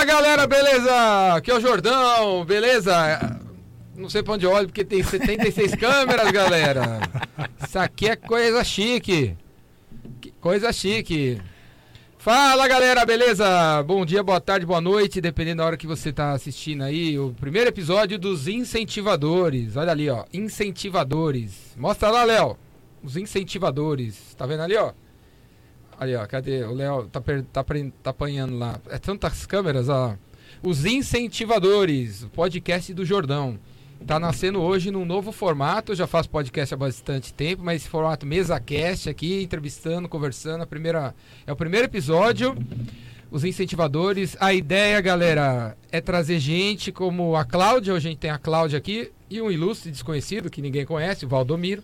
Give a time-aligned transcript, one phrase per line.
[0.00, 1.34] Fala galera, beleza?
[1.34, 3.38] Aqui é o Jordão, beleza?
[3.94, 7.00] Não sei pra onde olho porque tem 76 câmeras, galera.
[7.62, 9.36] Isso aqui é coisa chique.
[10.40, 11.38] Coisa chique.
[12.16, 13.82] Fala galera, beleza?
[13.82, 17.18] Bom dia, boa tarde, boa noite, dependendo da hora que você tá assistindo aí.
[17.18, 19.76] O primeiro episódio dos incentivadores.
[19.76, 20.24] Olha ali, ó.
[20.32, 21.74] Incentivadores.
[21.76, 22.56] Mostra lá, Léo.
[23.04, 24.34] Os incentivadores.
[24.34, 24.92] Tá vendo ali, ó?
[26.00, 26.64] Ali, ó, cadê?
[26.64, 27.20] O Léo tá,
[27.52, 27.62] tá,
[28.02, 28.80] tá apanhando lá.
[28.88, 30.16] É tantas câmeras, ó.
[30.62, 33.58] Os incentivadores, o podcast do Jordão.
[34.06, 35.92] Tá nascendo hoje num novo formato.
[35.92, 40.62] Eu já faço podcast há bastante tempo, mas esse formato mesa cast aqui, entrevistando, conversando.
[40.62, 41.14] A primeira,
[41.46, 42.56] é o primeiro episódio.
[43.30, 44.38] Os incentivadores.
[44.40, 47.92] A ideia, galera, é trazer gente como a Cláudia.
[47.92, 51.28] Hoje a gente tem a Cláudia aqui e um ilustre desconhecido que ninguém conhece, o
[51.28, 51.82] Valdomiro.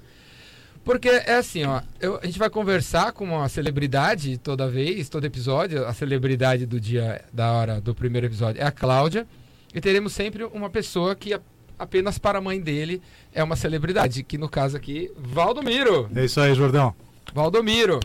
[0.86, 5.24] Porque é assim, ó, eu, a gente vai conversar com uma celebridade toda vez, todo
[5.24, 5.84] episódio.
[5.84, 9.26] A celebridade do dia, da hora do primeiro episódio é a Cláudia.
[9.74, 11.36] E teremos sempre uma pessoa que
[11.76, 13.02] apenas para a mãe dele
[13.34, 16.08] é uma celebridade, que no caso aqui, Valdomiro.
[16.14, 16.94] É isso aí, Jordão.
[17.34, 17.98] Valdomiro.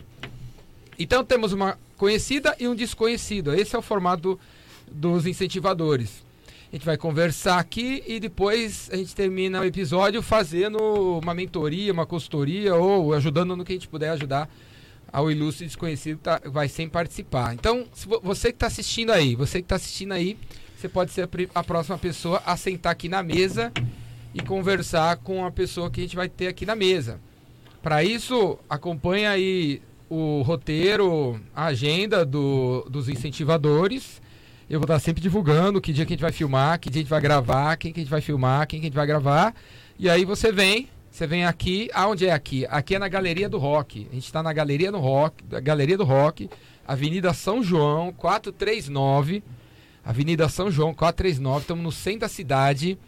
[0.98, 3.54] Então temos uma conhecida e um desconhecido.
[3.54, 4.36] Esse é o formato
[4.90, 6.24] dos incentivadores.
[6.72, 10.78] A gente vai conversar aqui e depois a gente termina o episódio fazendo
[11.22, 14.48] uma mentoria, uma consultoria ou ajudando no que a gente puder ajudar
[15.12, 17.52] ao ilustre desconhecido tá, vai sempre participar.
[17.52, 20.38] Então, se você que está assistindo aí, você que está assistindo aí,
[20.74, 23.70] você pode ser a, a, próxima pessoa a sentar aqui na mesa
[24.32, 27.20] e conversar com a pessoa que a gente vai ter aqui na mesa.
[27.82, 34.21] Para isso, acompanha aí o roteiro, a agenda do, dos incentivadores
[34.72, 37.02] eu vou estar sempre divulgando que dia que a gente vai filmar, que dia a
[37.02, 39.54] gente vai gravar, quem que a gente vai filmar, quem que a gente vai gravar.
[39.98, 42.64] E aí você vem, você vem aqui, aonde é aqui?
[42.70, 44.08] Aqui é na Galeria do Rock.
[44.10, 46.48] A gente está na Galeria do Rock, Galeria do Rock,
[46.88, 49.44] Avenida São João, 439.
[50.02, 51.60] Avenida São João, 439.
[51.60, 52.98] Estamos no centro da cidade,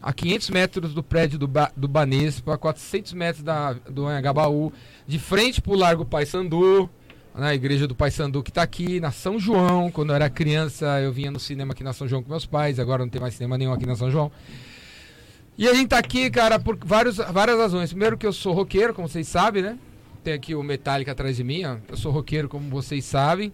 [0.00, 4.72] a 500 metros do prédio do, ba, do Banespa, a 400 metros da, do Anhangabaú,
[5.06, 6.88] de frente para o Largo Paissandu
[7.34, 9.90] na igreja do Pai Sandu que está aqui, na São João.
[9.90, 12.78] Quando eu era criança, eu vinha no cinema aqui na São João com meus pais,
[12.78, 14.30] agora não tem mais cinema nenhum aqui na São João.
[15.56, 17.90] E a gente tá aqui, cara, por vários, várias razões.
[17.90, 19.78] Primeiro que eu sou roqueiro, como vocês sabem, né?
[20.24, 21.76] Tem aqui o Metallica atrás de mim, ó.
[21.88, 23.52] Eu sou roqueiro, como vocês sabem.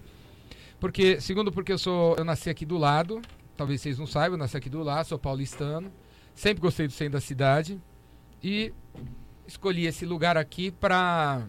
[0.79, 2.15] Porque, segundo, porque eu sou.
[2.17, 3.21] Eu nasci aqui do lado.
[3.57, 5.91] Talvez vocês não saibam, eu nasci aqui do lado, sou paulistano.
[6.35, 7.81] Sempre gostei do centro da cidade.
[8.43, 8.73] E
[9.47, 11.43] escolhi esse lugar aqui para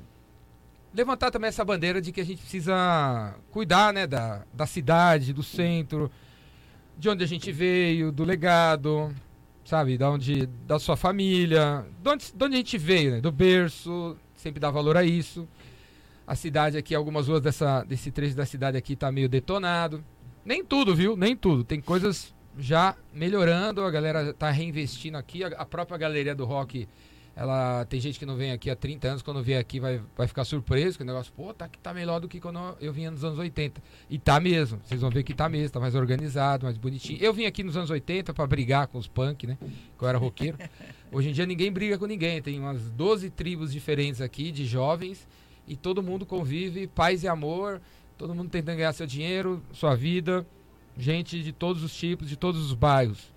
[0.94, 5.44] levantar também essa bandeira de que a gente precisa cuidar né, da, da cidade, do
[5.44, 6.12] centro,
[6.98, 9.14] de onde a gente veio, do legado,
[9.64, 13.32] sabe, da onde da sua família, de onde, de onde a gente veio, né, do
[13.32, 15.48] berço, sempre dá valor a isso.
[16.26, 20.04] A cidade aqui, algumas ruas dessa, desse trecho da cidade aqui tá meio detonado.
[20.46, 21.18] Nem tudo, viu?
[21.18, 21.64] Nem tudo.
[21.64, 26.88] Tem coisas já melhorando, a galera tá reinvestindo aqui, a, a própria galeria do rock
[27.40, 30.28] ela tem gente que não vem aqui há 30 anos, quando vier aqui vai, vai
[30.28, 33.24] ficar surpreso que o negócio, pô, tá, tá melhor do que quando eu vinha nos
[33.24, 33.82] anos 80.
[34.10, 37.18] E tá mesmo, vocês vão ver que tá mesmo, tá mais organizado, mais bonitinho.
[37.22, 39.58] Eu vim aqui nos anos 80 para brigar com os punk, né?
[39.98, 40.58] Que eu era roqueiro.
[41.14, 45.26] Hoje em dia ninguém briga com ninguém, tem umas 12 tribos diferentes aqui de jovens
[45.66, 47.82] e todo mundo convive, paz e amor,
[48.18, 50.46] todo mundo tentando ganhar seu dinheiro, sua vida,
[50.98, 53.32] gente de todos os tipos, de todos os bairros.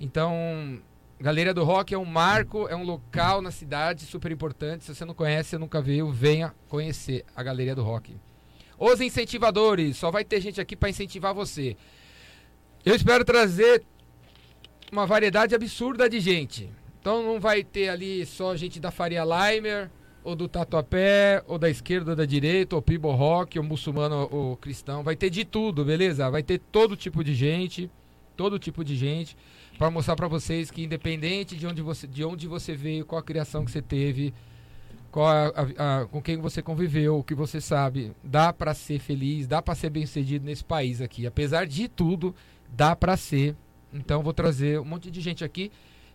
[0.00, 0.80] Então,
[1.22, 4.82] Galeria do Rock é um marco, é um local na cidade super importante.
[4.82, 8.16] Se você não conhece, nunca viu, venha conhecer a Galeria do Rock.
[8.76, 11.76] Os incentivadores, só vai ter gente aqui para incentivar você.
[12.84, 13.84] Eu espero trazer
[14.90, 16.68] uma variedade absurda de gente.
[17.00, 19.88] Então não vai ter ali só gente da Faria Limer,
[20.24, 24.56] ou do Tatuapé, ou da esquerda ou da direita, ou Pibo Rock, ou muçulmano ou
[24.56, 25.04] cristão.
[25.04, 26.28] Vai ter de tudo, beleza?
[26.28, 27.88] Vai ter todo tipo de gente,
[28.36, 29.36] todo tipo de gente
[29.78, 33.22] para mostrar para vocês que independente de onde você de onde você veio, qual a
[33.22, 34.32] criação que você teve,
[35.10, 38.98] qual a, a, a, com quem você conviveu, o que você sabe, dá para ser
[38.98, 41.26] feliz, dá para ser bem-sucedido nesse país aqui.
[41.26, 42.34] Apesar de tudo,
[42.68, 43.56] dá para ser.
[43.92, 45.70] Então vou trazer um monte de gente aqui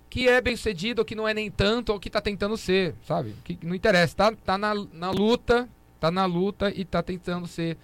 [0.09, 3.35] que é bem-sucedido ou que não é nem tanto ou que tá tentando ser, sabe?
[3.43, 5.67] Que não interessa, tá, tá na, na luta,
[5.99, 7.77] tá na luta e tá tentando ser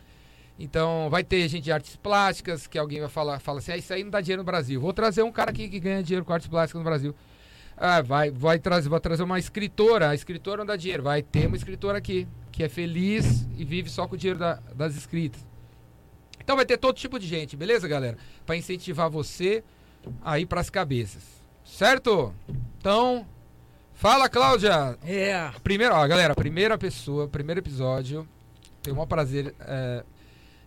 [0.58, 3.94] então, vai ter gente de artes plásticas, que alguém vai falar, fala assim, ah, isso
[3.94, 4.80] aí não dá dinheiro no Brasil.
[4.80, 7.16] Vou trazer um cara aqui que ganha dinheiro com artes plásticas no Brasil.
[7.76, 10.10] Ah, vai, vai trazer, vou trazer uma escritora.
[10.10, 11.04] A escritora não dá dinheiro.
[11.04, 14.60] Vai ter uma escritora aqui, que é feliz e vive só com o dinheiro da,
[14.76, 15.44] das escritas.
[16.40, 18.18] Então vai ter todo tipo de gente, beleza, galera?
[18.46, 19.64] Para incentivar você
[20.24, 21.24] aí para as cabeças.
[21.66, 22.34] Certo?
[22.78, 23.26] Então,
[23.94, 24.98] fala, Cláudia.
[25.06, 25.50] É.
[25.64, 28.28] Primeiro, ó, galera, primeira pessoa, primeiro episódio.
[28.84, 30.04] Tenho o maior prazer é,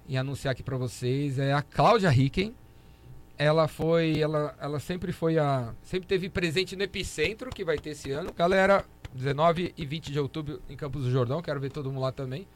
[0.09, 2.55] em anunciar aqui para vocês é a Cláudia Ricken.
[3.39, 7.91] ela foi, ela, ela sempre foi a, sempre teve presente no epicentro que vai ter
[7.91, 8.33] esse ano.
[8.33, 12.13] Galera, 19 e 20 de outubro em Campos do Jordão, quero ver todo mundo lá
[12.13, 12.47] também.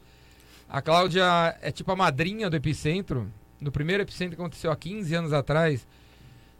[0.67, 3.31] A Cláudia é tipo a madrinha do epicentro.
[3.59, 5.85] No primeiro epicentro que aconteceu há 15 anos atrás,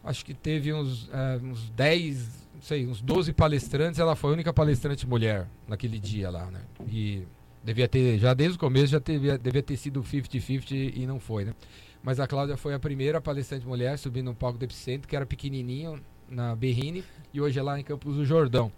[0.04, 4.00] acho que teve uns, é, uns 10, não sei, uns 12 palestrantes.
[4.00, 6.62] Ela foi a única palestrante mulher naquele dia lá, né?
[6.88, 7.26] E
[7.64, 11.46] devia ter, já desde o começo, já devia, devia ter sido 50-50 e não foi,
[11.46, 11.56] né?
[12.04, 15.26] Mas a Cláudia foi a primeira palestrante mulher subindo no palco do Epicentro, que era
[15.26, 17.04] pequenininho, na Berrine,
[17.34, 18.72] e hoje é lá em Campos do Jordão.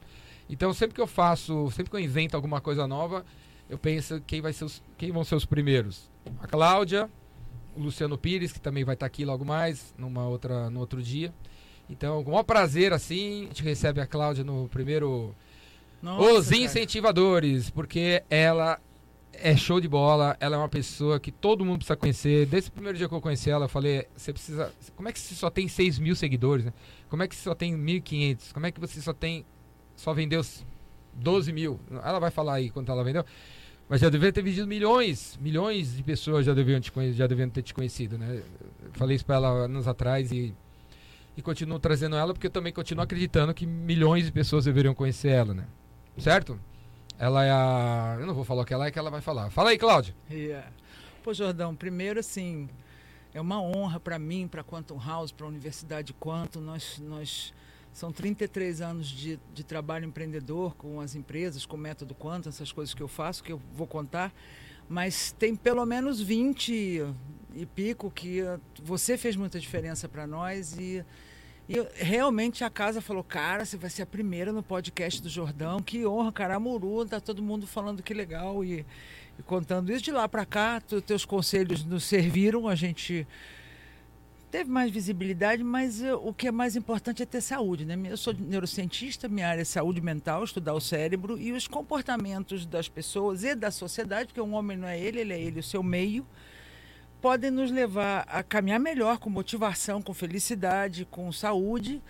[0.49, 3.25] Então, sempre que eu faço, sempre que eu invento alguma coisa nova,
[3.69, 6.09] eu penso quem, vai ser os, quem vão ser os primeiros.
[6.41, 7.09] A Cláudia,
[7.75, 11.33] o Luciano Pires, que também vai estar aqui logo mais, numa outra, no outro dia.
[11.89, 15.33] Então, com o maior prazer, assim, a gente recebe a Cláudia no primeiro
[16.03, 16.57] Nossa, Os cara.
[16.61, 18.79] incentivadores, porque ela
[19.31, 22.45] é show de bola, ela é uma pessoa que todo mundo precisa conhecer.
[22.45, 24.71] Desde o primeiro dia que eu conheci ela, eu falei, você precisa.
[24.95, 26.73] Como é que você só tem 6 mil seguidores, né?
[27.09, 28.51] Como é que você só tem 1.500?
[28.53, 29.45] Como é que você só tem.
[29.95, 30.41] Só vendeu
[31.13, 31.79] 12 mil?
[32.03, 33.23] Ela vai falar aí quanto ela vendeu.
[33.89, 37.49] Mas já deveria ter vendido milhões, milhões de pessoas já deviam, te conhe- já deviam
[37.49, 38.41] ter te conhecido, né?
[38.83, 40.53] Eu falei isso pra ela anos atrás e,
[41.37, 45.29] e continuo trazendo ela porque eu também continuo acreditando que milhões de pessoas deveriam conhecer
[45.29, 45.65] ela, né?
[46.17, 46.59] Certo?
[47.17, 48.17] Ela é a.
[48.19, 49.49] Eu não vou falar o que ela é, que ela vai falar.
[49.49, 50.15] Fala aí, Cláudia.
[50.29, 50.67] Yeah.
[51.23, 52.67] Pô, Jordão, primeiro assim,
[53.33, 56.59] é uma honra para mim, para Quantum House, para a Universidade Quantum.
[56.59, 57.53] Nós, nós
[57.93, 62.71] são 33 anos de, de trabalho empreendedor com as empresas, com o método Quantum, essas
[62.71, 64.33] coisas que eu faço, que eu vou contar.
[64.89, 67.05] Mas tem pelo menos 20
[67.55, 71.05] e pico que eh, você fez muita diferença para nós e
[71.67, 75.29] e eu- realmente a casa falou, cara, você vai ser a primeira no podcast do
[75.29, 78.85] Jordão, que honra, Caramuru, tá todo mundo falando que legal e,
[79.39, 80.03] e contando isso.
[80.03, 83.25] De lá para cá, tu- teus conselhos nos serviram, a gente
[84.51, 87.97] teve mais visibilidade, mas eh, o que é mais importante é ter saúde, né?
[88.07, 92.87] Eu sou neurocientista, minha área é saúde mental, estudar o cérebro e os comportamentos das
[92.87, 95.81] pessoas e da sociedade, porque um homem não é ele, ele é ele, o seu
[95.81, 96.23] meio,
[97.23, 102.03] podem nos levar a caminhar melhor, com motivação, com felicidade, com saúde,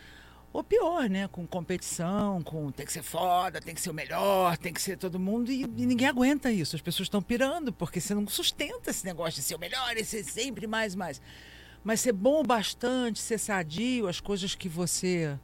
[0.51, 1.27] ou pior, né?
[1.27, 4.97] Com competição, com tem que ser foda, tem que ser o melhor, tem que ser
[4.97, 6.75] todo mundo, e, e ninguém aguenta isso.
[6.75, 10.03] As pessoas estão pirando, porque você não sustenta esse negócio de ser o melhor e
[10.03, 11.21] ser sempre mais, mais.
[11.83, 15.37] Mas ser bom o bastante, ser sadio, as coisas que você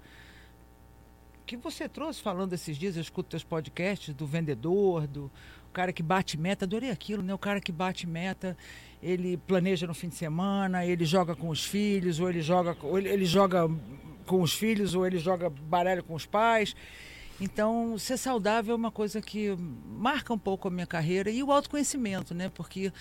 [1.45, 5.31] que você trouxe falando esses dias, eu escuto teus podcasts do vendedor, do
[5.73, 7.33] cara que bate meta, adorei aquilo, né?
[7.33, 8.55] O cara que bate meta,
[9.01, 12.97] ele planeja no fim de semana, ele joga com os filhos, ou ele joga, ou
[12.97, 13.69] ele, ele joga
[14.25, 16.75] com os filhos, ou ele joga baralho com os pais.
[17.41, 19.55] Então, ser saudável é uma coisa que
[19.87, 22.51] marca um pouco a minha carreira e o autoconhecimento, né?
[22.53, 22.91] Porque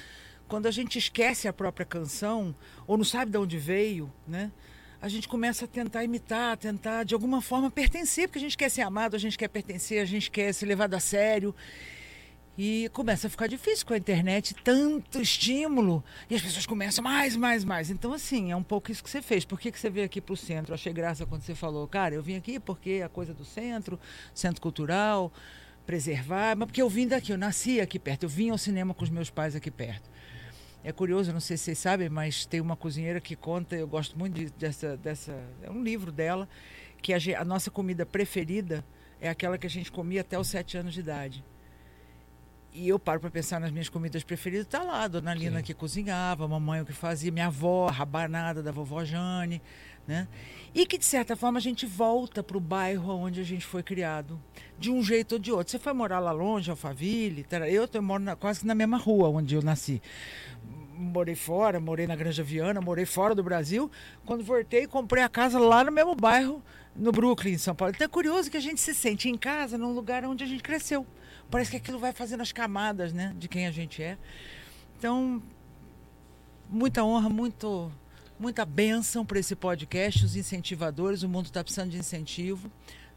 [0.46, 2.54] quando a gente esquece a própria canção
[2.86, 4.52] ou não sabe de onde veio, né?
[5.00, 8.68] A gente começa a tentar imitar, tentar de alguma forma pertencer, porque a gente quer
[8.68, 11.54] ser amado, a gente quer pertencer, a gente quer ser levado a sério.
[12.60, 17.36] E começa a ficar difícil com a internet, tanto estímulo, e as pessoas começam mais,
[17.36, 17.88] mais, mais.
[17.88, 19.44] Então, assim, é um pouco isso que você fez.
[19.44, 20.72] Por que, que você veio aqui para o centro?
[20.72, 23.44] Eu achei graça quando você falou, cara, eu vim aqui porque é a coisa do
[23.44, 23.96] centro,
[24.34, 25.32] centro cultural,
[25.86, 29.04] preservar, mas porque eu vim daqui, eu nasci aqui perto, eu vim ao cinema com
[29.04, 30.10] os meus pais aqui perto.
[30.82, 34.18] É curioso, não sei se vocês sabem, mas tem uma cozinheira que conta, eu gosto
[34.18, 35.32] muito de- dessa, dessa.
[35.62, 36.48] É um livro dela,
[37.00, 38.84] que a, a nossa comida preferida
[39.20, 41.44] é aquela que a gente comia até os sete anos de idade.
[42.72, 45.64] E eu paro para pensar nas minhas comidas preferidas, tá lá, a dona Lina Sim.
[45.64, 49.60] que cozinhava, a mamãe o que fazia, minha avó, a rabanada da vovó Jane,
[50.06, 50.28] né?
[50.74, 53.82] E que de certa forma a gente volta para o bairro onde a gente foi
[53.82, 54.38] criado,
[54.78, 55.70] de um jeito ou de outro.
[55.70, 59.54] Você foi morar lá longe, Alphaville, eu, eu moro na- quase na mesma rua onde
[59.54, 60.00] eu nasci
[60.98, 63.88] morei fora, morei na Granja Viana, morei fora do Brasil.
[64.26, 66.60] Quando voltei, comprei a casa lá no mesmo bairro,
[66.96, 67.94] no Brooklyn, em São Paulo.
[67.94, 70.62] Então é curioso que a gente se sente em casa num lugar onde a gente
[70.62, 71.06] cresceu.
[71.50, 74.18] Parece que aquilo vai fazendo as camadas, né, de quem a gente é.
[74.98, 75.42] Então,
[76.68, 77.90] muita honra, muito,
[78.38, 81.22] muita bênção para esse podcast, os incentivadores.
[81.22, 82.70] O mundo está precisando de incentivo,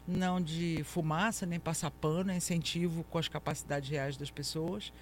[0.06, 4.92] não de fumaça, nem passar pano, é incentivo com as capacidades reais das pessoas.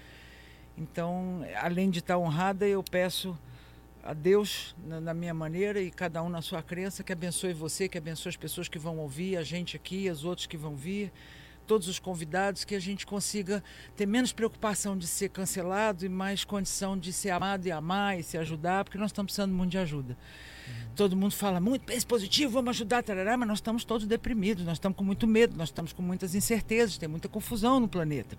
[0.77, 3.37] Então, além de estar honrada, eu peço
[4.03, 7.87] a Deus, na, na minha maneira, e cada um na sua crença, que abençoe você,
[7.87, 11.11] que abençoe as pessoas que vão ouvir, a gente aqui, os outros que vão vir,
[11.71, 13.63] todos os convidados, que a gente consiga
[13.95, 18.23] ter menos preocupação de ser cancelado e mais condição de ser amado e amar e
[18.23, 20.17] se ajudar, porque nós estamos precisando muito de ajuda.
[20.97, 24.73] Todo mundo fala muito, pense positivo, vamos ajudar, tarará, mas nós estamos todos deprimidos, nós
[24.73, 28.37] estamos com muito medo, nós estamos com muitas incertezas, tem muita confusão no planeta.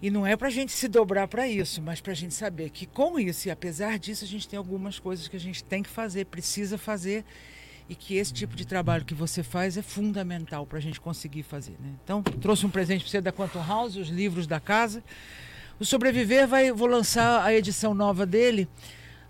[0.00, 2.70] E não é para a gente se dobrar para isso, mas para a gente saber
[2.70, 5.82] que com isso e apesar disso a gente tem algumas coisas que a gente tem
[5.82, 7.26] que fazer, precisa fazer
[7.92, 11.42] e que esse tipo de trabalho que você faz é fundamental para a gente conseguir
[11.42, 11.72] fazer.
[11.72, 11.90] Né?
[12.02, 15.04] Então trouxe um presente para você da Quantum House, os livros da casa.
[15.78, 18.66] O Sobreviver vai, vou lançar a edição nova dele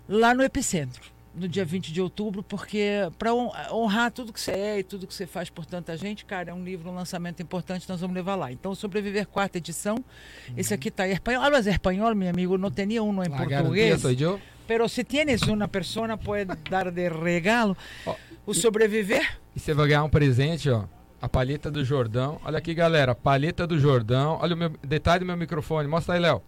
[0.07, 4.79] lá no Epicentro no dia 20 de outubro, porque para honrar tudo que você é
[4.79, 7.89] e tudo que você faz por tanta gente, cara, é um livro, um lançamento importante,
[7.89, 8.51] nós vamos levar lá.
[8.51, 9.95] Então, Sobreviver, quarta edição.
[9.95, 10.53] Uhum.
[10.55, 11.43] Esse aqui está em espanhol.
[11.43, 12.55] Hablas espanhol, meu amigo?
[12.57, 14.01] Não tinha um em La português.
[14.01, 14.39] Soy yo.
[14.67, 17.75] Pero se tienes uma pessoa, pode dar de regalo.
[18.05, 18.15] Oh,
[18.45, 19.39] o Sobreviver.
[19.55, 20.85] E você vai ganhar um presente, ó.
[21.21, 22.39] A palheta do Jordão.
[22.43, 23.15] Olha aqui, galera.
[23.15, 24.37] Palheta do Jordão.
[24.41, 25.87] Olha o meu detalhe do meu microfone.
[25.87, 26.41] Mostra aí, Léo.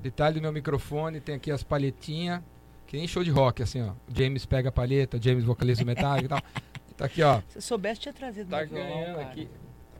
[0.00, 1.20] Detalhe do meu microfone.
[1.20, 2.40] Tem aqui as palhetinhas.
[2.86, 3.90] Que nem show de rock, assim, ó.
[3.90, 6.40] O James pega a palheta, o James vocaliza o metálico e tal.
[6.96, 7.40] Tá aqui, ó.
[7.48, 9.48] Se soubesse, tinha trazido Tá ganhando violão, aqui.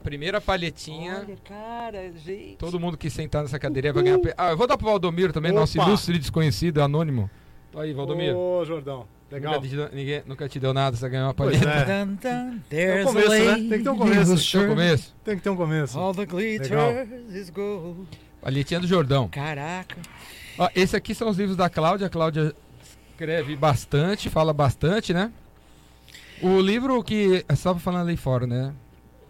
[0.04, 1.24] Primeira palhetinha.
[1.26, 2.56] Olha, cara, gente.
[2.56, 4.20] Todo mundo que sentar nessa cadeira vai ganhar.
[4.38, 5.58] Ah, eu vou dar pro Valdomiro também, Opa.
[5.58, 7.28] nosso ilustre desconhecido, anônimo.
[7.72, 8.38] Tô aí, Valdomiro.
[8.38, 9.08] Ô, Jordão.
[9.34, 9.54] Legal.
[9.54, 11.68] Nunca te, ninguém, nunca te deu nada, você ganhou uma palheta.
[11.68, 12.04] É.
[12.04, 13.54] Dun, dun, Tem um começo, né?
[13.54, 14.52] Tem que ter um começo.
[14.52, 15.14] Tem um começo.
[15.24, 15.98] Tem que ter um começo.
[15.98, 18.06] All the glitters is gold.
[18.40, 19.28] Palhetinha do Jordão.
[19.28, 19.96] Caraca.
[20.56, 22.06] Ó, esse aqui são os livros da Cláudia.
[22.06, 22.54] A Cláudia
[23.10, 25.32] escreve bastante, fala bastante, né?
[26.40, 27.44] O livro que.
[27.50, 28.72] Estava falando ali fora, né?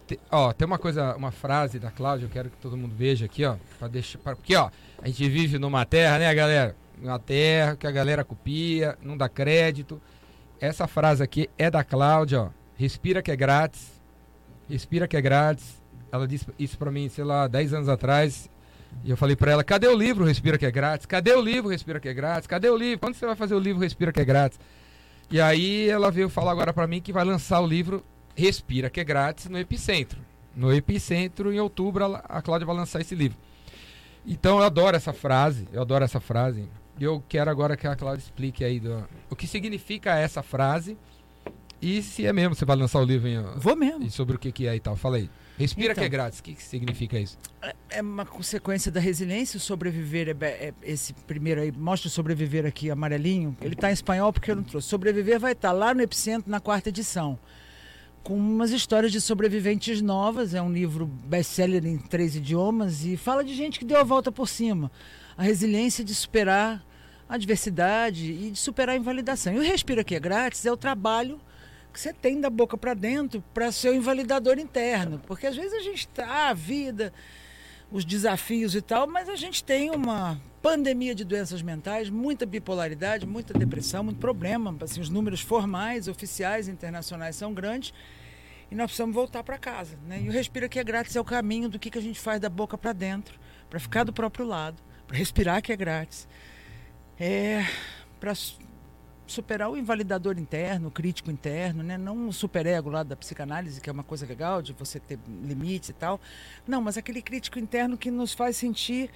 [0.06, 3.24] Tem, ó, tem uma coisa, uma frase da Cláudia, eu quero que todo mundo veja
[3.24, 3.56] aqui, ó.
[3.78, 4.68] Pra deixar, pra, porque, ó,
[5.00, 6.76] a gente vive numa terra, né, galera?
[7.00, 10.00] Uma terra que a galera copia, não dá crédito.
[10.60, 12.48] Essa frase aqui é da Cláudia, ó.
[12.76, 14.00] Respira que é grátis.
[14.68, 15.82] Respira que é grátis.
[16.10, 18.48] Ela disse isso pra mim, sei lá, 10 anos atrás.
[19.04, 21.06] E eu falei para ela: cadê o livro Respira que é grátis?
[21.06, 22.46] Cadê o livro Respira que é grátis?
[22.46, 23.00] Cadê o livro?
[23.00, 24.58] Quando você vai fazer o livro Respira que é grátis?
[25.30, 28.04] E aí ela veio falar agora para mim que vai lançar o livro
[28.36, 30.18] Respira que é grátis no Epicentro.
[30.54, 33.36] No Epicentro, em outubro, a Cláudia vai lançar esse livro.
[34.26, 36.68] Então eu adoro essa frase, eu adoro essa frase.
[37.00, 40.96] Eu quero agora que a Cláudia explique aí do, o que significa essa frase
[41.84, 43.28] e se é mesmo você vai lançar o livro.
[43.28, 44.04] Em, Vou mesmo.
[44.04, 44.96] E sobre o que, que é e tal.
[44.96, 45.28] Fala aí.
[45.58, 46.38] Respira então, que é grátis.
[46.38, 47.36] O que, que significa isso?
[47.60, 49.58] É, é uma consequência da resiliência.
[49.58, 53.54] O sobreviver, é, é, esse primeiro aí, mostra o sobreviver aqui, amarelinho.
[53.60, 54.88] Ele está em espanhol porque eu não trouxe.
[54.88, 57.38] Sobreviver vai estar tá lá no Epicentro na quarta edição.
[58.22, 60.54] Com umas histórias de sobreviventes novas.
[60.54, 64.32] É um livro best-seller em três idiomas e fala de gente que deu a volta
[64.32, 64.90] por cima.
[65.36, 66.84] A resiliência de superar
[67.28, 69.54] a adversidade e de superar a invalidação.
[69.54, 71.40] E o Respira que é grátis é o trabalho
[71.92, 75.20] que você tem da boca para dentro para ser o invalidador interno.
[75.26, 77.12] Porque às vezes a gente está, a vida,
[77.90, 83.26] os desafios e tal, mas a gente tem uma pandemia de doenças mentais, muita bipolaridade,
[83.26, 84.76] muita depressão, muito problema.
[84.80, 87.94] Assim, os números formais, oficiais, internacionais são grandes
[88.70, 89.96] e nós precisamos voltar para casa.
[90.06, 90.22] Né?
[90.22, 92.40] E o Respira que é grátis é o caminho do que, que a gente faz
[92.40, 93.38] da boca para dentro,
[93.70, 94.82] para ficar do próprio lado,
[95.14, 96.28] respirar que é grátis.
[97.18, 97.64] É
[98.18, 98.34] para
[99.26, 101.96] superar o invalidador interno, o crítico interno, né?
[101.96, 105.88] não o superego lá da psicanálise, que é uma coisa legal, de você ter limites
[105.88, 106.20] e tal.
[106.66, 109.10] Não, mas aquele crítico interno que nos faz sentir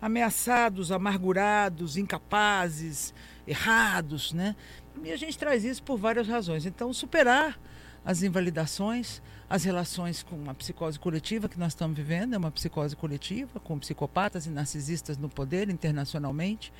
[0.00, 3.14] ameaçados, amargurados, incapazes,
[3.46, 4.56] errados, né?
[5.04, 6.66] E a gente traz isso por várias razões.
[6.66, 7.58] Então, superar
[8.04, 12.96] as invalidações, as relações com a psicose coletiva que nós estamos vivendo, é uma psicose
[12.96, 16.72] coletiva, com psicopatas e narcisistas no poder internacionalmente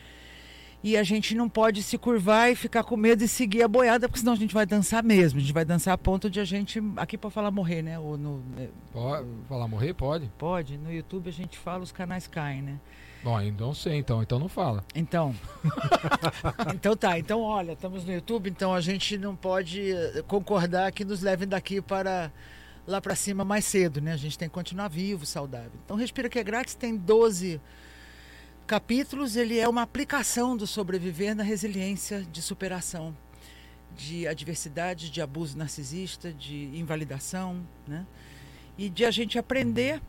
[0.82, 4.08] e a gente não pode se curvar e ficar com medo e seguir a boiada,
[4.08, 5.38] porque senão a gente vai dançar mesmo.
[5.38, 6.82] A gente vai dançar a ponto de a gente.
[6.96, 7.98] Aqui para falar morrer, né?
[7.98, 8.68] Ou no, né?
[8.90, 9.94] pode falar morrer?
[9.94, 10.30] Pode.
[10.36, 10.78] Pode.
[10.78, 12.80] No YouTube a gente fala, os canais caem, né?
[13.22, 14.82] Bom, então sei, então, então não fala.
[14.92, 15.32] Então.
[16.74, 21.04] então tá, então olha, estamos no YouTube, então a gente não pode eh, concordar que
[21.04, 22.32] nos levem daqui para
[22.86, 24.12] lá para cima mais cedo, né?
[24.12, 25.72] A gente tem que continuar vivo, saudável.
[25.84, 27.60] Então Respira que é grátis tem 12
[28.66, 33.14] capítulos ele é uma aplicação do sobreviver na resiliência de superação
[33.96, 38.06] de adversidade, de abuso narcisista, de invalidação, né?
[38.78, 40.00] E de a gente aprender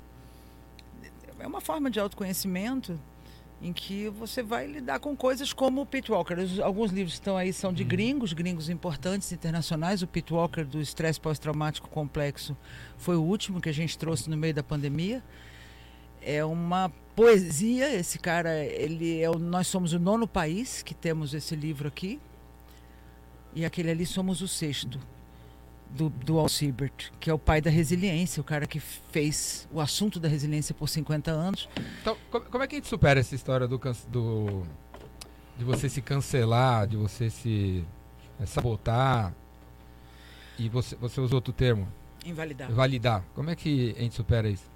[1.40, 2.98] é uma forma de autoconhecimento
[3.64, 6.36] em que você vai lidar com coisas como o Pete Walker.
[6.62, 7.88] Alguns livros que estão aí são de uhum.
[7.88, 10.02] gringos, gringos importantes, internacionais.
[10.02, 12.58] O Pete Walker do estresse pós-traumático complexo
[12.98, 15.24] foi o último que a gente trouxe no meio da pandemia.
[16.22, 17.90] É uma poesia.
[17.96, 22.20] Esse cara, ele é o, nós somos o nono país que temos esse livro aqui.
[23.56, 25.00] E aquele ali somos o sexto
[25.94, 29.80] do, do Al Siebert, que é o pai da resiliência, o cara que fez o
[29.80, 31.70] assunto da resiliência por 50 anos.
[32.02, 34.64] Então, como é que a gente supera essa história do, do
[35.58, 37.86] de você se cancelar, de você se
[38.40, 39.34] é, sabotar?
[40.58, 41.88] E você, você usou outro termo?
[42.26, 42.72] Invalidar.
[42.72, 43.24] Validar.
[43.36, 44.73] Como é que a gente supera isso?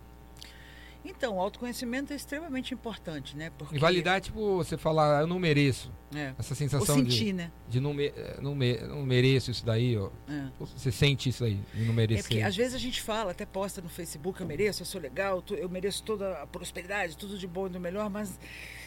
[1.09, 3.49] Então, o autoconhecimento é extremamente importante, né?
[3.57, 3.75] Porque...
[3.75, 5.89] E validar, tipo, você falar, eu não mereço.
[6.13, 6.33] É.
[6.37, 7.51] Essa sensação Ou sentir, de, né?
[7.69, 10.09] de não, me, não, me, não mereço isso daí, ó.
[10.29, 10.47] É.
[10.59, 12.19] Você sente isso aí, de não merecer.
[12.19, 14.99] É porque às vezes a gente fala, até posta no Facebook, eu mereço, eu sou
[14.99, 18.37] legal, eu mereço toda a prosperidade, tudo de bom e do melhor, mas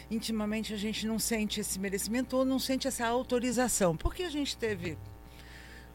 [0.09, 3.97] intimamente a gente não sente esse merecimento ou não sente essa autorização.
[3.97, 4.97] Porque a gente teve,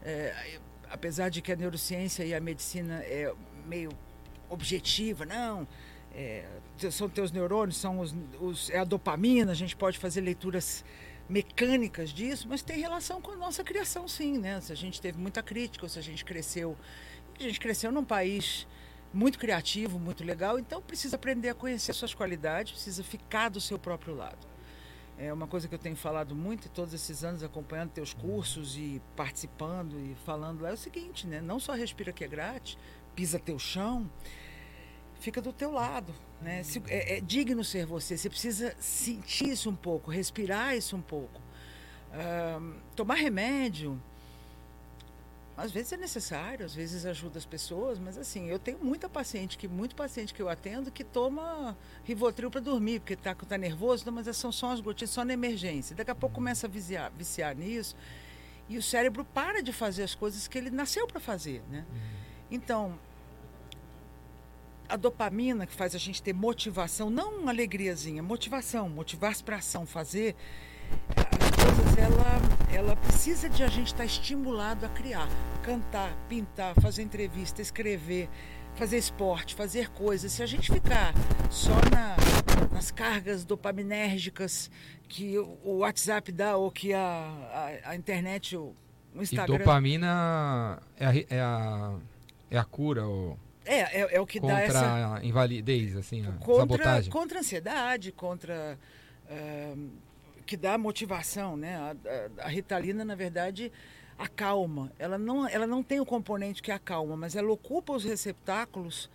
[0.01, 3.33] é, apesar de que a neurociência e a medicina é
[3.65, 3.91] meio
[4.49, 5.67] objetiva, não,
[6.17, 6.43] é,
[6.89, 10.83] são teus neurônios, são os, os, é a dopamina, a gente pode fazer leituras
[11.29, 14.59] mecânicas disso, mas tem relação com a nossa criação, sim, né?
[14.59, 16.75] Se a gente teve muita crítica, ou se a gente cresceu,
[17.39, 18.65] a gente cresceu num país
[19.13, 23.77] muito criativo, muito legal, então precisa aprender a conhecer suas qualidades, precisa ficar do seu
[23.77, 24.47] próprio lado.
[25.19, 29.01] É uma coisa que eu tenho falado muito, todos esses anos acompanhando teus cursos e
[29.15, 31.41] participando e falando lá, é o seguinte, né?
[31.41, 32.77] Não só respira que é grátis,
[33.15, 34.09] pisa teu chão,
[35.19, 36.63] fica do teu lado, né?
[36.63, 41.01] Se, é, é, digno ser você, você precisa sentir isso um pouco, respirar isso um
[41.01, 41.41] pouco.
[42.09, 44.01] Uh, tomar remédio,
[45.57, 49.57] às vezes é necessário, às vezes ajuda as pessoas, mas assim, eu tenho muita paciente,
[49.57, 54.05] que muito paciente que eu atendo que toma Rivotril para dormir, porque está tá nervoso,
[54.05, 55.95] não, mas são só as gotinhas, só na emergência.
[55.95, 57.95] Daqui a pouco começa a viciar, viciar nisso
[58.69, 61.85] e o cérebro para de fazer as coisas que ele nasceu para fazer, né?
[61.89, 61.97] Uhum.
[62.51, 62.99] Então,
[64.89, 69.85] a dopamina que faz a gente ter motivação, não uma alegriazinha, motivação, motivar-se para ação,
[69.85, 70.35] fazer
[71.63, 75.27] coisas, ela, ela precisa de a gente estar tá estimulado a criar,
[75.61, 78.29] cantar, pintar, fazer entrevista, escrever,
[78.75, 80.31] fazer esporte, fazer coisas.
[80.31, 81.13] Se a gente ficar
[81.49, 82.15] só na,
[82.71, 84.71] nas cargas dopaminérgicas
[85.09, 88.73] que o WhatsApp dá ou que a, a, a internet, o,
[89.13, 89.55] o Instagram...
[89.55, 91.95] E dopamina é a, é a,
[92.51, 93.37] é a cura, ou...
[93.67, 95.19] É, é, é, o que contra dá essa...
[95.23, 97.11] Invalidez, assim, contra, sabotagem.
[97.11, 98.79] Contra a ansiedade, contra...
[99.25, 99.89] Uh,
[100.45, 101.75] que dá motivação, né?
[101.75, 101.95] A,
[102.41, 103.71] a, a, Ritalina, na verdade,
[104.17, 104.91] acalma.
[104.97, 109.09] Ela não, ela não tem o componente que acalma, mas ela ocupa os receptáculos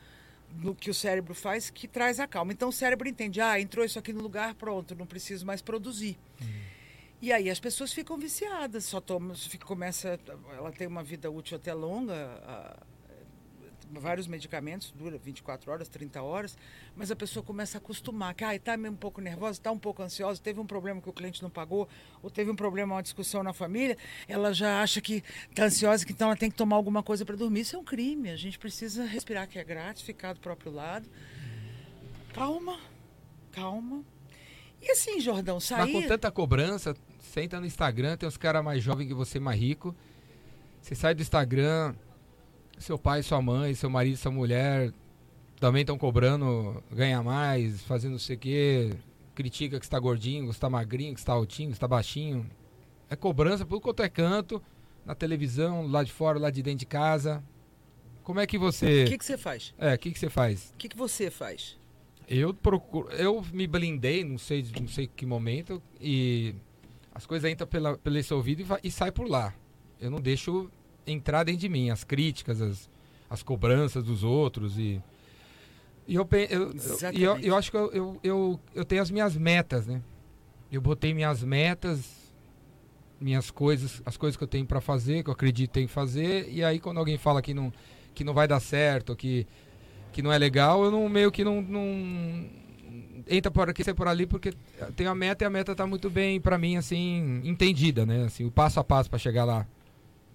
[0.54, 2.52] no que o cérebro faz que traz a calma.
[2.52, 6.18] Então o cérebro entende, ah, entrou isso aqui no lugar, pronto, não preciso mais produzir.
[6.40, 6.46] Hum.
[7.22, 9.34] E aí as pessoas ficam viciadas, só toma,
[9.64, 10.18] começa,
[10.56, 12.76] ela tem uma vida útil até longa, a,
[14.00, 16.56] vários medicamentos, dura 24 horas, 30 horas,
[16.96, 20.02] mas a pessoa começa a acostumar, que ah, está um pouco nervosa, está um pouco
[20.02, 21.88] ansiosa, teve um problema que o cliente não pagou,
[22.22, 23.96] ou teve um problema, uma discussão na família,
[24.28, 27.36] ela já acha que está ansiosa, que então ela tem que tomar alguma coisa para
[27.36, 27.60] dormir.
[27.60, 31.08] Isso é um crime, a gente precisa respirar que é grátis, ficar do próprio lado.
[32.32, 32.78] Calma,
[33.50, 34.04] calma.
[34.80, 35.92] E assim, Jordão, sair...
[35.92, 39.60] Mas com tanta cobrança, senta no Instagram, tem uns caras mais jovens que você, mais
[39.60, 39.94] rico,
[40.80, 41.94] você sai do Instagram
[42.82, 44.92] seu pai, sua mãe, seu marido, sua mulher
[45.62, 48.90] também estão cobrando ganhar mais, fazendo não sei o quê,
[49.32, 52.50] critica que está gordinho, que está magrinho, que está altinho, que está baixinho.
[53.08, 54.60] É cobrança por quanto é canto,
[55.06, 57.44] na televisão, lá de fora, lá de dentro de casa.
[58.24, 59.04] Como é que você.
[59.04, 59.72] O que, que você faz?
[59.78, 60.72] É, o que, que você faz?
[60.74, 61.78] O que, que você faz?
[62.28, 63.08] Eu procuro.
[63.10, 66.56] Eu me blindei, não sei, não sei que momento, e
[67.14, 69.54] as coisas entram pela, pelo esse ouvido e, vai, e sai por lá.
[70.00, 70.68] Eu não deixo
[71.06, 72.90] entrar dentro de mim, as críticas, as,
[73.28, 75.00] as cobranças dos outros e
[76.06, 76.74] e eu, eu,
[77.14, 80.02] eu, eu, acho que eu, eu, eu, eu tenho as minhas metas, né?
[80.70, 82.32] Eu botei minhas metas,
[83.20, 86.64] minhas coisas, as coisas que eu tenho para fazer, que eu acredito em fazer, e
[86.64, 87.72] aí quando alguém fala que não,
[88.14, 89.46] que não vai dar certo, que,
[90.12, 92.50] que não é legal, eu não meio que não, não
[93.28, 94.52] entra por aqui, sai por ali, porque
[94.96, 98.24] tem a meta e a meta tá muito bem para mim assim entendida, né?
[98.24, 99.66] Assim, o passo a passo para chegar lá.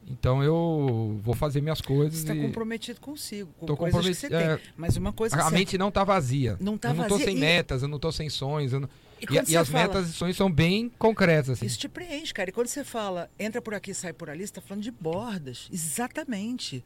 [0.10, 2.20] Então eu vou fazer minhas coisas.
[2.20, 4.56] Você está comprometido consigo, com tô coisas que você é...
[4.56, 4.66] tem.
[4.78, 6.58] Mas uma coisa A, a mente não está vazia.
[6.60, 7.04] Não está vazia.
[7.04, 7.40] Eu não estou sem e...
[7.40, 8.72] metas, eu não estou sem sonhos.
[8.72, 8.90] Não...
[9.20, 9.84] E, e, e as fala...
[9.84, 11.52] metas e sonhos são bem concretas.
[11.52, 11.66] Assim.
[11.66, 12.50] Isso te preenche, cara.
[12.50, 15.68] E quando você fala, entra por aqui, sai por ali, você está falando de bordas.
[15.72, 16.84] Exatamente.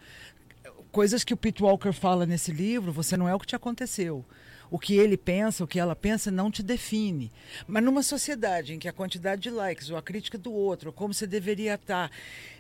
[0.91, 4.25] Coisas que o Pete Walker fala nesse livro, você não é o que te aconteceu
[4.71, 7.29] o que ele pensa, o que ela pensa, não te define.
[7.67, 11.13] Mas numa sociedade em que a quantidade de likes ou a crítica do outro, como
[11.13, 12.09] você deveria estar,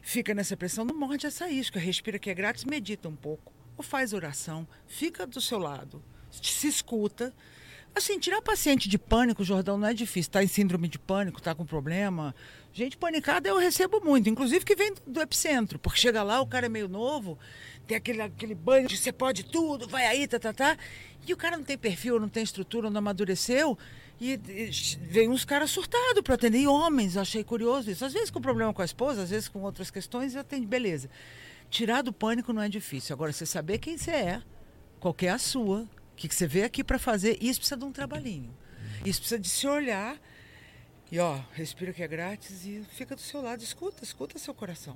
[0.01, 1.79] fica nessa pressão, não morde essa isca.
[1.79, 3.53] Respira que é grátis, medita um pouco.
[3.77, 7.33] Ou faz oração, fica do seu lado, se escuta.
[7.93, 10.29] Assim, tirar paciente de pânico, Jordão, não é difícil.
[10.29, 12.33] Está em síndrome de pânico, está com problema.
[12.73, 16.67] Gente panicada eu recebo muito, inclusive que vem do epicentro, porque chega lá, o cara
[16.67, 17.37] é meio novo,
[17.85, 20.77] tem aquele, aquele banho de você pode tudo, vai aí, tá, tá, tá.
[21.27, 23.77] E o cara não tem perfil, não tem estrutura, não amadureceu.
[24.21, 24.69] E, e
[25.01, 26.59] vem uns caras surtados para atender.
[26.59, 28.05] E homens, achei curioso isso.
[28.05, 31.09] Às vezes com problema com a esposa, às vezes com outras questões, atende, beleza.
[31.69, 33.13] Tirar do pânico não é difícil.
[33.13, 34.41] Agora, você saber quem você é,
[34.99, 35.87] qual é a sua,
[36.21, 37.37] que, que você veio aqui para fazer.
[37.41, 38.53] Isso precisa de um trabalhinho.
[39.03, 40.19] Isso precisa de se olhar
[41.11, 43.63] e, ó, respira que é grátis e fica do seu lado.
[43.63, 44.95] Escuta, escuta seu coração.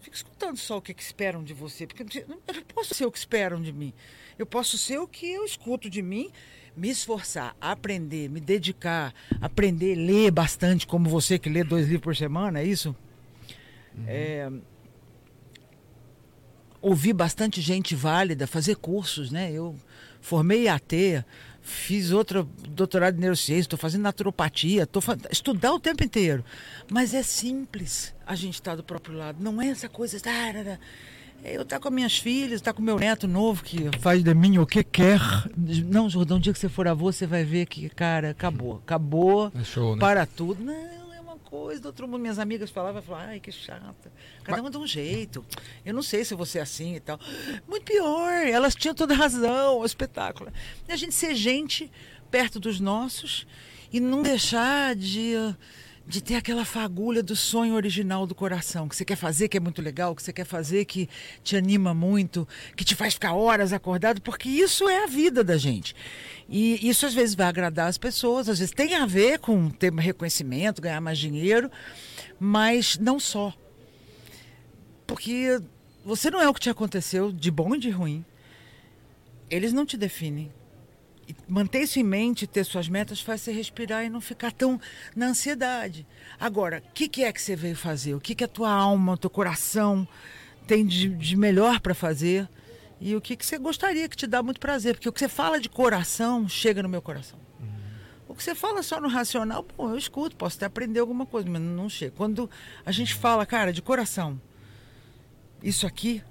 [0.00, 1.86] Fica escutando só o que, que esperam de você.
[1.86, 3.94] Porque eu não posso ser o que esperam de mim.
[4.38, 6.30] Eu posso ser o que eu escuto de mim
[6.76, 12.16] me esforçar, aprender, me dedicar, aprender, ler bastante, como você que lê dois livros por
[12.16, 12.94] semana, é isso?
[13.96, 14.04] Uhum.
[14.06, 14.52] É,
[16.82, 19.50] ouvir bastante gente válida, fazer cursos, né?
[19.50, 19.74] Eu
[20.26, 21.24] formei AT,
[21.62, 26.44] fiz outro doutorado em neurociência, estou fazendo naturopatia, estou estudar o tempo inteiro.
[26.90, 30.16] Mas é simples a gente estar tá do próprio lado, não é essa coisa.
[31.44, 34.34] Eu estar tá com minhas filhas, estar tá com meu neto novo que faz de
[34.34, 35.20] mim o que quer.
[35.86, 38.82] Não, Jordão, um dia que você for avô, você vai ver que, cara, acabou.
[38.84, 39.52] Acabou.
[39.54, 40.00] É show, né?
[40.00, 40.60] Para tudo.
[40.64, 40.74] Não,
[41.56, 42.20] coisa do outro mundo.
[42.20, 44.12] Minhas amigas falavam, falavam, ai, que chata.
[44.44, 45.44] Cada uma de um jeito.
[45.84, 47.18] Eu não sei se você é assim e tal.
[47.66, 48.32] Muito pior.
[48.46, 49.78] Elas tinham toda razão.
[49.78, 50.52] O espetáculo.
[50.88, 51.90] E a gente ser gente
[52.30, 53.46] perto dos nossos
[53.92, 55.34] e não deixar de
[56.06, 59.60] de ter aquela fagulha do sonho original do coração, que você quer fazer, que é
[59.60, 61.08] muito legal, que você quer fazer, que
[61.42, 65.56] te anima muito, que te faz ficar horas acordado, porque isso é a vida da
[65.56, 65.96] gente.
[66.48, 69.92] E isso às vezes vai agradar as pessoas, às vezes tem a ver com ter
[69.92, 71.68] reconhecimento, ganhar mais dinheiro,
[72.38, 73.52] mas não só.
[75.08, 75.60] Porque
[76.04, 78.24] você não é o que te aconteceu, de bom e de ruim.
[79.50, 80.52] Eles não te definem
[81.48, 84.80] manter isso em mente, ter suas metas, faz você respirar e não ficar tão
[85.14, 86.06] na ansiedade.
[86.38, 88.14] Agora, o que, que, é que você veio fazer?
[88.14, 90.06] O que, que a tua alma, o teu coração
[90.66, 92.48] tem de, de melhor para fazer?
[93.00, 94.94] E o que, que você gostaria que te dá muito prazer?
[94.94, 97.38] Porque o que você fala de coração chega no meu coração.
[97.60, 97.68] Uhum.
[98.28, 101.48] O que você fala só no racional, bom, eu escuto, posso até aprender alguma coisa,
[101.48, 102.12] mas não chega.
[102.16, 102.48] Quando
[102.84, 104.40] a gente fala, cara, de coração,
[105.62, 106.22] isso aqui,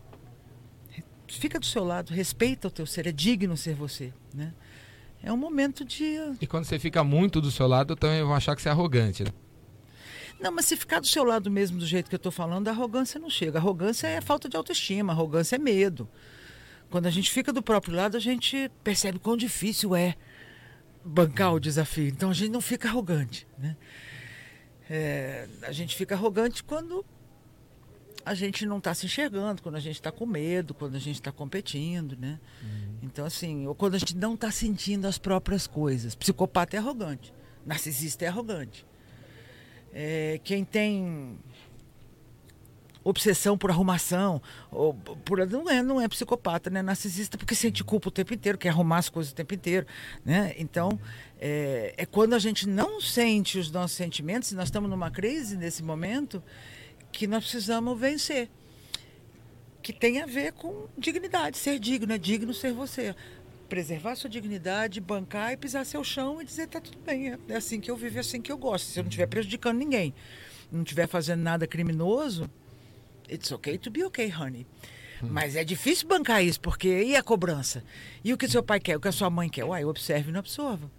[1.28, 4.54] fica do seu lado, respeita o teu ser, é digno ser você, né?
[5.26, 6.18] É um momento de.
[6.40, 9.24] E quando você fica muito do seu lado, também vão achar que você é arrogante,
[9.24, 9.32] né?
[10.40, 12.72] Não, mas se ficar do seu lado mesmo do jeito que eu estou falando, a
[12.72, 13.58] arrogância não chega.
[13.58, 16.08] A arrogância é falta de autoestima, a arrogância é medo.
[16.92, 20.16] Quando a gente fica do próprio lado, a gente percebe quão difícil é
[21.04, 22.08] bancar o desafio.
[22.08, 23.48] Então a gente não fica arrogante.
[23.58, 23.76] Né?
[24.88, 27.04] É, a gente fica arrogante quando
[28.26, 31.16] a gente não está se enxergando, quando a gente está com medo, quando a gente
[31.16, 32.40] está competindo, né?
[32.62, 32.95] Uhum.
[33.16, 36.14] Então, assim, ou quando a gente não está sentindo as próprias coisas.
[36.14, 37.34] Psicopata é arrogante,
[37.66, 38.86] narcisista é arrogante.
[39.94, 41.40] É, quem tem
[43.06, 46.82] obsessão por arrumação, ou por, não, é, não é psicopata, né?
[46.82, 49.88] Narcisista porque sente culpa o tempo inteiro, quer arrumar as coisas o tempo inteiro,
[50.26, 50.54] né?
[50.58, 51.00] Então,
[51.40, 55.56] é, é quando a gente não sente os nossos sentimentos, e nós estamos numa crise
[55.56, 56.44] nesse momento,
[57.14, 58.50] que nós precisamos vencer.
[59.86, 63.16] Que tem a ver com dignidade, ser digno, é digno ser você.
[63.70, 67.56] Preservar sua dignidade, bancar e pisar seu chão e dizer tá tudo bem, é, é
[67.56, 68.88] assim que eu vivo, é assim que eu gosto.
[68.88, 70.12] Se eu não estiver prejudicando ninguém,
[70.72, 72.50] não estiver fazendo nada criminoso,
[73.30, 74.66] it's okay to be okay, honey.
[75.22, 75.28] Hum.
[75.30, 77.84] Mas é difícil bancar isso, porque e a cobrança?
[78.24, 79.66] E o que seu pai quer, o que a sua mãe quer?
[79.66, 80.90] Uai, observe e não absorva.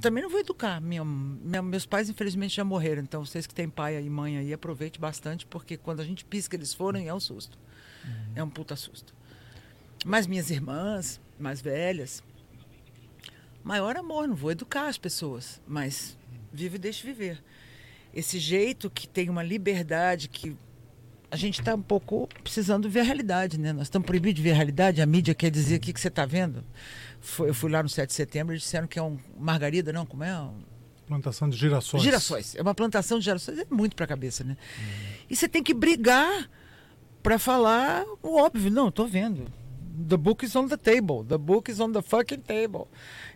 [0.00, 0.80] Também não vou educar.
[0.80, 3.02] Minha, minha, meus pais, infelizmente, já morreram.
[3.02, 6.54] Então, vocês que têm pai e mãe aí, aproveite bastante, porque quando a gente pisca
[6.54, 7.58] eles forem, é um susto.
[8.04, 8.32] Uhum.
[8.36, 9.14] É um puta susto.
[10.04, 12.22] Mas minhas irmãs, mais velhas,
[13.62, 16.18] maior amor, não vou educar as pessoas, mas
[16.52, 17.42] vive e deixe viver.
[18.12, 20.56] Esse jeito que tem uma liberdade que
[21.30, 23.72] a gente está um pouco precisando ver a realidade, né?
[23.72, 26.06] Nós estamos proibidos de ver a realidade, a mídia quer dizer o que, que você
[26.06, 26.64] está vendo.
[27.20, 30.06] Foi, eu fui lá no 7 de setembro e disseram que é um margarida, não,
[30.06, 30.48] como é?
[31.06, 32.02] Plantação de girassóis.
[32.02, 32.54] Girassóis.
[32.54, 34.56] É uma plantação de girassóis, é muito para a cabeça, né?
[34.78, 35.14] Hum.
[35.30, 36.48] E você tem que brigar
[37.24, 38.70] para falar o óbvio.
[38.70, 39.46] Não, estou vendo.
[40.08, 41.24] The book is on the table.
[41.26, 42.86] The book is on the fucking table.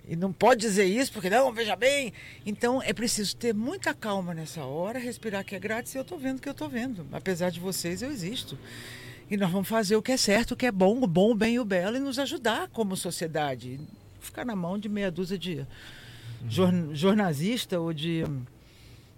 [0.06, 2.12] E não pode dizer isso, porque não, veja bem.
[2.44, 6.18] Então é preciso ter muita calma nessa hora, respirar que é grátis e eu estou
[6.18, 7.06] vendo que eu estou vendo.
[7.10, 8.58] Apesar de vocês, eu existo.
[9.30, 11.34] E nós vamos fazer o que é certo, o que é bom, o bom, o
[11.34, 13.80] bem e o belo, e nos ajudar como sociedade.
[14.20, 15.66] Ficar na mão de meia dúzia de
[16.92, 18.22] jornalista ou de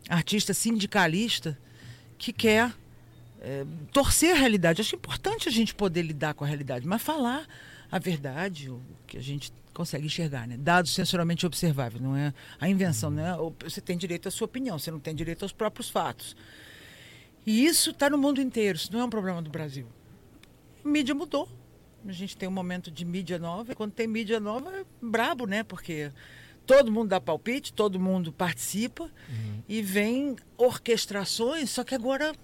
[0.08, 1.58] artista sindicalista
[2.16, 2.72] que quer
[3.40, 4.80] é, torcer a realidade.
[4.80, 7.46] Acho importante a gente poder lidar com a realidade, mas falar
[7.90, 10.56] a verdade, o que a gente consegue enxergar, né?
[10.56, 13.36] Dados sensoralmente observáveis, não é a invenção, né?
[13.64, 16.36] Você tem direito à sua opinião, você não tem direito aos próprios fatos.
[17.46, 19.86] E isso está no mundo inteiro, isso não é um problema do Brasil
[20.84, 21.48] mídia mudou.
[22.06, 25.46] A gente tem um momento de mídia nova, e quando tem mídia nova é brabo,
[25.46, 25.62] né?
[25.62, 26.10] Porque
[26.66, 29.62] todo mundo dá palpite, todo mundo participa uhum.
[29.68, 32.34] e vem orquestrações, só que agora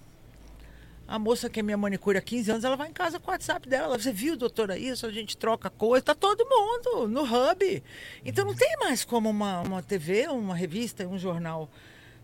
[1.07, 3.33] A moça que é minha manicure há 15 anos, ela vai em casa com o
[3.33, 3.85] WhatsApp dela.
[3.85, 5.05] Ela, Você viu, doutora, isso?
[5.05, 6.03] A gente troca coisa.
[6.03, 7.83] Tá todo mundo no hub.
[8.25, 11.69] Então não tem mais como uma, uma TV, uma revista, um jornal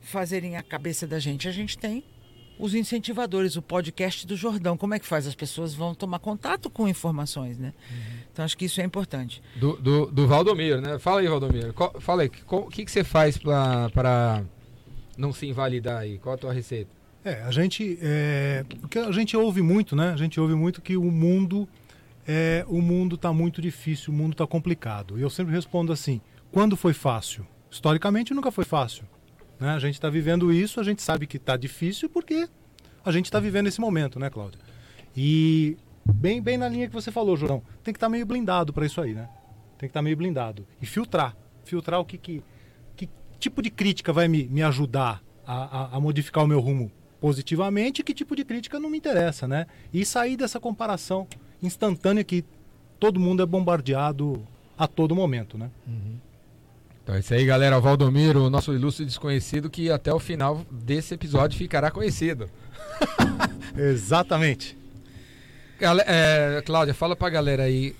[0.01, 1.47] fazerem a cabeça da gente.
[1.47, 2.03] A gente tem
[2.59, 4.75] os incentivadores, o podcast do Jordão.
[4.77, 5.25] Como é que faz?
[5.25, 7.73] As pessoas vão tomar contato com informações, né?
[8.31, 9.41] Então acho que isso é importante.
[9.55, 10.99] Do, do, do Valdomiro, né?
[10.99, 11.73] Fala aí, Valdomiro.
[11.73, 14.43] Qual- fala aí, o que, que você faz para
[15.17, 16.17] não se invalidar aí?
[16.19, 16.91] Qual a tua receita?
[17.25, 20.11] É, a gente, é, o que a gente ouve muito, né?
[20.11, 21.67] A gente ouve muito que o mundo,
[22.27, 25.17] é, o mundo está muito difícil, o mundo está complicado.
[25.17, 26.19] E eu sempre respondo assim:
[26.51, 27.47] quando foi fácil?
[27.71, 29.05] Historicamente nunca foi fácil.
[29.57, 29.69] Né?
[29.69, 32.47] A gente está vivendo isso, a gente sabe que está difícil porque
[33.05, 34.59] a gente está vivendo esse momento, né, Cláudia?
[35.15, 38.85] E bem, bem na linha que você falou, João, tem que estar meio blindado para
[38.85, 39.29] isso aí, né?
[39.77, 42.43] Tem que estar meio blindado e filtrar, filtrar o que, que,
[42.97, 43.09] que
[43.39, 46.91] tipo de crítica vai me, me ajudar a, a, a modificar o meu rumo
[47.27, 49.65] positivamente que tipo de crítica não me interessa, né?
[49.93, 51.25] E sair dessa comparação
[51.61, 52.43] instantânea que
[52.99, 54.45] todo mundo é bombardeado
[54.77, 55.71] a todo momento, né?
[57.01, 57.79] Então é isso aí, galera.
[57.79, 62.49] Valdomiro, o nosso ilustre desconhecido, que até o final desse episódio ficará conhecido.
[63.77, 64.77] Exatamente.
[65.79, 67.95] Gale- é, Cláudia, fala pra galera aí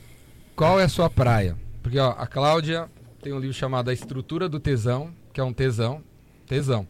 [0.54, 1.56] qual é a sua praia.
[1.82, 2.90] Porque ó, a Cláudia
[3.22, 6.02] tem um livro chamado A Estrutura do Tesão, que é um tesão.
[6.46, 6.86] Tesão.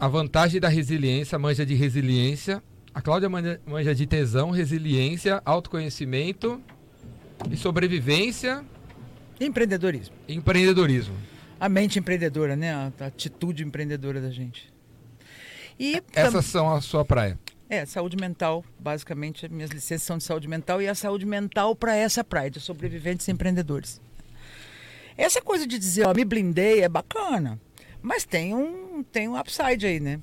[0.00, 2.62] A vantagem da resiliência, manja de resiliência.
[2.92, 6.60] A Cláudia manja, de tesão, resiliência, autoconhecimento
[7.50, 8.64] e sobrevivência
[9.40, 10.14] Empreendedorismo.
[10.28, 11.14] empreendedorismo.
[11.58, 12.74] A mente empreendedora, né?
[12.74, 14.72] A, a atitude empreendedora da gente.
[15.78, 17.38] E Essas são a sua praia.
[17.68, 21.94] É, saúde mental, basicamente, minhas licenças são de saúde mental e a saúde mental para
[21.94, 24.00] essa praia de sobreviventes e empreendedores.
[25.16, 27.60] Essa coisa de dizer, ó, me blindei é bacana,
[28.02, 30.20] mas tem um, tem um upside aí, né?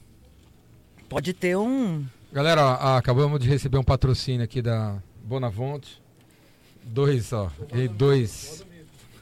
[1.09, 2.05] Pode ter um.
[2.31, 6.01] Galera, ó, acabamos de receber um patrocínio aqui da Bonavonte.
[6.83, 7.51] Dois, ó.
[7.73, 8.65] e Dois.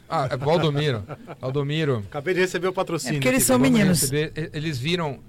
[0.09, 1.03] Ah, é Valdomiro.
[1.41, 2.03] Valdomiro.
[2.07, 3.15] Acabei de receber o É patrocínio.
[3.15, 4.01] porque eles aqui, são meninos.
[4.01, 5.19] receber- Eles viram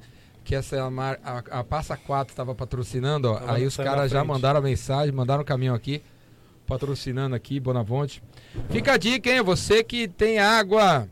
[0.45, 3.37] que essa a, a Passa 4 estava patrocinando, ó.
[3.37, 6.03] Tava aí os caras já mandaram a mensagem, mandaram o caminhão aqui,
[6.67, 8.23] patrocinando aqui, Bonavonte.
[8.71, 9.43] Fica a dica, hein?
[9.43, 11.09] Você que tem água.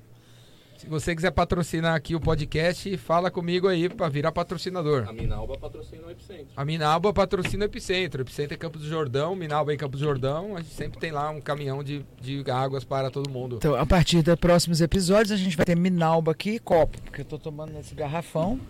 [0.84, 5.06] Se você quiser patrocinar aqui o podcast, fala comigo aí para virar patrocinador.
[5.08, 6.48] A Minalba patrocina o Epicentro.
[6.54, 8.20] A Minalba patrocina o Epicentro.
[8.20, 10.54] O Epicentro é Campos do Jordão, Minalba é em Campos do Jordão.
[10.54, 13.56] A gente sempre tem lá um caminhão de, de águas para todo mundo.
[13.56, 17.22] Então, a partir dos próximos episódios, a gente vai ter Minalba aqui e copo, porque
[17.22, 18.60] eu tô tomando nesse garrafão.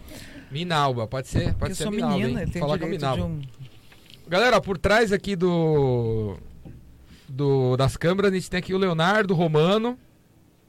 [0.52, 1.46] Minalba, pode ser?
[1.46, 2.46] Porque Pode eu ser sou Minalba, menina, hein?
[2.52, 3.22] Falar com a Minalba.
[3.24, 3.42] de um.
[4.28, 6.36] Galera, por trás aqui do,
[7.28, 9.98] do das câmeras, a gente tem aqui o Leonardo Romano.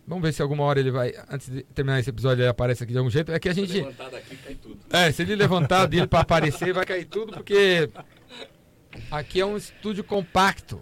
[0.08, 2.92] Vamos ver se alguma hora ele vai, antes de terminar esse episódio, ele aparece aqui
[2.92, 3.32] de algum jeito.
[3.32, 3.74] É que a Se gente.
[3.74, 4.78] levantar daqui, cai tudo.
[4.92, 7.90] É, se ele levantar dele pra aparecer, vai cair tudo, porque
[9.10, 10.80] aqui é um estúdio compacto.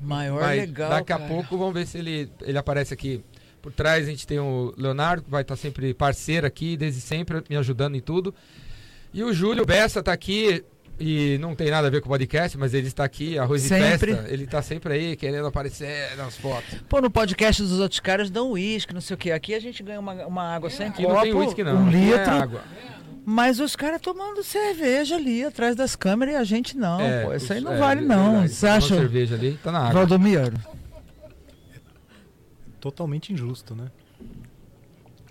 [0.00, 0.90] Maior Mas legal.
[0.90, 1.28] daqui a cara.
[1.28, 3.22] pouco vamos ver se ele, ele aparece aqui.
[3.60, 7.44] Por trás a gente tem o Leonardo, que vai estar sempre parceiro aqui, desde sempre,
[7.48, 8.34] me ajudando em tudo.
[9.14, 10.64] E o Júlio Bessa tá aqui,
[11.00, 14.12] e não tem nada a ver com o podcast, mas ele está aqui, arroz Sempre.
[14.12, 14.32] e festa.
[14.32, 16.78] Ele tá sempre aí, querendo aparecer nas fotos.
[16.88, 19.32] Pô, no podcast dos outros caras dão uísque, não sei o que.
[19.32, 21.88] Aqui a gente ganha uma, uma água sem Aqui copo, não tem uísque não, um
[21.88, 22.30] aqui é litro.
[22.30, 22.62] água.
[23.24, 27.00] Mas os caras tomando cerveja ali atrás das câmeras e a gente não.
[27.00, 28.30] É, pô, isso aí não é, vale é não.
[28.32, 29.92] verdade, Você acha, cerveja ali, tá na água.
[29.92, 30.56] Valdomiro?
[32.80, 33.86] Totalmente injusto, né?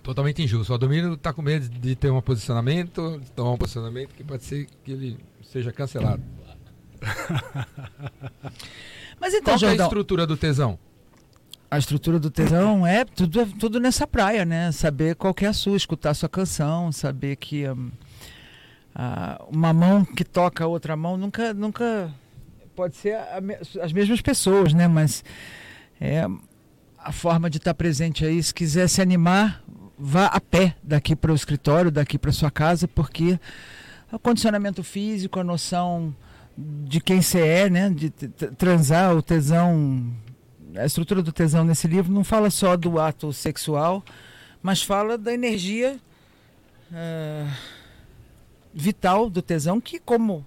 [0.02, 0.72] Totalmente injusto.
[0.72, 4.42] O Adomiro tá com medo de ter um posicionamento, de tomar um posicionamento que pode
[4.42, 5.18] ser que ele
[5.52, 6.22] seja cancelado.
[9.20, 10.78] Mas então, Qual que é a Jordão, estrutura do tesão?
[11.70, 14.70] a estrutura do tesão é tudo, tudo nessa praia, né?
[14.72, 17.90] Saber qual é a sua, escutar a sua canção, saber que hum,
[18.94, 22.12] a- uma mão que toca a outra mão nunca, nunca
[22.76, 24.86] pode ser a me- as mesmas pessoas, né?
[24.86, 25.24] Mas
[26.00, 26.26] é
[26.98, 28.42] a forma de estar presente aí.
[28.42, 29.62] Se quiser se animar,
[29.98, 33.40] vá a pé daqui para o escritório, daqui para sua casa, porque
[34.12, 36.14] o condicionamento físico, a noção
[36.56, 37.90] de quem você é, né?
[37.90, 40.12] De transar, o tesão
[40.76, 44.02] a estrutura do tesão nesse livro não fala só do ato sexual,
[44.62, 45.98] mas fala da energia
[46.92, 47.54] ah,
[48.72, 50.46] vital do tesão, que como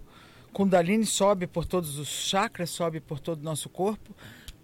[0.51, 4.15] Kundalini sobe por todos os chakras, sobe por todo o nosso corpo,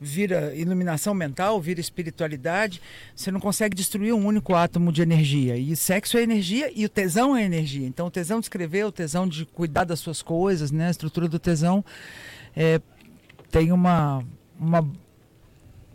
[0.03, 2.81] vira iluminação mental, vira espiritualidade,
[3.15, 5.55] você não consegue destruir um único átomo de energia.
[5.55, 7.85] E sexo é energia e o tesão é energia.
[7.85, 10.87] Então o tesão de escrever, o tesão de cuidar das suas coisas, né?
[10.87, 11.85] a estrutura do tesão
[12.55, 12.81] é,
[13.51, 14.23] tem uma,
[14.59, 14.83] uma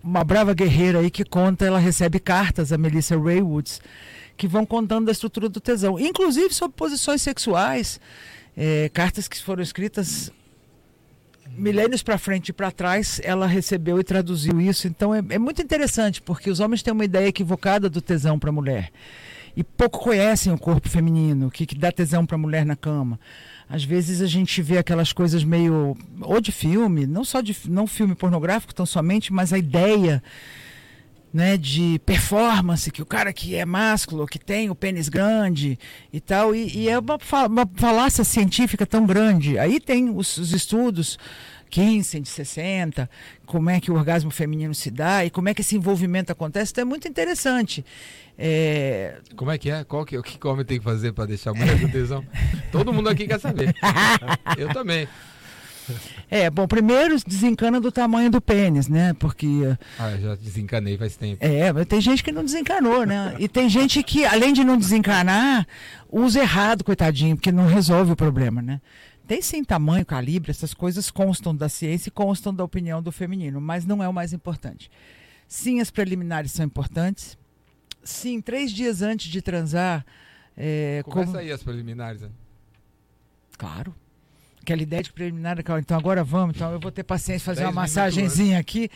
[0.05, 3.81] uma brava guerreira aí que conta, ela recebe cartas, a Melissa Raywoods,
[4.37, 7.99] que vão contando da estrutura do tesão, inclusive sobre posições sexuais
[8.59, 10.33] É, cartas que foram escritas
[11.57, 14.87] milênios para frente e para trás, ela recebeu e traduziu isso.
[14.87, 18.51] Então é, é, muito interessante, porque os homens têm uma ideia equivocada do tesão para
[18.51, 18.90] a mulher.
[19.57, 22.77] E pouco conhecem o corpo feminino, o que, que dá tesão para a mulher na
[22.77, 23.19] cama.
[23.69, 25.97] Às vezes a gente vê aquelas coisas meio.
[26.21, 30.23] ou de filme, não só de não filme pornográfico tão somente, mas a ideia
[31.37, 35.79] né, de performance, que o cara que é másculo, que tem o pênis grande
[36.11, 39.59] e tal, e, e é uma, uma, falácia científica tão grande.
[39.59, 41.18] Aí tem os, os estudos
[41.68, 43.11] 15, de 60,
[43.44, 46.72] como é que o orgasmo feminino se dá e como é que esse envolvimento acontece,
[46.72, 47.85] então é muito interessante.
[48.38, 49.18] É...
[49.37, 49.85] Como é que é?
[49.85, 52.25] Qual que, o que o homem tem que fazer para deixar a mulher com tesão?
[52.72, 53.75] Todo mundo aqui quer saber.
[54.57, 55.07] Eu também.
[56.31, 59.12] É, bom, primeiro desencana do tamanho do pênis, né?
[59.14, 59.77] Porque.
[59.99, 61.44] Ah, já desencanei faz tempo.
[61.44, 63.35] É, mas tem gente que não desencanou, né?
[63.38, 65.66] E tem gente que, além de não desencanar,
[66.11, 68.81] usa errado, coitadinho, porque não resolve o problema, né?
[69.27, 73.61] Tem sim tamanho, calibre, essas coisas constam da ciência e constam da opinião do feminino,
[73.61, 74.90] mas não é o mais importante.
[75.49, 77.37] Sim, as preliminares são importantes.
[78.05, 80.05] Sim, três dias antes de transar.
[80.57, 81.38] É, Começa como...
[81.38, 82.22] aí as preliminares.
[82.22, 82.31] Né?
[83.59, 83.94] Claro
[84.67, 88.59] aquela ideia de preliminar, então agora vamos, então eu vou ter paciência fazer uma massagenzinha
[88.59, 88.91] aqui.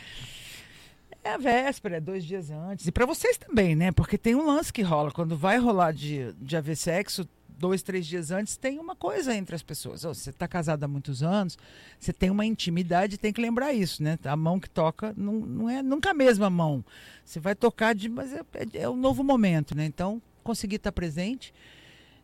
[1.23, 2.87] É a véspera, é dois dias antes.
[2.87, 3.93] E para vocês também, né?
[3.93, 5.13] Porque tem um lance que rola.
[5.13, 9.55] Quando vai rolar de, de haver sexo, dois, três dias antes, tem uma coisa entre
[9.55, 10.03] as pessoas.
[10.05, 11.59] Oh, você está casado há muitos anos,
[11.99, 14.19] você tem uma intimidade, tem que lembrar isso, né?
[14.25, 16.83] A mão que toca não, não é nunca a mesma mão.
[17.23, 19.85] Você vai tocar, de, mas é, é, é um novo momento, né?
[19.85, 21.53] Então, conseguir estar presente.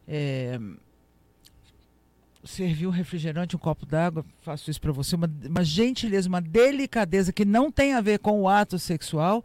[0.09, 0.59] É,
[2.47, 7.33] servir um refrigerante, um copo d'água, faço isso para você, uma, uma, gentileza, uma delicadeza
[7.33, 9.45] que não tem a ver com o ato sexual,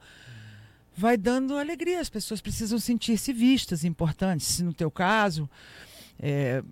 [0.95, 1.99] vai dando alegria.
[1.99, 4.47] As pessoas precisam sentir-se vistas, importantes.
[4.47, 5.49] Se no teu caso,
[6.19, 6.63] é,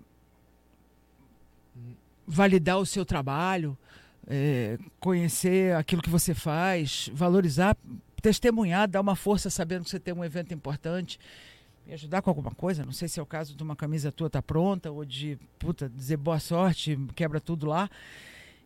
[2.26, 3.76] validar o seu trabalho,
[4.26, 7.76] é, conhecer aquilo que você faz, valorizar,
[8.22, 11.18] testemunhar, dar uma força sabendo que você tem um evento importante
[11.90, 12.84] me ajudar com alguma coisa.
[12.84, 15.88] Não sei se é o caso de uma camisa tua tá pronta ou de puta
[15.88, 17.90] dizer boa sorte, quebra tudo lá.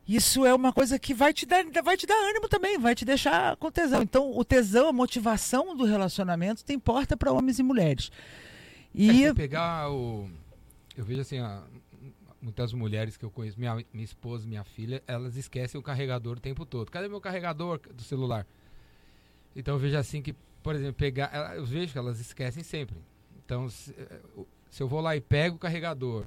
[0.07, 3.07] Isso é uma coisa que vai te dar, vai te dar ânimo também, vai te
[3.07, 4.03] deixar com tesão.
[4.03, 8.13] Então, o tesão, a motivação do relacionamento tem porta para homens e mulheres.
[8.95, 10.29] E é, pegar o
[10.95, 11.63] eu vejo assim, a,
[12.43, 16.41] muitas mulheres que eu conheço, minha, minha esposa, minha filha, elas esquecem o carregador o
[16.41, 16.91] tempo todo.
[16.91, 18.47] Cadê meu carregador do celular?
[19.57, 22.97] Então eu vejo assim que, por exemplo, pegar, eu vejo que elas esquecem sempre.
[23.45, 24.21] Então, se, eh,
[24.71, 26.27] se, eu vou lá e pego o carregador,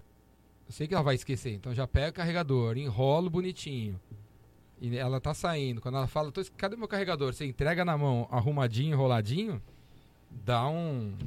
[0.65, 3.99] eu sei que ela vai esquecer, então já pego o carregador, enrolo bonitinho.
[4.79, 5.81] E ela tá saindo.
[5.81, 7.33] Quando ela fala, cadê meu carregador?
[7.33, 9.61] Você entrega na mão arrumadinho, enroladinho,
[10.29, 11.17] dá um.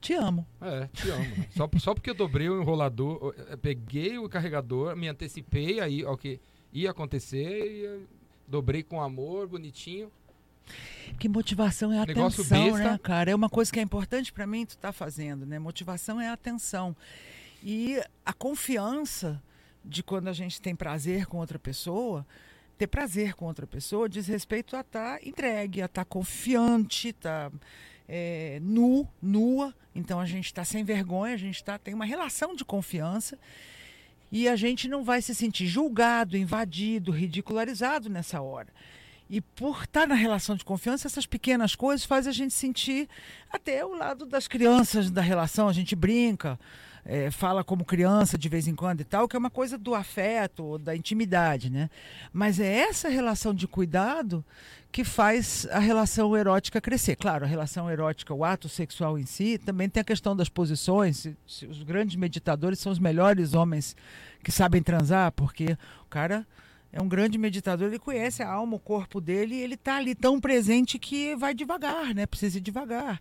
[0.00, 0.46] Te amo.
[0.60, 1.46] É, te amo.
[1.56, 6.40] só, só porque eu dobrei o enrolador, peguei o carregador, me antecipei aí ao que
[6.72, 8.06] ia acontecer
[8.46, 10.10] dobrei com amor, bonitinho.
[11.18, 13.30] Que motivação é atenção, né, cara?
[13.30, 15.58] É uma coisa que é importante para mim tu tá fazendo, né?
[15.58, 16.96] Motivação é atenção.
[17.62, 19.42] E a confiança
[19.84, 22.26] de quando a gente tem prazer com outra pessoa,
[22.76, 27.12] ter prazer com outra pessoa diz respeito a estar tá entregue, a estar tá confiante,
[27.12, 27.50] tá,
[28.08, 29.74] é, nu, nua.
[29.94, 33.38] Então a gente está sem vergonha, a gente tá, tem uma relação de confiança
[34.32, 38.68] e a gente não vai se sentir julgado, invadido, ridicularizado nessa hora.
[39.28, 43.08] E por estar na relação de confiança, essas pequenas coisas fazem a gente sentir
[43.50, 45.66] até o lado das crianças da relação.
[45.66, 46.58] A gente brinca,
[47.06, 49.94] é, fala como criança de vez em quando e tal, que é uma coisa do
[49.94, 51.88] afeto, da intimidade, né?
[52.32, 54.44] Mas é essa relação de cuidado
[54.92, 57.16] que faz a relação erótica crescer.
[57.16, 61.26] Claro, a relação erótica, o ato sexual em si, também tem a questão das posições.
[61.68, 63.96] Os grandes meditadores são os melhores homens
[64.42, 66.46] que sabem transar, porque o cara
[66.96, 70.14] é um grande meditador, ele conhece a alma, o corpo dele, e ele está ali
[70.14, 72.24] tão presente que vai devagar, né?
[72.24, 73.20] Precisa ir devagar.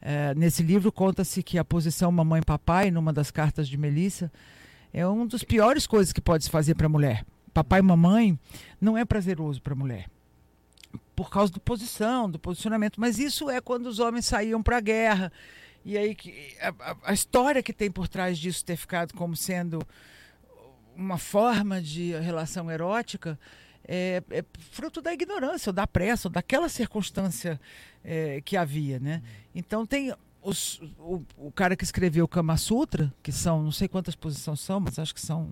[0.00, 4.30] É, nesse livro conta-se que a posição mamãe-papai, numa das cartas de Melissa,
[4.92, 7.26] é uma das piores coisas que pode se fazer para a mulher.
[7.52, 8.38] Papai e mamãe
[8.80, 10.08] não é prazeroso para a mulher.
[11.16, 13.00] Por causa da posição, do posicionamento.
[13.00, 15.32] Mas isso é quando os homens saíam para a guerra.
[15.84, 16.16] E aí
[16.60, 19.80] a, a, a história que tem por trás disso ter ficado como sendo
[20.94, 23.38] uma forma de relação erótica
[23.86, 27.60] é, é, fruto da ignorância, ou da pressa, ou daquela circunstância
[28.04, 29.22] é, que havia, né?
[29.54, 34.14] Então tem os, o, o, cara que escreveu Kama Sutra, que são, não sei quantas
[34.14, 35.50] posições são, mas acho que são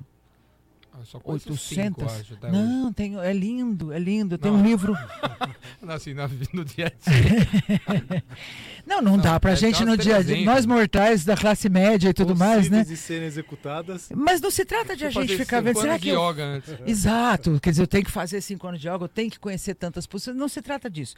[1.00, 1.94] Ah, só conheço 800.
[1.94, 2.58] cinco, acho, até hoje.
[2.58, 4.36] Não, tem, é lindo, é lindo.
[4.36, 4.58] Tem Não.
[4.58, 4.96] um livro.
[5.80, 8.24] Não, assim, na, no dia a dia.
[8.84, 10.34] Não, não, Não, dá pra é gente no dia a dia.
[10.34, 10.46] 300.
[10.46, 12.82] Nós mortais da classe média e tudo mais, né?
[12.84, 14.08] De serem executadas.
[14.14, 15.78] Mas não se trata de a gente fazer ficar vendo.
[15.78, 16.74] Será que de eu antes.
[16.86, 19.74] Exato, quer dizer, eu tenho que fazer cinco anos de yoga, eu tenho que conhecer
[19.74, 20.36] tantas posições.
[20.36, 21.14] Não se trata disso.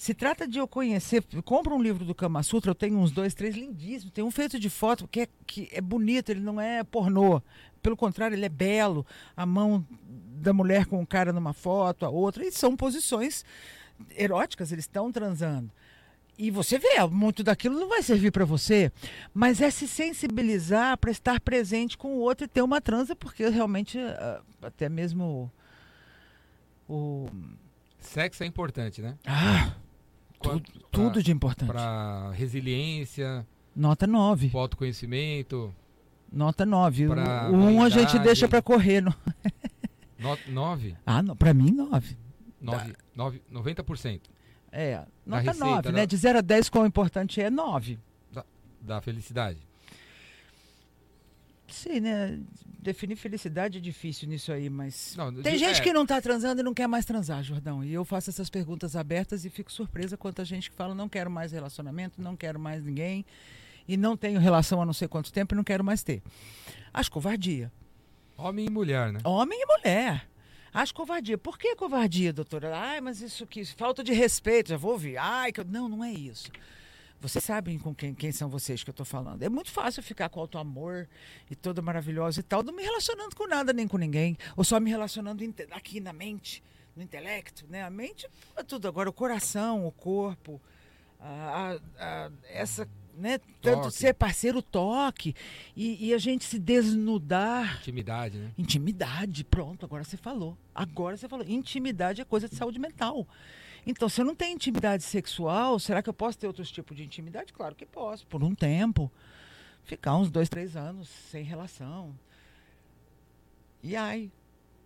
[0.00, 1.22] Se trata de eu conhecer.
[1.44, 4.14] Compra um livro do Kama Sutra, eu tenho uns dois, três lindíssimos.
[4.14, 7.42] Tem um feito de foto que é, que é bonito, ele não é pornô.
[7.82, 9.04] Pelo contrário, ele é belo.
[9.36, 12.42] A mão da mulher com o cara numa foto, a outra.
[12.46, 13.44] E são posições
[14.16, 15.70] eróticas, eles estão transando.
[16.38, 18.90] E você vê, muito daquilo não vai servir para você,
[19.34, 23.46] mas é se sensibilizar para estar presente com o outro e ter uma transa, porque
[23.50, 25.52] realmente ah, até mesmo
[26.88, 27.28] o
[28.00, 29.18] Sexo é importante, né?
[29.26, 29.74] ah,
[30.40, 31.68] Quanto tudo, tudo de importante.
[31.68, 34.48] Para resiliência, Nota 9.
[34.48, 35.72] pro autoconhecimento.
[36.32, 37.06] Nota 9.
[37.06, 39.02] O Pra o um a gente deixa para correr.
[39.02, 39.14] No...
[40.18, 40.96] No, 9?
[41.06, 42.16] Ah, para mim 9.
[42.60, 44.20] 9, 9, 90%
[44.70, 46.06] É, nota receita, 9, né?
[46.06, 47.98] De 0 a 10 qual importante é 9.
[48.80, 49.58] da felicidade.
[51.70, 52.38] Sim, né?
[52.82, 55.14] Definir felicidade é difícil nisso aí, mas.
[55.16, 57.84] Não, Tem de- gente é, que não tá transando e não quer mais transar, Jordão.
[57.84, 61.08] E eu faço essas perguntas abertas e fico surpresa quanto a gente que fala: não
[61.08, 63.24] quero mais relacionamento, não quero mais ninguém.
[63.86, 66.22] E não tenho relação há não sei quanto tempo e não quero mais ter.
[66.92, 67.70] Acho covardia.
[68.36, 69.20] Homem e mulher, né?
[69.24, 70.26] Homem e mulher.
[70.72, 71.36] Acho covardia.
[71.36, 72.74] Por que covardia, doutora?
[72.76, 75.16] Ai, mas isso que falta de respeito, já vou ouvir.
[75.18, 76.50] Ai, que não, não é isso.
[77.20, 79.42] Vocês sabem com quem, quem são vocês que eu estou falando.
[79.42, 81.06] É muito fácil ficar com alto amor
[81.50, 84.80] e toda maravilhosa e tal, não me relacionando com nada nem com ninguém, ou só
[84.80, 86.62] me relacionando aqui na mente,
[86.96, 87.82] no intelecto, né?
[87.84, 88.88] A mente é tudo.
[88.88, 90.58] Agora o coração, o corpo,
[91.20, 91.80] a, a-
[92.26, 93.38] a- essa, né?
[93.60, 93.94] Tanto Toque.
[93.96, 95.34] ser parceiro, toque
[95.76, 97.80] e, e a gente se desnudar.
[97.80, 98.50] Intimidade, né?
[98.56, 100.56] Intimidade, pronto, agora você falou.
[100.74, 101.46] Agora você falou.
[101.46, 103.26] Intimidade é coisa de saúde mental.
[103.86, 107.04] Então, se eu não tenho intimidade sexual, será que eu posso ter outros tipos de
[107.04, 107.52] intimidade?
[107.52, 109.10] Claro que posso, por um tempo.
[109.84, 112.14] Ficar uns dois, três anos sem relação.
[113.82, 114.30] E aí?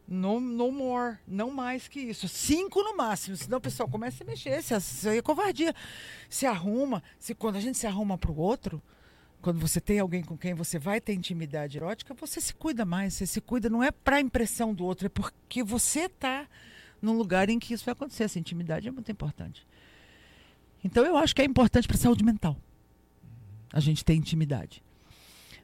[0.07, 2.29] No, no more, não mais que isso.
[2.29, 4.59] Cinco no máximo, senão o pessoal começa a mexer.
[4.59, 5.75] Isso aí é covardia.
[6.29, 8.83] Se arruma, se quando a gente se arruma para o outro,
[9.41, 13.15] quando você tem alguém com quem você vai ter intimidade erótica, você se cuida mais.
[13.15, 16.47] Você se cuida não é para impressão do outro, é porque você está
[17.05, 18.25] num lugar em que isso vai acontecer.
[18.25, 19.67] Essa intimidade é muito importante.
[20.83, 22.57] Então eu acho que é importante para a saúde mental.
[23.73, 24.83] A gente ter intimidade.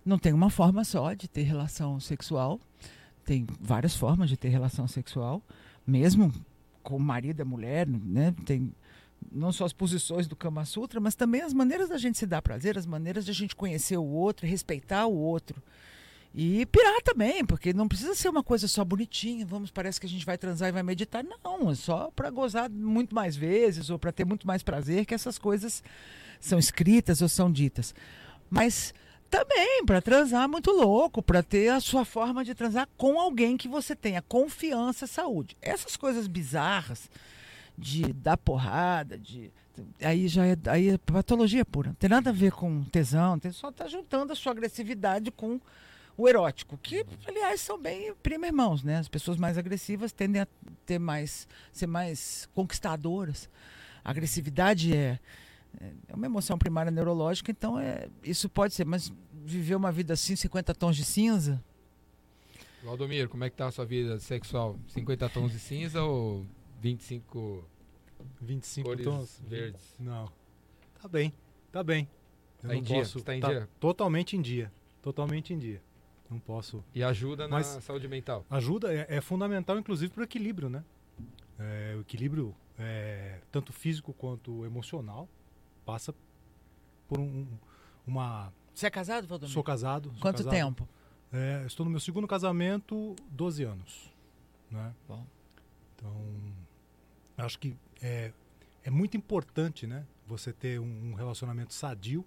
[0.04, 2.60] Não tem uma forma só de ter relação sexual.
[3.24, 5.42] Tem várias formas de ter relação sexual,
[5.86, 6.32] mesmo
[6.82, 8.34] com marido e a mulher, né?
[8.44, 8.72] Tem
[9.30, 12.40] não só as posições do Kama Sutra, mas também as maneiras da gente se dar
[12.40, 15.62] prazer, as maneiras da gente conhecer o outro, respeitar o outro.
[16.32, 20.08] E pirar também, porque não precisa ser uma coisa só bonitinha, vamos, parece que a
[20.08, 21.24] gente vai transar e vai meditar.
[21.24, 25.14] Não, é só para gozar muito mais vezes ou para ter muito mais prazer que
[25.14, 25.82] essas coisas
[26.38, 27.94] são escritas ou são ditas.
[28.48, 28.94] Mas
[29.28, 33.68] também para transar muito louco, para ter a sua forma de transar com alguém que
[33.68, 35.56] você tenha confiança, saúde.
[35.60, 37.10] Essas coisas bizarras
[37.76, 39.50] de dar porrada, de
[40.02, 41.88] aí já é, aí é patologia pura.
[41.88, 45.60] Não tem nada a ver com tesão, tem, só tá juntando a sua agressividade com
[46.20, 48.98] o erótico, que aliás são bem prima irmãos, né?
[48.98, 50.48] As pessoas mais agressivas tendem a
[50.84, 53.48] ter mais ser mais conquistadoras.
[54.04, 55.18] A agressividade é
[56.08, 59.12] é uma emoção primária neurológica, então é, isso pode ser, mas
[59.44, 61.62] viver uma vida assim, 50 tons de cinza,
[62.82, 64.78] Valdomiro, como é que tá a sua vida sexual?
[64.88, 66.46] 50 tons de cinza ou
[66.80, 67.62] 25
[68.40, 69.42] 25 cores tons.
[69.46, 69.94] verdes?
[69.98, 70.30] Não.
[71.00, 71.32] Tá bem,
[71.70, 72.08] tá bem.
[72.62, 73.04] Eu Tá em dia?
[73.04, 73.68] Você tá em dia?
[73.78, 74.72] Totalmente em dia.
[75.02, 75.82] Totalmente em dia.
[76.30, 76.84] Não posso.
[76.94, 78.44] E ajuda na Mas- saúde mental.
[78.48, 80.84] Ajuda é, é fundamental, inclusive, para o equilíbrio, né?
[81.58, 85.28] É, o equilíbrio, é, tanto físico quanto emocional,
[85.84, 86.14] passa
[87.08, 87.46] por um-
[88.06, 88.52] uma.
[88.72, 89.52] Você é casado, Valdomiro?
[89.52, 90.10] Sou casado.
[90.12, 90.52] sou Quanto casado.
[90.52, 90.88] tempo?
[91.32, 94.12] É, estou no meu segundo casamento, 12 anos.
[94.70, 94.94] Né?
[95.08, 95.26] Bom.
[95.96, 96.14] Então,
[97.38, 98.32] acho que é,
[98.84, 102.24] é muito importante né, você ter um, um relacionamento sadio,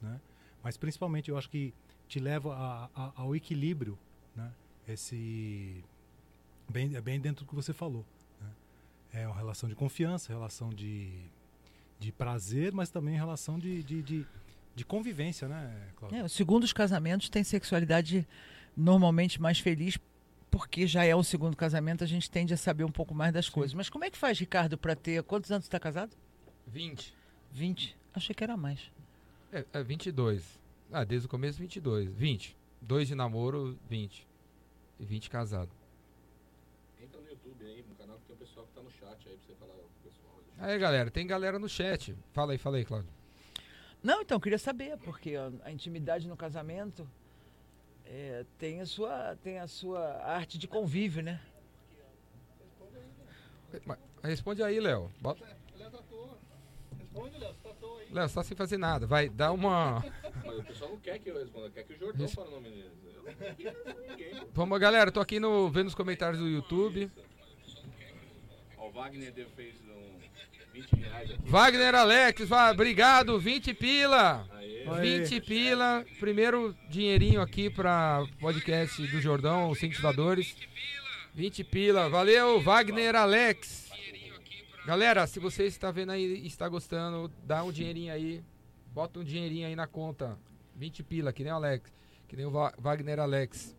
[0.00, 0.20] né?
[0.62, 1.74] mas principalmente eu acho que
[2.12, 3.98] te leva a- a- ao equilíbrio.
[4.36, 4.52] Né?
[4.86, 5.82] Esse,
[6.68, 8.04] bem, é bem dentro do que você falou.
[8.38, 8.50] Né?
[9.14, 11.10] É uma relação de confiança, relação de,
[11.98, 14.26] de prazer, mas também relação de, de, de,
[14.74, 15.88] de convivência, né?
[16.12, 18.28] É, o segundo os casamentos tem sexualidade
[18.76, 19.98] normalmente mais feliz,
[20.50, 23.48] porque já é o segundo casamento, a gente tende a saber um pouco mais das
[23.48, 23.72] coisas.
[23.72, 25.22] Mas como é que faz, Ricardo, para ter.
[25.22, 26.14] Quantos anos você está casado?
[26.66, 27.14] 20.
[27.52, 27.96] 20.
[28.12, 28.80] Achei que era mais.
[29.50, 30.60] É, é 22.
[30.92, 32.12] Ah, desde o começo 22.
[32.14, 32.56] 20.
[32.80, 34.26] Dois de namoro, 20.
[35.00, 35.70] E 20 casado.
[37.00, 39.36] Entra no YouTube aí, no canal que tem o pessoal que tá no chat aí
[39.36, 40.40] pra você falar com o pessoal.
[40.58, 42.14] Aí, galera, tem galera no chat.
[42.32, 43.10] Fala aí, fala aí, Cláudio.
[44.02, 47.08] Não, então, eu queria saber, porque a, a intimidade no casamento
[48.04, 51.40] é, tem, a sua, tem a sua arte de convívio, né?
[54.22, 55.10] Responde aí, Léo.
[55.20, 55.46] Bota-
[58.10, 59.06] Léo, você tá sem fazer nada.
[59.06, 60.04] Vai, dá uma.
[60.44, 62.68] Mas o pessoal não quer que eu responda, quer que o Jordão fale o nome
[62.70, 62.92] deles.
[63.14, 63.34] Eu não
[63.64, 64.46] quero ninguém.
[64.52, 67.10] Vamos, galera, tô aqui no, vendo os comentários do YouTube.
[68.76, 70.18] Ó, o Wagner deu- fez um
[70.72, 71.42] 20 reais aqui.
[71.50, 74.46] Wagner Alex, vá, obrigado, 20 pila.
[74.52, 74.86] Aê.
[74.88, 75.20] Aê.
[75.20, 80.54] 20 pila, primeiro dinheirinho aqui para podcast do Jordão, os incentivadores.
[81.34, 83.81] 20 pila, valeu, Wagner Alex.
[84.86, 88.42] Galera, se você está vendo aí e está gostando, dá um dinheirinho aí,
[88.92, 90.36] bota um dinheirinho aí na conta.
[90.74, 91.92] 20 pila, que nem o Alex,
[92.26, 93.76] que nem o Wagner Alex.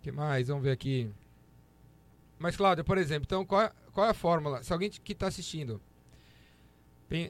[0.00, 0.48] que mais?
[0.48, 1.10] Vamos ver aqui.
[2.38, 4.62] Mas, Cláudio, por exemplo, então qual é, qual é a fórmula?
[4.62, 5.80] Se alguém que está assistindo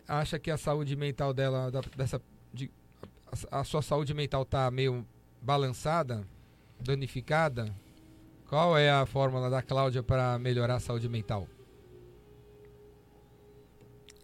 [0.07, 2.23] acha que a saúde mental dela, da- dessa,
[2.55, 2.71] de-
[3.51, 5.05] a, a sua saúde mental tá meio
[5.41, 6.25] balançada,
[6.79, 7.75] danificada,
[8.49, 11.49] qual é a fórmula da Cláudia para melhorar a saúde mental?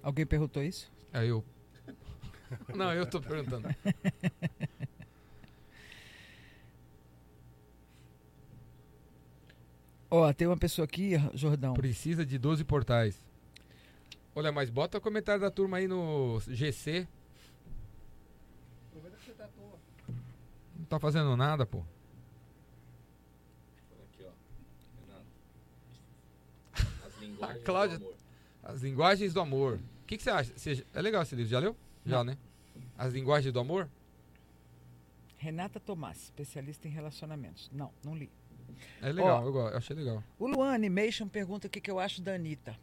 [0.08, 0.90] Alguém perguntou isso?
[1.12, 1.44] É eu.
[2.74, 3.68] Não, eu tô perguntando.
[10.10, 11.74] Ó, tem uma pessoa aqui, Jordão.
[11.74, 13.22] Precisa de 12 portais.
[14.34, 17.06] Olha, mas bota o comentário da turma aí no GC.
[20.78, 21.82] Não tá fazendo nada, pô.
[24.04, 24.30] Aqui, ó.
[25.06, 25.26] Renato.
[27.06, 28.16] As linguagens Cláudia- do amor.
[28.62, 29.78] As linguagens do amor.
[30.08, 30.50] O que, que você acha?
[30.56, 31.76] Você- é legal esse livro, já leu?
[32.06, 32.38] Já, né?
[32.96, 33.86] As linguagens do amor?
[35.36, 37.68] Renata Tomás, especialista em relacionamentos.
[37.70, 38.30] Não, não li.
[39.02, 40.24] É legal, eu, eu achei legal.
[40.38, 42.74] O Luan Animation pergunta o que, que eu acho da Anitta.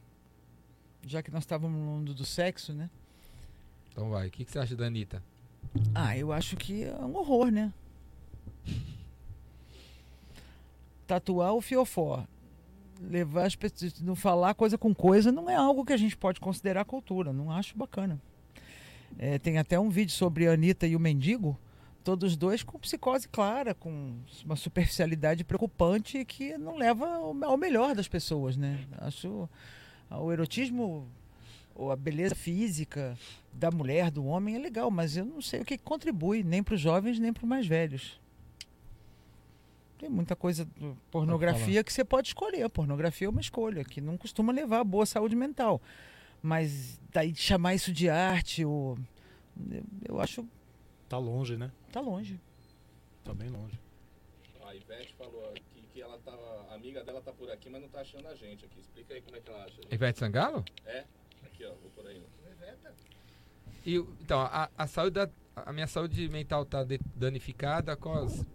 [1.03, 2.91] Já que nós estávamos no mundo do sexo, né?
[3.91, 4.27] Então vai.
[4.27, 5.23] O que, que você acha da Anitta?
[5.95, 7.73] Ah, eu acho que é um horror, né?
[11.07, 12.23] Tatuar o fiofó,
[13.01, 16.39] levar as pessoas, não falar coisa com coisa, não é algo que a gente pode
[16.39, 17.33] considerar cultura.
[17.33, 18.19] Não acho bacana.
[19.17, 21.57] É, tem até um vídeo sobre a Anitta e o mendigo,
[22.03, 28.07] todos dois com psicose clara, com uma superficialidade preocupante que não leva ao melhor das
[28.07, 28.85] pessoas, né?
[28.99, 29.49] Acho
[30.09, 31.07] o erotismo
[31.73, 33.17] ou a beleza física
[33.51, 36.75] da mulher, do homem é legal, mas eu não sei o que contribui, nem para
[36.75, 38.19] os jovens, nem para os mais velhos.
[39.97, 42.69] Tem muita coisa, do- pornografia que você pode escolher.
[42.69, 45.81] Pornografia é uma escolha, que não costuma levar a boa saúde mental.
[46.41, 48.97] Mas daí chamar isso de arte, ou,
[49.71, 50.45] eu- eu acho
[51.07, 51.71] Tá longe, né?
[51.91, 52.39] tá longe.
[53.23, 53.79] Tá bem longe.
[54.65, 56.67] A Ivete falou aqui que ela tava.
[56.69, 58.79] A amiga dela tá por aqui, mas não tá achando a gente aqui.
[58.79, 59.75] Explica aí como é que ela acha.
[59.81, 59.93] gente.
[59.93, 60.63] Ivete Sangalo?
[60.85, 61.05] É?
[61.45, 62.21] Aqui, ó, vou por aí.
[63.85, 67.95] E, então, a, a saúde da, a minha saúde mental tá de- danificada.
[67.95, 68.45] Qual, as-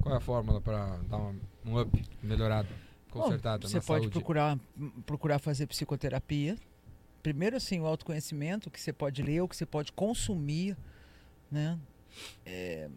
[0.00, 1.34] qual é a fórmula para dar uma-
[1.64, 2.68] um up, melhorado,
[3.10, 4.10] consertado Bom, você pode saúde?
[4.10, 4.58] procurar,
[5.06, 6.56] procurar fazer psicoterapia.
[7.22, 10.76] Primeiro, assim, o autoconhecimento que você pode ler, o que você pode consumir,
[11.50, 11.78] né?
[12.46, 12.88] É,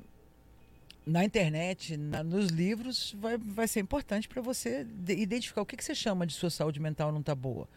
[1.05, 5.75] na internet, na- nos livros, vai, vai ser importante para você de- identificar o que,
[5.75, 7.67] que você chama de sua saúde mental não tá boa.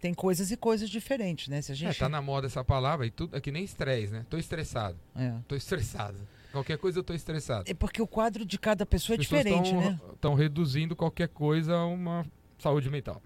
[0.00, 1.60] Tem coisas e coisas diferentes, né?
[1.62, 1.98] Se a É, gente...
[1.98, 4.26] tá na moda essa palavra e tudo, é que nem estresse, né?
[4.28, 4.96] Tô estressado.
[5.16, 5.32] É.
[5.48, 6.16] Tô estressado.
[6.52, 7.70] Qualquer coisa eu tô estressado.
[7.70, 10.00] É porque o quadro de cada pessoa é diferente, né?
[10.14, 12.26] Estão reduzindo qualquer coisa a uma
[12.58, 13.22] saúde mental.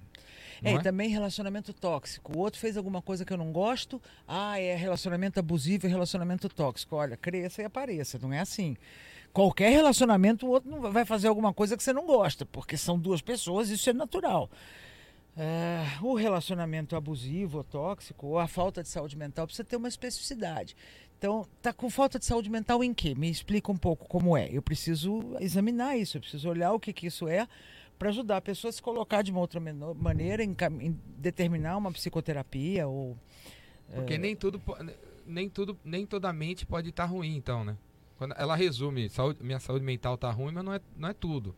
[0.63, 2.37] É, é, e também relacionamento tóxico.
[2.37, 4.01] O outro fez alguma coisa que eu não gosto.
[4.27, 6.97] Ah, é relacionamento abusivo e relacionamento tóxico.
[6.97, 8.19] Olha, cresça e apareça.
[8.19, 8.77] Não é assim.
[9.33, 12.99] Qualquer relacionamento, o outro não vai fazer alguma coisa que você não gosta, porque são
[12.99, 14.51] duas pessoas, isso é natural.
[15.35, 19.89] É, o relacionamento abusivo ou tóxico, ou a falta de saúde mental, precisa ter uma
[19.89, 20.77] especificidade.
[21.23, 23.15] Então, tá com falta de saúde mental em quê?
[23.15, 24.49] Me explica um pouco como é.
[24.51, 27.47] Eu preciso examinar isso, eu preciso olhar o que, que isso é
[27.97, 31.93] para ajudar a pessoa a se colocar de uma outra maneira, em, em determinar uma
[31.93, 33.17] psicoterapia ou.
[33.95, 34.61] Porque nem tudo,
[35.25, 37.77] nem tudo, nem toda mente pode estar ruim, então, né?
[38.19, 41.55] Quando ela resume, saúde- minha saúde mental tá ruim, mas não é, não é tudo.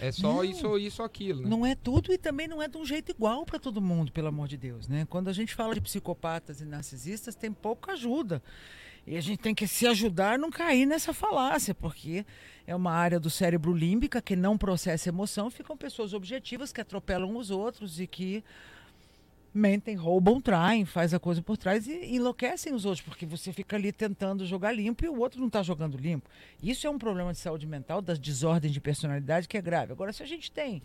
[0.00, 0.44] É só Não.
[0.44, 1.48] isso ou isso ou aquilo, né?
[1.48, 4.28] Não é tudo e também não é de um jeito igual para todo mundo, pelo
[4.28, 5.08] amor de Deus, né?
[5.10, 8.40] Quando a gente fala de psicopatas e narcisistas, tem pouca ajuda.
[9.08, 12.26] E a gente tem que se ajudar a não cair nessa falácia, porque
[12.66, 17.34] é uma área do cérebro límbica que não processa emoção, ficam pessoas objetivas que atropelam
[17.34, 18.44] os outros e que
[19.54, 23.76] mentem, roubam, traem, faz a coisa por trás e enlouquecem os outros, porque você fica
[23.76, 26.28] ali tentando jogar limpo e o outro não está jogando limpo.
[26.62, 29.90] Isso é um problema de saúde mental, das desordens de personalidade que é grave.
[29.90, 30.82] Agora, se a gente tem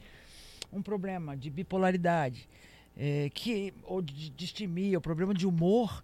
[0.71, 2.47] um problema de bipolaridade,
[2.95, 6.01] é, que, ou de distimia, o problema de humor,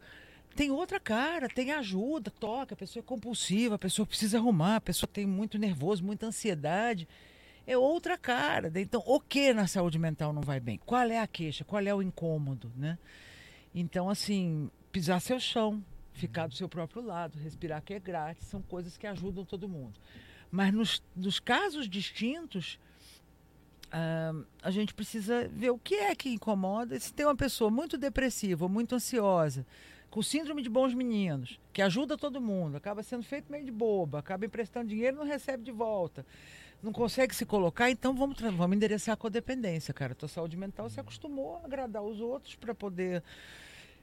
[0.56, 4.82] tem outra cara, tem ajuda, toca, a pessoa é compulsiva, a pessoa precisa arrumar, a
[4.82, 7.08] pessoa tem muito nervoso, muita ansiedade.
[7.66, 8.70] É outra cara.
[8.70, 8.82] né?
[8.82, 10.80] Então, o que na saúde mental não vai bem?
[10.86, 11.64] Qual é a queixa?
[11.64, 12.98] Qual é o incômodo, né?
[13.74, 15.84] Então, assim, pisar seu chão,
[16.14, 20.00] ficar do seu próprio lado, respirar que é grátis, são coisas que ajudam todo mundo.
[20.52, 22.80] Mas nos, nos casos distintos,
[23.92, 27.00] ah, a gente precisa ver o que é que incomoda.
[27.00, 29.66] Se tem uma pessoa muito depressiva, muito ansiosa,
[30.10, 34.20] com síndrome de bons meninos, que ajuda todo mundo, acaba sendo feito meio de boba,
[34.20, 36.26] acaba emprestando dinheiro e não recebe de volta.
[36.82, 40.16] Não consegue se colocar, então vamos, vamos endereçar a codependência, cara.
[40.16, 43.22] Tua saúde mental se acostumou a agradar os outros para poder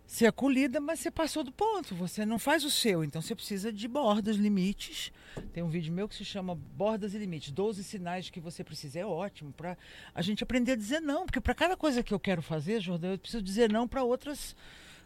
[0.06, 3.72] ser acolhida, mas você passou do ponto, você não faz o seu, então você precisa
[3.72, 5.12] de bordas, limites.
[5.52, 9.00] Tem um vídeo meu que se chama Bordas e Limites, 12 sinais que você precisa.
[9.00, 9.76] É ótimo para
[10.14, 13.10] a gente aprender a dizer não, porque para cada coisa que eu quero fazer, Jordão,
[13.10, 14.54] eu preciso dizer não para outras.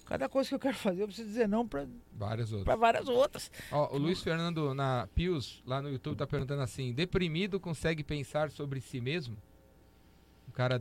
[0.05, 2.78] Cada coisa que eu quero fazer, eu preciso dizer não para Várias outras.
[2.78, 3.51] várias outras.
[3.70, 8.51] Ó, o Luiz Fernando na Pius, lá no YouTube, tá perguntando assim: deprimido consegue pensar
[8.51, 9.36] sobre si mesmo?
[10.48, 10.80] Um cara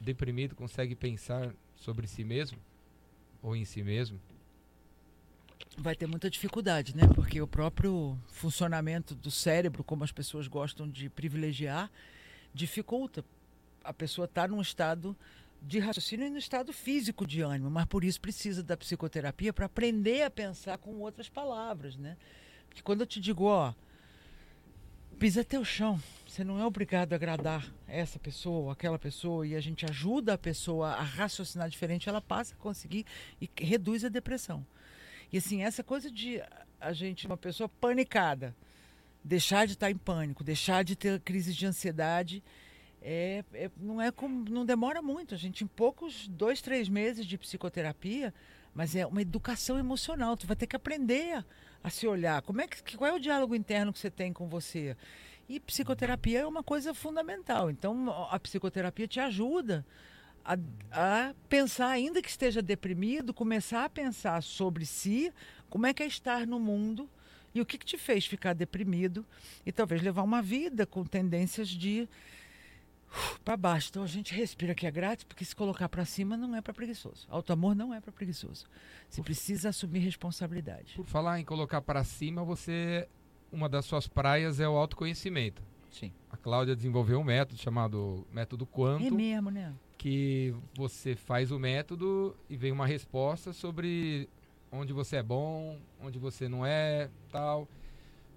[0.00, 2.58] deprimido consegue pensar sobre si mesmo?
[3.42, 4.20] Ou em si mesmo?
[5.80, 7.02] vai ter muita dificuldade, né?
[7.14, 11.90] Porque o próprio funcionamento do cérebro, como as pessoas gostam de privilegiar,
[12.52, 13.24] dificulta.
[13.84, 15.16] A pessoa está num estado
[15.60, 19.66] de raciocínio e no estado físico de ânimo, mas por isso precisa da psicoterapia para
[19.66, 22.16] aprender a pensar com outras palavras, né?
[22.68, 23.74] Porque quando eu te digo, ó,
[25.18, 29.60] pisa teu chão, você não é obrigado a agradar essa pessoa aquela pessoa e a
[29.60, 33.04] gente ajuda a pessoa a raciocinar diferente, ela passa a conseguir
[33.40, 34.64] e reduz a depressão.
[35.32, 36.40] E assim, essa coisa de
[36.80, 38.54] a gente, uma pessoa panicada,
[39.22, 42.42] deixar de estar em pânico, deixar de ter crises de ansiedade,
[43.02, 45.34] é, é- não é como, não demora muito.
[45.34, 48.32] A gente, em poucos dois, três meses de psicoterapia,
[48.74, 50.36] mas é uma educação emocional.
[50.36, 51.44] Tu vai ter que aprender a,
[51.84, 52.42] a se olhar.
[52.42, 54.96] Como é que, qual é o diálogo interno que você tem com você?
[55.48, 57.70] E psicoterapia é uma coisa fundamental.
[57.70, 59.84] Então, a psicoterapia te ajuda
[60.44, 60.58] a,
[60.92, 65.32] a pensar, ainda que esteja deprimido, começar a pensar sobre si,
[65.70, 67.08] como é que é estar no mundo
[67.54, 69.24] e o que, que te fez ficar deprimido
[69.64, 72.08] e talvez levar uma vida com tendências de
[73.44, 73.88] para baixo.
[73.90, 76.74] Então a gente respira que é grátis, porque se colocar para cima não é para
[76.74, 77.26] preguiçoso.
[77.28, 78.66] Alto amor não é para preguiçoso.
[79.08, 80.94] Você precisa assumir responsabilidade.
[80.94, 83.08] Por falar em colocar para cima, você.
[83.50, 85.62] Uma das suas praias é o autoconhecimento.
[85.90, 86.12] Sim.
[86.30, 89.74] A Cláudia desenvolveu um método chamado método É Quantum, mesmo, né?
[89.96, 94.28] que você faz o método e vem uma resposta sobre
[94.70, 97.68] onde você é bom, onde você não é, tal,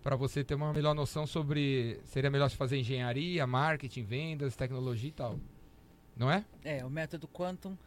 [0.04, 5.10] para você ter uma melhor noção sobre seria melhor se fazer engenharia, marketing, vendas, tecnologia
[5.10, 5.40] e tal.
[6.16, 6.44] Não é?
[6.64, 7.78] É, o método Quantum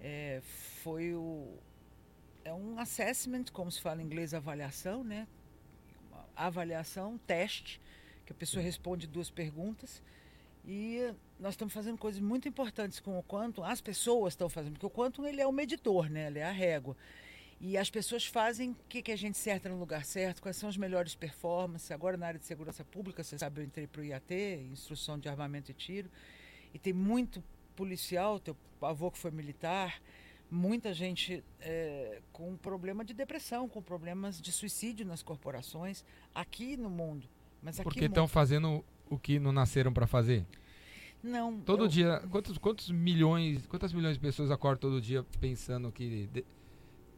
[0.00, 0.40] é,
[0.82, 1.58] foi o.
[2.44, 5.26] É um assessment, como se fala em inglês, avaliação, né?
[6.10, 7.80] Uma avaliação, teste,
[8.24, 10.02] que a pessoa responde duas perguntas.
[10.64, 13.64] E nós estamos fazendo coisas muito importantes com o Quantum.
[13.64, 16.26] As pessoas estão fazendo, porque o Quantum ele é o medidor, né?
[16.26, 16.96] Ele é a régua.
[17.60, 20.68] E as pessoas fazem o que, que a gente certa no lugar certo, quais são
[20.68, 21.90] as melhores performances.
[21.90, 24.34] Agora, na área de segurança pública, você sabe, eu entrei para o IAT,
[24.70, 26.10] Instrução de Armamento e Tiro,
[26.74, 27.42] e tem muito
[27.74, 30.00] policial, teu avô que foi militar,
[30.50, 36.04] muita gente é, com problema de depressão, com problemas de suicídio nas corporações,
[36.34, 37.26] aqui no mundo.
[37.62, 40.44] Mas Porque estão fazendo o que não nasceram para fazer.
[41.22, 41.58] Não.
[41.60, 46.26] Todo eu- dia, quantos, quantos milhões, quantas milhões de pessoas acordam todo dia pensando que
[46.26, 46.44] de,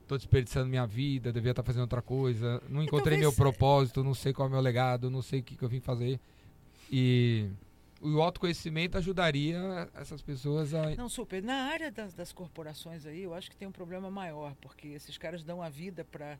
[0.09, 4.32] tô desperdiçando minha vida, devia estar fazendo outra coisa, não encontrei meu propósito, não sei
[4.32, 6.18] qual é o meu legado, não sei o que, que eu vim fazer.
[6.90, 7.46] E
[8.00, 11.42] o autoconhecimento ajudaria essas pessoas a Não, super.
[11.42, 15.18] Na área das, das corporações aí, eu acho que tem um problema maior, porque esses
[15.18, 16.38] caras dão a vida para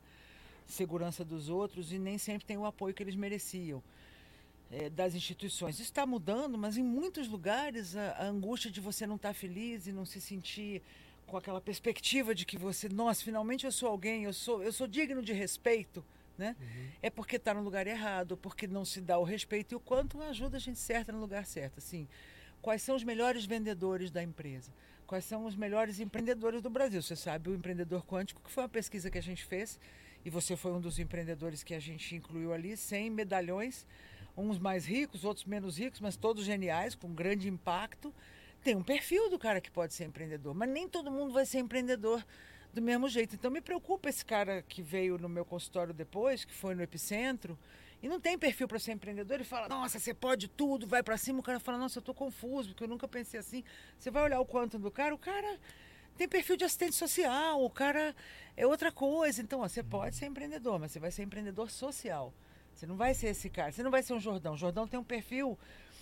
[0.65, 3.83] segurança dos outros e nem sempre tem o apoio que eles mereciam
[4.71, 5.75] eh, das instituições.
[5.75, 9.85] Isso está mudando, mas em muitos lugares a, a angústia de você não estar feliz
[9.85, 10.81] e não se sentir
[11.29, 14.87] com aquela perspectiva de que você, nossa, finalmente eu sou alguém, eu sou, eu sou
[14.87, 16.03] digno de respeito,
[16.37, 16.55] né?
[17.01, 20.21] É porque está no lugar errado, porque não se dá o respeito e o quanto
[20.21, 22.07] ajuda a gente certa no lugar certo, assim.
[22.61, 24.73] Quais são os melhores vendedores da empresa?
[25.07, 27.01] Quais são os melhores empreendedores do Brasil?
[27.01, 29.79] Você sabe o empreendedor quântico, que foi uma pesquisa que a gente fez,
[30.25, 33.87] e você foi um dos empreendedores que a gente incluiu ali, 100 medalhões,
[34.35, 38.13] uns mais ricos, outros menos ricos, mas todos geniais, com grande impacto.
[38.63, 41.59] Tem um perfil do cara que pode ser empreendedor, mas nem todo mundo vai ser
[41.59, 42.25] empreendedor
[42.73, 43.35] do mesmo jeito.
[43.35, 47.57] Então me preocupa esse cara que veio no meu consultório depois, que foi no Epicentro,
[48.01, 51.17] e não tem perfil para ser empreendedor e fala, nossa, você pode tudo, vai para
[51.17, 51.39] cima.
[51.39, 53.63] O cara fala, nossa, eu tô confuso, porque eu nunca pensei assim.
[53.97, 55.59] Você vai olhar o quanto do cara, o cara
[56.17, 58.15] tem perfil de assistente social, o cara
[58.55, 59.41] é outra coisa.
[59.41, 62.33] Então, ó, você pode ser empreendedor, mas você vai ser empreendedor social.
[62.73, 64.53] Você não vai ser esse cara, você não vai ser um Jordão.
[64.53, 65.59] O Jordão tem um perfil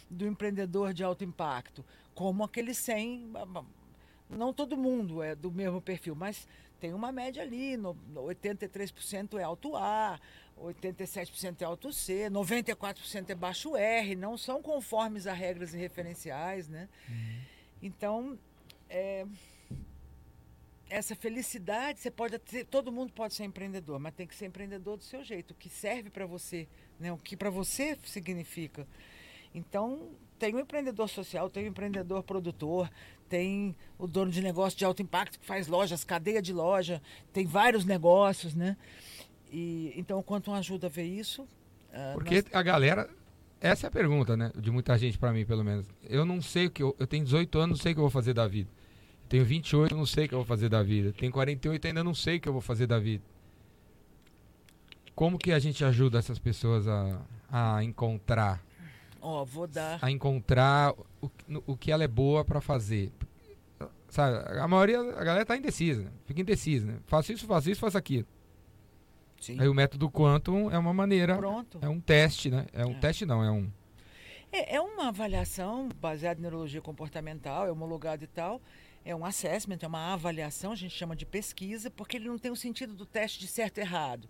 [0.10, 1.84] do empreendedor de alto impacto,
[2.14, 3.32] como aquele 100,
[4.30, 6.48] não todo mundo é do mesmo perfil, mas
[6.80, 10.20] tem uma média ali, no, 83% é alto A,
[10.60, 16.68] 87% é alto C, 94% é baixo R, não são conformes a regras e referenciais,
[16.68, 16.88] né?
[17.10, 17.42] Uhum.
[17.82, 18.40] Então,
[18.90, 19.26] é,
[20.90, 24.98] essa felicidade, você pode ter, todo mundo pode ser empreendedor, mas tem que ser empreendedor
[24.98, 26.68] do seu jeito, o que serve para você,
[27.00, 27.12] né?
[27.12, 28.88] O que para você significa.
[29.58, 32.90] Então, tem o empreendedor social, tem o empreendedor produtor,
[33.28, 37.02] tem o dono de negócio de alto impacto que faz lojas, cadeia de loja,
[37.34, 38.78] tem vários negócios, né?
[39.52, 41.42] E, então, quanto ajuda a ver isso?
[41.42, 42.46] Uh, Porque nós...
[42.54, 43.10] a galera,
[43.60, 44.52] essa é a pergunta, né?
[44.56, 45.88] De muita gente para mim, pelo menos.
[46.04, 48.04] Eu não sei o que eu, eu tenho 18 anos, não sei o que eu
[48.04, 48.70] vou fazer da vida.
[49.28, 51.12] Tenho 28, não sei o que eu vou fazer da vida.
[51.14, 53.24] Tenho 48, ainda não sei o que eu vou fazer da vida.
[55.16, 57.20] Como que a gente ajuda essas pessoas a,
[57.52, 58.67] a encontrar?
[59.28, 60.00] Ó, vou dar.
[60.02, 61.30] A encontrar o,
[61.66, 63.12] o que ela é boa para fazer.
[64.10, 66.12] Sabe, a maioria, a galera tá indecisa, né?
[66.26, 67.00] fica indecisa, né?
[67.08, 68.26] Faço isso, faço isso, faço aquilo.
[69.42, 69.60] Sim.
[69.60, 71.36] Aí o método Quantum é uma maneira.
[71.36, 71.78] Pronto.
[71.82, 72.68] É um teste, né?
[72.72, 73.00] É um é.
[73.00, 73.70] teste, não, é um.
[74.50, 78.62] É, é uma avaliação baseada em neurologia comportamental, é homologado e tal
[79.04, 82.52] é um assessment, é uma avaliação, a gente chama de pesquisa, porque ele não tem
[82.52, 84.28] o sentido do teste de certo e errado.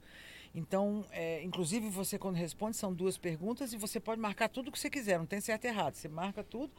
[0.57, 4.71] Então, é, inclusive, você quando responde, são duas perguntas e você pode marcar tudo o
[4.71, 5.93] que você quiser, não tem certo e errado.
[5.93, 6.71] Você marca tudo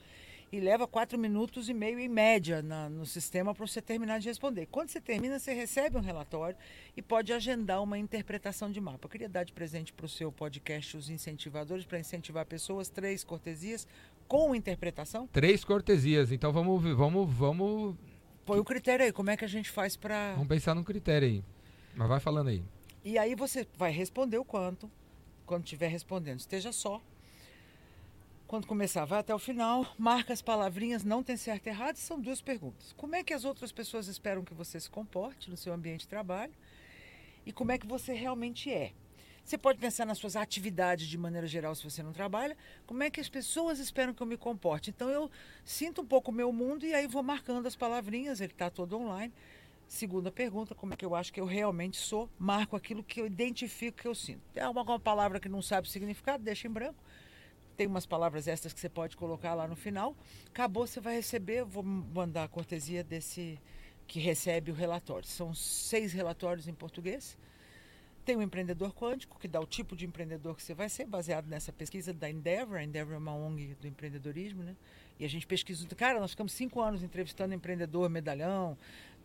[0.50, 4.26] e leva quatro minutos e meio em média na, no sistema para você terminar de
[4.26, 4.66] responder.
[4.66, 6.58] Quando você termina, você recebe um relatório
[6.96, 9.06] e pode agendar uma interpretação de mapa.
[9.06, 13.22] Eu queria dar de presente para o seu podcast os incentivadores, para incentivar pessoas, três
[13.22, 13.86] cortesias
[14.26, 15.28] com interpretação?
[15.28, 16.32] Três cortesias.
[16.32, 17.94] Então vamos vamos vamos
[18.44, 21.28] Põe o critério aí, como é que a gente faz para Vamos pensar num critério
[21.28, 21.44] aí.
[21.94, 22.64] Mas vai falando aí.
[23.08, 24.90] E aí você vai responder o quanto
[25.46, 26.40] quando estiver respondendo.
[26.40, 27.00] Esteja só.
[28.46, 32.20] Quando começar, vai até o final, marca as palavrinhas, não tem certo e errado, são
[32.20, 32.92] duas perguntas.
[32.98, 36.08] Como é que as outras pessoas esperam que você se comporte no seu ambiente de
[36.08, 36.52] trabalho?
[37.46, 38.92] E como é que você realmente é?
[39.42, 42.54] Você pode pensar nas suas atividades de maneira geral se você não trabalha.
[42.86, 44.90] Como é que as pessoas esperam que eu me comporte?
[44.90, 45.30] Então eu
[45.64, 48.98] sinto um pouco o meu mundo e aí vou marcando as palavrinhas, ele está todo
[48.98, 49.32] online.
[49.88, 52.28] Segunda pergunta, como é que eu acho que eu realmente sou?
[52.38, 54.42] Marco aquilo que eu identifico que eu sinto.
[54.52, 56.44] Tem alguma palavra que não sabe o significado?
[56.44, 57.02] Deixa em branco.
[57.74, 60.14] Tem umas palavras extras que você pode colocar lá no final.
[60.48, 63.58] Acabou, você vai receber, vou mandar a cortesia desse
[64.06, 65.26] que recebe o relatório.
[65.26, 67.38] São seis relatórios em português
[68.28, 71.46] tem o empreendedor quântico, que dá o tipo de empreendedor que você vai ser, baseado
[71.46, 72.76] nessa pesquisa da Endeavor.
[72.76, 74.76] A Endeavor é uma ONG do empreendedorismo, né?
[75.18, 75.88] E a gente pesquisa.
[75.96, 78.76] Cara, nós ficamos cinco anos entrevistando empreendedor, medalhão,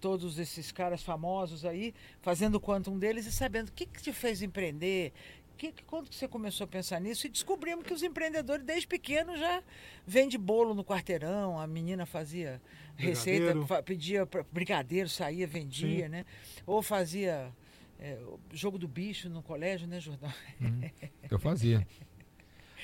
[0.03, 4.11] todos esses caras famosos aí, fazendo o quantum deles e sabendo o que, que te
[4.11, 5.13] fez empreender,
[5.57, 7.25] que, quando que você começou a pensar nisso?
[7.25, 9.63] E descobrimos que os empreendedores, desde pequeno, já
[10.05, 12.61] vende bolo no quarteirão, a menina fazia
[12.97, 13.61] brigadeiro.
[13.61, 16.09] receita, pedia brigadeiro, saía, vendia, Sim.
[16.09, 16.25] né?
[16.67, 17.49] Ou fazia
[17.97, 18.19] é,
[18.51, 20.33] jogo do bicho no colégio, né, Jordão?
[20.61, 20.81] Hum,
[21.31, 21.87] eu fazia.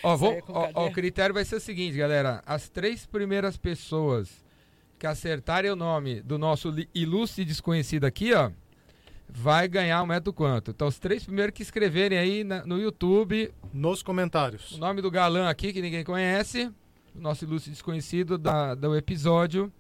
[0.02, 2.42] ó, vou, ó, ó, o critério vai ser o seguinte, galera.
[2.46, 4.48] As três primeiras pessoas
[5.00, 8.52] que acertarem o nome do nosso ilustre desconhecido aqui, ó,
[9.30, 10.72] vai ganhar o um método quanto.
[10.72, 13.52] Então, os três primeiros que escreverem aí na, no YouTube.
[13.74, 14.74] Nos comentários.
[14.74, 16.66] O nome do galã aqui, que ninguém conhece.
[17.16, 19.72] O nosso ilustre desconhecido da, do episódio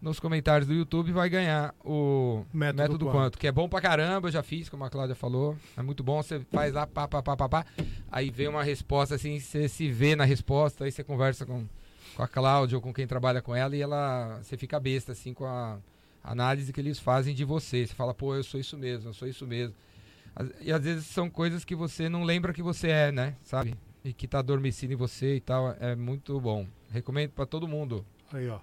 [0.00, 3.12] nos comentários do YouTube vai ganhar o método, método quanto.
[3.12, 5.56] quanto, que é bom pra caramba, eu já fiz, como a Cláudia falou.
[5.76, 7.66] É muito bom, você faz lá, pá, pá, pá, pá, pá.
[8.10, 11.66] Aí vem uma resposta assim, você se vê na resposta, aí você conversa com,
[12.14, 15.32] com a Cláudia ou com quem trabalha com ela e ela você fica besta assim
[15.32, 15.78] com a
[16.22, 17.86] análise que eles fazem de você.
[17.86, 19.74] Você fala, pô, eu sou isso mesmo, eu sou isso mesmo.
[20.60, 23.36] E às vezes são coisas que você não lembra que você é, né?
[23.42, 23.74] Sabe?
[24.04, 25.74] E que tá adormecido em você e tal.
[25.80, 26.66] É muito bom.
[26.90, 28.04] Recomendo para todo mundo.
[28.32, 28.60] Aí, ó.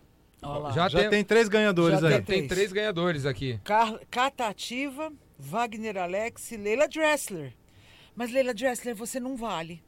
[0.72, 2.22] Já, já tem, tem, três ganhadores já aí.
[2.22, 3.60] Tem, tem três ganhadores aqui.
[3.64, 7.54] Car Catativa, Wagner Alex e Leila Dressler.
[8.16, 9.84] Mas Leila Dressler, você não vale.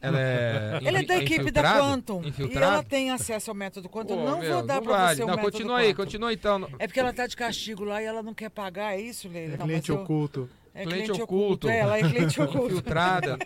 [0.00, 2.22] Ela é, ela é da equipe da Quantum.
[2.24, 4.16] E ela tem acesso ao método Quantum.
[4.16, 5.16] Pô, não meu, vou dar não pra vale.
[5.16, 6.68] você o não, método Continua aí, continua então.
[6.78, 9.54] É porque ela tá de castigo lá e ela não quer pagar, é isso, Leila?
[9.54, 10.48] É não, cliente oculto.
[10.74, 11.44] É cliente, cliente oculto.
[11.44, 11.68] oculto.
[11.68, 12.68] É, ela é cliente oculto.
[12.70, 13.38] Filtrada.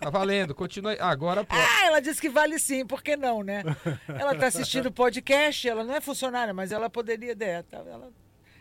[0.00, 0.98] Tá valendo, continua aí.
[1.00, 1.54] Agora pô.
[1.54, 3.64] Ah, ela disse que vale sim, por que não, né?
[4.08, 7.36] Ela tá assistindo o podcast, ela não é funcionária, mas ela poderia.
[7.40, 8.10] É, tá, ela...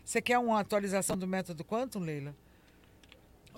[0.03, 2.33] Você quer uma atualização do método Quantum, Leila?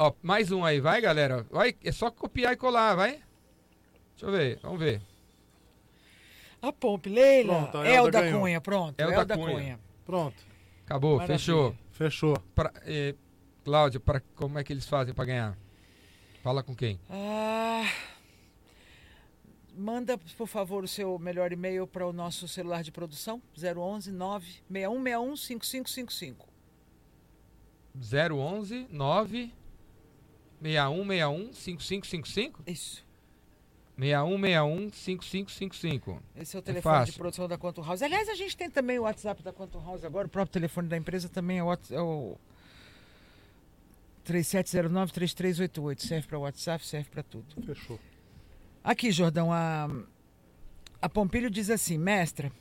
[0.02, 1.46] Ó, mais um aí, vai, galera.
[1.52, 3.22] Vai, é só copiar e colar, vai.
[4.12, 5.02] Deixa eu ver, vamos ver.
[6.62, 7.64] A Pompe, Leila.
[7.64, 8.40] Pronto, a Elda, Elda ganhou.
[8.42, 9.00] Cunha, pronto.
[9.00, 9.54] Elda Elda, Cunha.
[9.54, 9.80] Cunha.
[10.06, 10.44] Pronto,
[10.86, 11.38] Acabou, Maravilha.
[11.38, 11.76] fechou.
[11.92, 12.40] fechou.
[12.56, 13.14] Pra, eh,
[13.66, 15.58] Cláudio, pra, como é que eles fazem pra ganhar?
[16.42, 16.98] Fala com quem?
[17.10, 17.84] Ah,
[19.76, 25.36] manda, por favor, o seu melhor e-mail para o nosso celular de produção, 011 96161
[25.36, 26.48] 5555.
[28.02, 29.59] 011 9
[30.62, 33.06] 6161 5555 Isso.
[33.98, 36.24] 6161 5555.
[36.36, 37.14] Esse é o É telefone de fácil.
[37.20, 38.02] produção da Quantum House.
[38.02, 40.96] Aliás, a gente tem também o WhatsApp da Quantum House agora, o próprio telefone da
[40.98, 42.38] empresa também é o, é o
[44.26, 46.00] 3709-3388.
[46.00, 47.46] Serve para WhatsApp, serve para tudo.
[47.66, 48.00] Fechou.
[48.84, 49.88] Aqui, Jordão, a,
[51.02, 52.52] a Pompilho diz assim, mestra,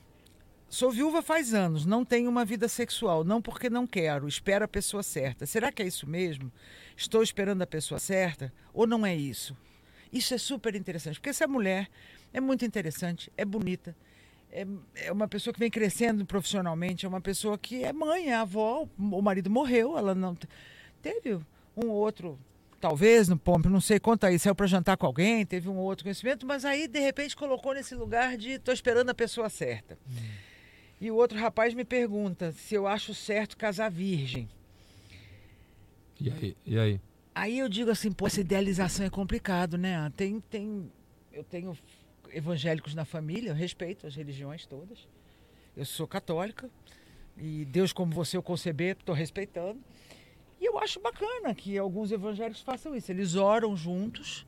[0.69, 4.69] sou viúva faz anos, não tenho uma vida sexual, não porque não quero, espero a
[4.69, 5.47] pessoa certa.
[5.47, 6.53] Será que é isso mesmo?
[6.97, 8.53] Estou esperando a pessoa certa?
[8.73, 9.57] Ou não é isso?
[10.13, 11.89] Isso é super interessante, porque essa mulher
[12.33, 13.95] é muito interessante, é bonita,
[14.51, 14.67] é,
[14.97, 18.89] é uma pessoa que vem crescendo profissionalmente, é uma pessoa que é mãe, é avó,
[18.99, 20.35] o marido morreu, ela não...
[20.35, 20.49] te-
[21.03, 21.35] Teve
[21.77, 22.39] um ou outro
[22.81, 25.85] talvez no Pompe, não sei, conta aí, saiu para jantar com alguém, teve um ou
[25.85, 29.99] outro conhecimento, mas aí de repente colocou nesse lugar de tô esperando a pessoa certa.
[31.01, 34.49] E o outro rapaz me pergunta se eu acho certo casar virgem.
[36.21, 36.57] E aí?
[36.67, 37.01] E aí?
[37.35, 40.13] Aí eu digo assim, pô, essa idealização é complicado, né?
[40.17, 40.91] Tem, tem,
[41.33, 41.77] eu tenho
[42.33, 45.07] evangélicos na família, eu respeito as religiões todas.
[45.77, 46.69] Eu sou católica
[47.37, 49.79] e Deus como você eu conceber, estou respeitando.
[50.61, 53.13] E eu acho bacana que alguns evangélicos façam isso.
[53.13, 54.45] Eles oram juntos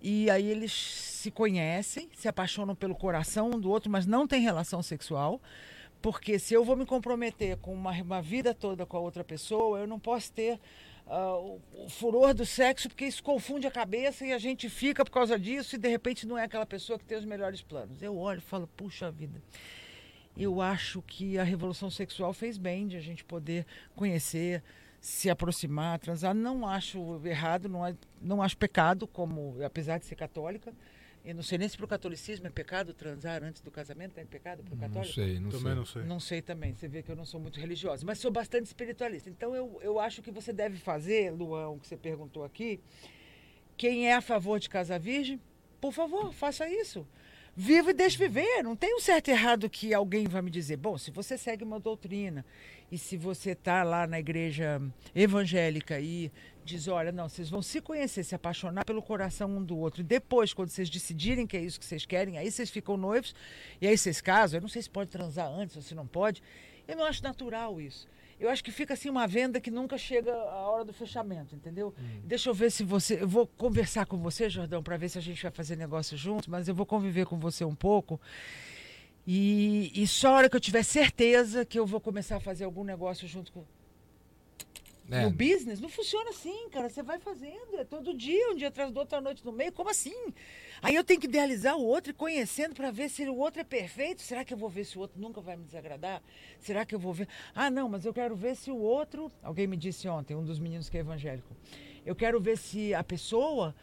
[0.00, 4.40] e aí eles se conhecem, se apaixonam pelo coração um do outro, mas não tem
[4.40, 5.40] relação sexual.
[6.04, 9.78] Porque se eu vou me comprometer com uma, uma vida toda com a outra pessoa,
[9.78, 10.60] eu não posso ter
[11.06, 15.02] ah, o, o furor do sexo, porque isso confunde a cabeça e a gente fica
[15.02, 18.02] por causa disso e de repente não é aquela pessoa que tem os melhores planos.
[18.02, 19.42] Eu olho e falo, puxa vida.
[20.36, 23.64] Eu acho que a revolução sexual fez bem de a gente poder
[23.96, 24.62] conhecer,
[25.00, 26.34] se aproximar, transar.
[26.34, 27.80] Não acho errado, não,
[28.20, 30.70] não acho pecado, como apesar de ser católica.
[31.24, 34.24] Eu não sei nem se para o catolicismo é pecado transar antes do casamento, é
[34.24, 35.14] pecado para o Não católico?
[35.14, 35.74] sei, não Também sei.
[35.74, 36.02] não sei.
[36.02, 39.30] Não sei também, você vê que eu não sou muito religiosa, mas sou bastante espiritualista.
[39.30, 42.78] Então eu, eu acho que você deve fazer, Luan, o que você perguntou aqui.
[43.76, 45.40] Quem é a favor de casa virgem,
[45.80, 47.06] por favor, faça isso.
[47.56, 48.62] Viva e deixe viver.
[48.62, 50.76] Não tem um certo e errado que alguém vai me dizer.
[50.76, 52.44] Bom, se você segue uma doutrina
[52.90, 54.82] e se você está lá na igreja
[55.14, 56.30] evangélica e
[56.64, 60.00] diz, olha, não, vocês vão se conhecer, se apaixonar pelo coração um do outro.
[60.00, 63.34] E depois, quando vocês decidirem que é isso que vocês querem, aí vocês ficam noivos
[63.80, 64.58] e aí vocês casam.
[64.58, 66.42] Eu não sei se pode transar antes ou se não pode.
[66.88, 68.08] Eu não acho natural isso.
[68.38, 71.94] Eu acho que fica assim uma venda que nunca chega a hora do fechamento, entendeu?
[72.24, 73.22] Deixa eu ver se você.
[73.22, 76.48] Eu vou conversar com você, Jordão, para ver se a gente vai fazer negócio juntos,
[76.48, 78.20] mas eu vou conviver com você um pouco.
[79.26, 82.64] E, e só a hora que eu tiver certeza que eu vou começar a fazer
[82.64, 83.64] algum negócio junto com.
[85.10, 86.88] É, No business não funciona assim, cara.
[86.88, 89.72] Você vai fazendo, é todo dia, um dia atrás do outro, à noite no meio.
[89.72, 90.14] Como assim?
[90.80, 93.64] Aí eu tenho que idealizar o outro e conhecendo para ver se o outro é
[93.64, 94.22] perfeito.
[94.22, 96.22] Será que eu vou ver se o outro nunca vai me desagradar?
[96.58, 97.28] Será que eu vou ver?
[97.54, 99.30] Ah, não, mas eu quero ver se o outro.
[99.42, 101.54] Alguém me disse ontem, um dos meninos que é evangélico.
[102.04, 103.74] Eu quero ver se a pessoa.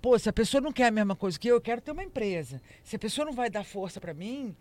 [0.00, 2.04] Pô, se a pessoa não quer a mesma coisa que eu, eu quero ter uma
[2.04, 2.60] empresa.
[2.84, 4.54] Se a pessoa não vai dar força para mim,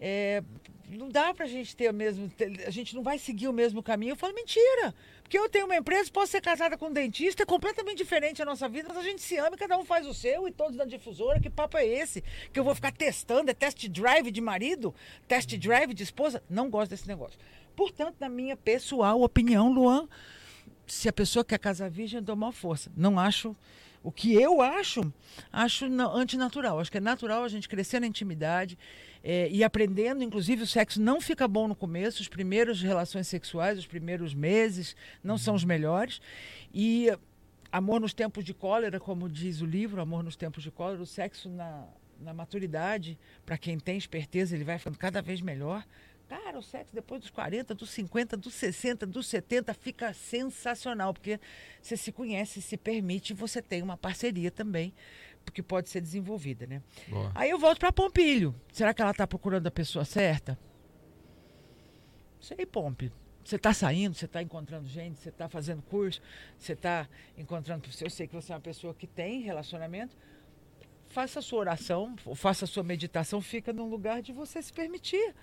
[0.00, 0.42] é,
[0.88, 2.30] não dá pra gente ter o mesmo.
[2.66, 4.12] A gente não vai seguir o mesmo caminho.
[4.12, 4.94] Eu falo, mentira!
[5.22, 8.44] Porque eu tenho uma empresa, posso ser casada com um dentista, é completamente diferente a
[8.44, 10.76] nossa vida, mas a gente se ama e cada um faz o seu e todos
[10.76, 11.38] na difusora.
[11.38, 12.24] Que papo é esse?
[12.52, 13.48] Que eu vou ficar testando?
[13.48, 14.92] É test drive de marido?
[15.28, 16.42] Test drive de esposa?
[16.50, 17.38] Não gosto desse negócio.
[17.76, 20.08] Portanto, na minha pessoal opinião, Luan,
[20.84, 22.90] se a pessoa quer casar virgem, eu dou maior força.
[22.96, 23.54] Não acho.
[24.02, 25.12] O que eu acho,
[25.52, 26.80] acho na- antinatural.
[26.80, 28.78] Acho que é natural a gente crescer na intimidade
[29.22, 30.24] eh, e aprendendo.
[30.24, 32.22] Inclusive, o sexo não fica bom no começo.
[32.22, 36.20] Os primeiros relações sexuais, os primeiros meses, não são os melhores.
[36.72, 37.08] E
[37.70, 41.06] amor nos tempos de cólera, como diz o livro, amor nos tempos de cólera, o
[41.06, 41.84] sexo na,
[42.20, 45.84] na maturidade, para quem tem esperteza, ele vai ficando cada vez melhor.
[46.30, 51.40] Cara, o sexo depois dos 40, dos 50, dos 60, dos 70 fica sensacional, porque
[51.82, 54.94] você se conhece, se permite, você tem uma parceria também,
[55.44, 56.84] porque pode ser desenvolvida, né?
[57.08, 57.32] boa.
[57.34, 58.54] Aí eu volto para Pompilho.
[58.72, 60.56] Será que ela está procurando a pessoa certa?
[62.40, 63.12] Sei, Pompe.
[63.44, 66.22] Você está saindo, você está encontrando gente, você está fazendo curso,
[66.56, 67.88] você está encontrando.
[68.00, 70.16] Eu sei que você é uma pessoa que tem relacionamento.
[71.10, 75.34] Faça a sua oração, faça a sua meditação, fica num lugar de você se permitir.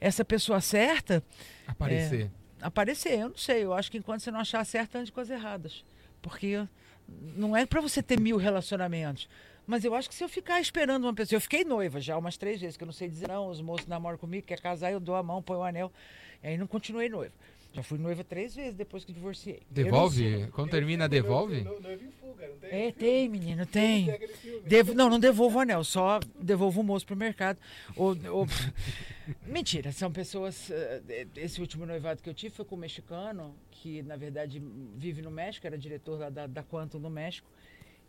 [0.00, 1.22] Essa pessoa certa
[1.64, 2.28] Aparecer.
[2.60, 3.20] aparecer.
[3.20, 5.84] Eu não sei, eu acho que enquanto você não achar certa, ande com as erradas.
[6.20, 6.66] Porque
[7.08, 9.28] Não é para você ter mil relacionamentos.
[9.64, 11.36] Mas eu acho que se eu ficar esperando uma pessoa.
[11.36, 13.48] Eu fiquei noiva já umas três vezes, que eu não sei dizer não.
[13.48, 15.92] Os moços namoram comigo, quer casar, eu dou a mão, põe o anel.
[16.42, 17.32] E aí não continuei noiva.
[17.74, 19.62] Já fui noiva três vezes depois que divorciei.
[19.70, 20.46] Devolve?
[20.52, 21.62] Quando termina, devolve?
[21.62, 22.70] Noivo em fuga, não tem?
[22.88, 24.08] É, tem, menino, tem.
[24.66, 27.58] Devo- não, não devolvo o anel, só devolvo o moço pro mercado.
[27.96, 28.46] Ou, ou-
[29.46, 30.70] Mentira, são pessoas.
[30.70, 34.62] eh, Esse último noivado que eu tive foi com um mexicano, que na verdade
[34.96, 37.48] vive no México, era diretor lá da, da Quantum no México,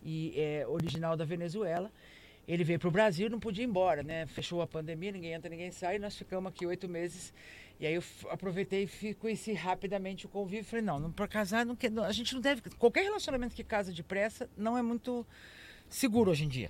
[0.03, 1.89] e é original da Venezuela.
[2.45, 4.25] Ele veio para o Brasil, não podia ir embora, né?
[4.25, 5.97] Fechou a pandemia, ninguém entra, ninguém sai.
[5.97, 7.33] Nós ficamos aqui oito meses.
[7.79, 10.63] E aí eu aproveitei e conheci rapidamente o convívio.
[10.63, 12.61] Falei, não, não para casar, não a gente não deve.
[12.77, 15.25] Qualquer relacionamento que casa depressa não é muito
[15.89, 16.69] seguro hoje em dia.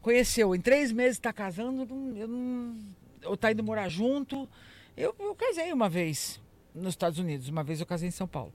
[0.00, 2.78] Conheceu, em três meses está casando, não- eu não,
[3.24, 4.48] ou está indo morar junto.
[4.96, 6.40] Eu, eu casei uma vez
[6.74, 8.52] nos Estados Unidos, uma vez eu casei em São Paulo.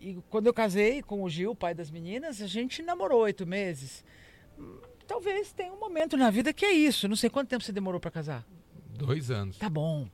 [0.00, 4.04] E quando eu casei com o Gil, pai das meninas, a gente namorou oito meses.
[5.06, 7.06] Talvez tenha um momento na vida que é isso.
[7.08, 8.44] Não sei quanto tempo você demorou para casar.
[8.98, 9.56] Dois anos.
[9.58, 10.08] Tá bom.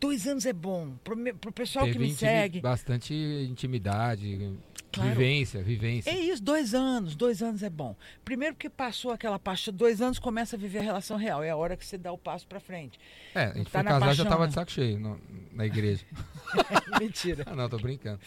[0.00, 0.94] Dois anos é bom.
[1.04, 2.60] Pro, me- pro pessoal que Teve me intimi- segue.
[2.60, 3.14] bastante
[3.48, 4.52] intimidade,
[4.92, 5.10] Claro.
[5.10, 6.10] vivência, vivência.
[6.10, 7.94] É isso, dois anos, dois anos é bom.
[8.24, 11.42] Primeiro porque passou aquela paixão, dois anos começa a viver a relação real.
[11.42, 12.98] É a hora que você dá o passo para frente.
[13.34, 14.48] É, a gente Tá foi casar já tava né?
[14.48, 15.20] de saco cheio no-
[15.52, 16.04] na igreja.
[17.00, 17.44] Mentira.
[17.46, 18.18] ah, não, tô brincando.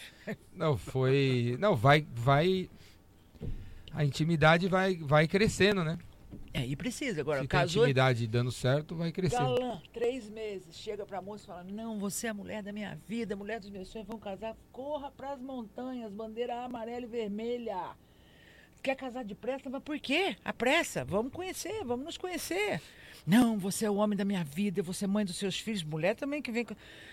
[0.54, 1.56] Não, foi.
[1.60, 2.06] Não, vai.
[2.14, 2.68] vai
[3.92, 5.96] a intimidade vai, vai crescendo, né?
[6.56, 7.20] É, e precisa.
[7.20, 9.58] Agora, Se tem casou intimidade dando certo, vai crescendo.
[9.58, 12.96] galã, três meses, chega pra moça e fala: Não, você é a mulher da minha
[13.08, 14.56] vida, a mulher dos meus sonhos, vamos casar.
[14.70, 17.96] Corra pras montanhas, bandeira amarela e vermelha.
[18.80, 19.68] Quer casar depressa?
[19.68, 20.36] Mas por quê?
[20.44, 21.04] A pressa?
[21.04, 22.80] Vamos conhecer, vamos nos conhecer.
[23.26, 26.14] Não, você é o homem da minha vida, você é mãe dos seus filhos, mulher
[26.14, 26.64] também que vem.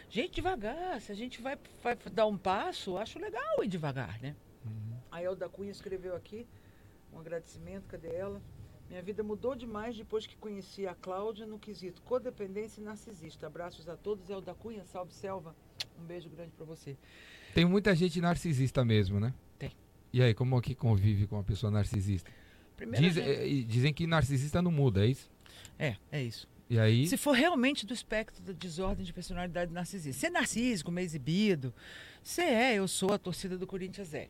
[0.10, 1.02] Gente, devagar.
[1.02, 4.36] Se a gente vai, vai dar um passo, acho legal ir devagar, né?
[5.10, 6.46] A Elda Cunha escreveu aqui
[7.12, 8.40] um agradecimento, cadê ela?
[8.92, 13.48] Minha vida mudou demais depois que conheci a Cláudia no quesito codependência e narcisista.
[13.48, 15.56] Abraços a todos, Elda Cunha, salve selva.
[15.98, 16.98] Um beijo grande pra você.
[17.56, 19.34] Tem muita gente narcisista mesmo, né?
[19.58, 19.72] Tem.
[20.12, 22.30] E aí, como é que convive com uma pessoa narcisista?
[23.00, 25.30] Diz- gente- é, dizem que narcisista não muda, é isso?
[25.80, 26.50] é, é isso.
[26.70, 27.06] E aí.
[27.08, 30.20] Se for realmente do espectro da desordem de personalidade narcisista.
[30.20, 31.74] Você é narcísico, meio exibido.
[32.24, 34.30] Você é, eu sou, a torcida do Corinthians é.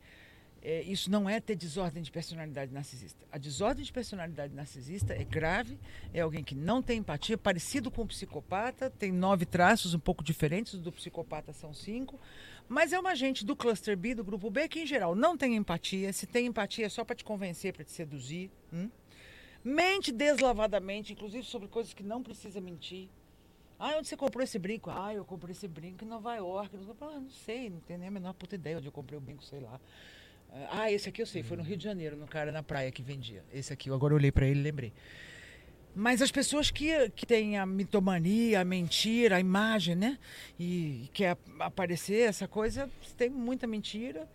[0.64, 3.26] É, isso não é ter desordem de personalidade narcisista.
[3.32, 5.80] A desordem de personalidade narcisista é grave,
[6.14, 10.24] é alguém que não tem empatia, parecido com o psicopata, tem nove traços um pouco
[10.24, 12.20] diferentes, do psicopata são cinco,
[12.70, 15.56] mas é uma gente do cluster B, do grupo B, que em geral não tem
[15.56, 16.14] empatia.
[16.14, 18.52] Se tem empatia é só para te convencer, para te seduzir.
[18.72, 18.90] hum?
[19.64, 23.10] Mente deslavadamente, inclusive sobre coisas que não precisa mentir.
[23.78, 24.92] Ah, onde você comprou esse brinco?
[24.92, 26.76] Ah, eu comprei esse brinco em Nova York.
[27.02, 29.44] Ah, não sei, não tenho nem a menor puta ideia onde eu comprei o brinco,
[29.44, 29.80] sei lá.
[30.70, 33.02] Ah, esse aqui eu sei, foi no Rio de Janeiro, no cara na praia que
[33.02, 33.44] vendia.
[33.54, 34.94] Esse aqui, eu agora olhei para ele e lembrei.
[35.96, 40.18] Mas as pessoas que, que têm a mitomania, a mentira, a imagem, né?
[40.60, 44.28] E, quer ap- aparecer, essa coisa, tem muita mentira.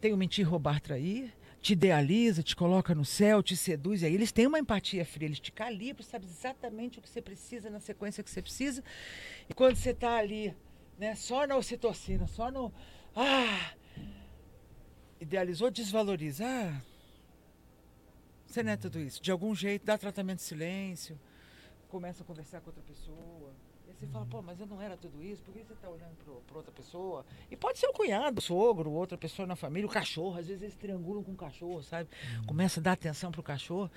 [0.00, 1.32] Tem o mentir, roubar, trair.
[1.60, 4.02] Te idealiza, te coloca no céu, te seduz.
[4.02, 7.20] E aí eles têm uma empatia fria, eles te calibram, sabem exatamente o que você
[7.20, 8.82] precisa, na sequência que você precisa.
[9.48, 10.54] E quando você está ali,
[10.98, 12.72] né, só na ocitocina, só no.
[13.14, 13.72] Ah!
[15.20, 16.44] Idealizou, desvaloriza.
[16.46, 16.80] Ah,
[18.46, 19.22] você não é tudo isso.
[19.22, 21.18] De algum jeito, dá tratamento de silêncio,
[21.88, 23.52] começa a conversar com outra pessoa.
[23.88, 26.16] E você fala, pô, mas eu não era tudo isso, por que você está olhando
[26.46, 27.24] para outra pessoa?
[27.50, 30.62] E pode ser o cunhado, o sogro, outra pessoa na família, o cachorro, às vezes
[30.62, 32.08] eles triangulam com o cachorro, sabe?
[32.46, 33.90] Começa a dar atenção para o cachorro.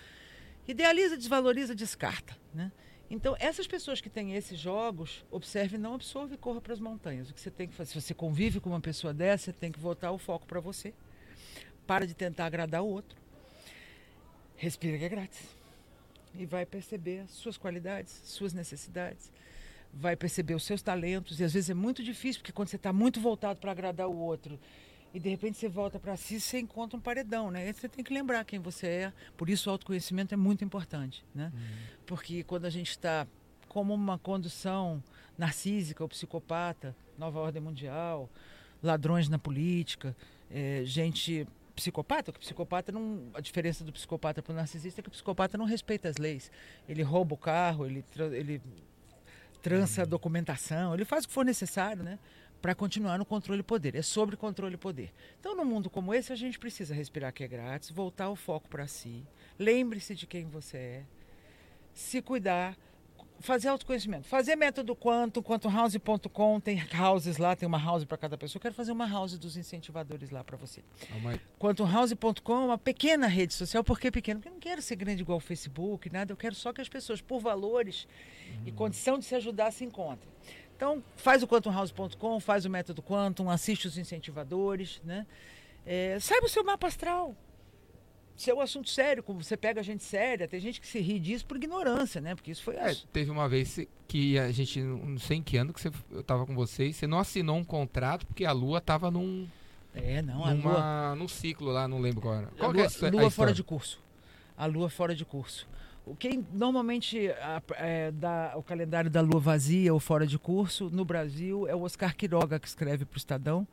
[0.68, 2.38] Idealiza, desvaloriza, descarta.
[2.54, 2.72] Né?
[3.10, 7.30] Então, essas pessoas que têm esses jogos, observe, não absorve e corra para as montanhas.
[7.30, 7.92] O que você tem que fazer?
[7.92, 10.94] Se você convive com uma pessoa dessa, você tem que voltar o foco para você.
[11.86, 13.18] Para de tentar agradar o outro.
[14.56, 15.42] Respira que é grátis.
[16.36, 19.32] E vai perceber as suas qualidades, suas necessidades.
[19.94, 21.40] Vai perceber os seus talentos.
[21.40, 24.16] E às vezes é muito difícil, porque quando você está muito voltado para agradar o
[24.16, 24.60] outro,
[25.14, 27.70] e de repente você volta para si, você encontra um paredão, né?
[27.70, 29.14] E você tem que lembrar quem você é.
[29.38, 31.52] Por isso o autoconhecimento é muito importante, né?
[32.08, 33.28] Porque quando a gente está
[33.68, 35.04] como uma condução
[35.38, 38.28] narcísica ou psicopata, nova ordem mundial,
[38.82, 40.16] ladrões na política,
[40.50, 45.04] eh, gente psicopata, que o psicopata não, a diferença do psicopata para o narcisista é
[45.04, 46.52] que o psicopata não respeita as leis.
[46.88, 48.04] Ele rouba o carro, ele
[48.34, 48.62] ele
[49.62, 52.20] trança a documentação, ele faz o que for necessário, né?
[52.62, 53.96] Para continuar no controle e poder.
[53.96, 55.12] É sobre controle e poder.
[55.40, 58.68] Então, num mundo como esse, a gente precisa respirar que é grátis, voltar o foco
[58.70, 59.26] para si.
[59.58, 61.06] Lembre-se de quem você é.
[61.94, 62.78] Se cuidar,
[63.44, 64.28] fazer autoconhecimento.
[64.28, 68.58] Fazer método quanto, quantohouse.com, tem houses lá, tem uma house para cada pessoa.
[68.58, 70.82] Eu quero fazer uma house dos incentivadores lá para você.
[71.18, 73.84] Uma- Quantohouse.com é uma pequena rede social.
[73.84, 74.40] Por que pequena?
[74.40, 76.32] Porque eu não quero ser grande igual o Facebook, nada.
[76.32, 78.08] Eu quero só que as pessoas, por valores
[78.66, 80.30] e condição de se ajudar, se encontrem.
[80.76, 85.26] Então, faz o quantumhouse.com, faz o método Quantum, assiste os incentivadores, né?
[85.86, 87.36] É, saiba o seu mapa astral.
[88.44, 91.18] Se é um assunto sério, como você pega gente séria, tem gente que se ri
[91.18, 92.36] disso por ignorância, né?
[92.36, 93.08] Porque isso foi É, isso.
[93.14, 96.46] teve uma vez que a gente, não sei em que ano que você, eu tava
[96.46, 99.48] com vocês, você não assinou um contrato porque a Lua tava num,
[99.96, 102.48] É, não, a numa, lua, num ciclo lá, não lembro qual era.
[102.48, 104.02] a Qual que é lua, a histó- a lua fora de curso.
[104.58, 105.66] A lua fora de curso.
[106.06, 110.90] O Quem normalmente a- é, dá o calendário da lua vazia ou fora de curso
[110.92, 113.66] no Brasil é o Oscar Quiroga, que escreve para o Estadão,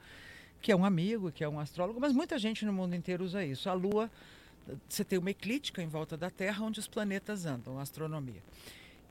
[0.60, 3.44] que é um amigo, que é um astrólogo, mas muita gente no mundo inteiro usa
[3.44, 3.68] isso.
[3.68, 4.08] A lua,
[4.88, 8.42] você tem uma eclíptica em volta da Terra onde os planetas andam, a astronomia.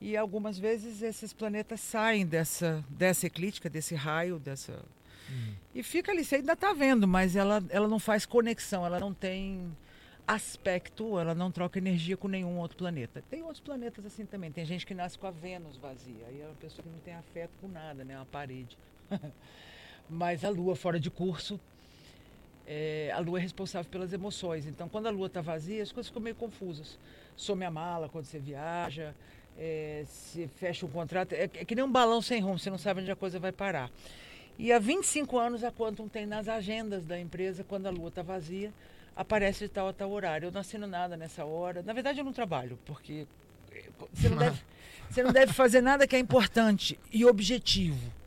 [0.00, 4.82] E algumas vezes esses planetas saem dessa, dessa eclíptica, desse raio, dessa.
[5.30, 5.52] Hum.
[5.74, 9.12] E fica ali, você ainda está vendo, mas ela, ela não faz conexão, ela não
[9.12, 9.70] tem
[10.26, 13.22] aspecto, ela não troca energia com nenhum outro planeta.
[13.28, 14.50] Tem outros planetas assim também.
[14.50, 16.24] Tem gente que nasce com a Vênus vazia.
[16.28, 18.16] Aí é uma pessoa que não tem afeto com nada, né?
[18.16, 18.78] Uma parede.
[20.08, 21.60] Mas a Lua fora de curso,
[22.72, 24.64] é, a Lua é responsável pelas emoções.
[24.64, 26.96] Então, quando a Lua está vazia, as coisas ficam meio confusas.
[27.36, 29.12] Some a mala quando você viaja,
[29.58, 31.32] é, se fecha um contrato.
[31.32, 33.50] É, é que nem um balão sem rumo, você não sabe onde a coisa vai
[33.50, 33.90] parar.
[34.56, 38.22] E há 25 anos a Quantum tem nas agendas da empresa, quando a Lua está
[38.22, 38.72] vazia,
[39.16, 40.46] aparece de tal a tal horário.
[40.46, 41.82] Eu não assino nada nessa hora.
[41.82, 43.26] Na verdade, eu não trabalho, porque
[43.72, 44.62] eh, você não deve,
[45.10, 48.19] você não deve fazer nada que é importante e objetivo.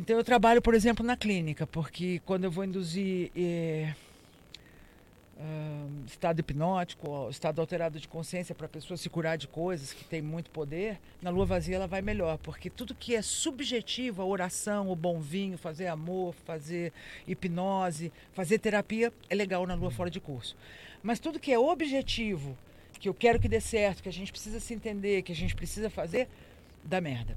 [0.00, 3.32] Então, eu trabalho, por exemplo, na clínica, porque quando eu vou induzir
[5.36, 10.04] ah, estado hipnótico, estado alterado de consciência para a pessoa se curar de coisas que
[10.04, 14.24] tem muito poder, na lua vazia ela vai melhor, porque tudo que é subjetivo, a
[14.24, 16.92] oração, o bom vinho, fazer amor, fazer
[17.26, 20.56] hipnose, fazer terapia, é legal na lua fora de curso.
[21.02, 22.56] Mas tudo que é objetivo,
[23.00, 25.56] que eu quero que dê certo, que a gente precisa se entender, que a gente
[25.56, 26.28] precisa fazer,
[26.84, 27.36] dá merda.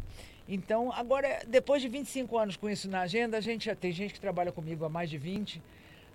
[0.54, 4.14] Então, agora, depois de 25 anos com isso na agenda, a gente já tem gente
[4.14, 5.62] que trabalha comigo há mais de 20.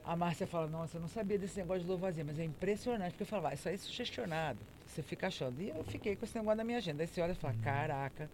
[0.05, 3.13] A Márcia fala, nossa, eu não sabia desse negócio de lua vazia, mas é impressionante,
[3.13, 4.59] porque eu falo, vai, isso aí é sugestionado.
[4.87, 5.61] Você fica achando.
[5.63, 7.03] E eu fiquei com esse negócio na minha agenda.
[7.03, 8.31] Aí você olha e fala, caraca,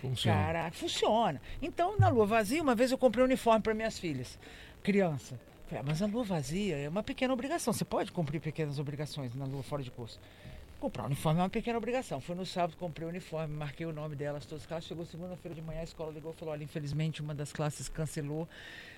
[0.00, 0.36] Funciona.
[0.38, 1.42] Caraca, funciona.
[1.60, 4.38] Então, na lua vazia, uma vez eu comprei um uniforme para minhas filhas,
[4.82, 5.38] criança.
[5.66, 7.72] Falei, ah, mas a lua vazia é uma pequena obrigação.
[7.72, 10.18] Você pode cumprir pequenas obrigações na lua fora de curso.
[10.80, 12.22] Comprar um uniforme é uma pequena obrigação.
[12.22, 14.88] Fui no sábado, comprei o uniforme, marquei o nome delas, todas as classes.
[14.88, 18.48] Chegou segunda-feira de manhã, a escola ligou e falou: olha, infelizmente uma das classes cancelou.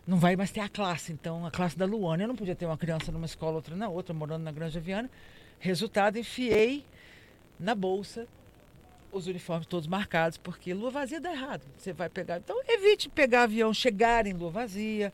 [0.07, 1.13] Não vai mais ter a classe.
[1.13, 2.23] Então, a classe da Luana.
[2.23, 5.11] Eu não podia ter uma criança numa escola, outra na outra, morando na Granja Viana.
[5.59, 6.85] Resultado, enfiei
[7.59, 8.29] na bolsa
[9.11, 11.63] os uniformes todos marcados, porque lua vazia dá errado.
[11.77, 12.39] Você vai pegar.
[12.39, 15.13] Então, evite pegar avião, chegar em lua vazia,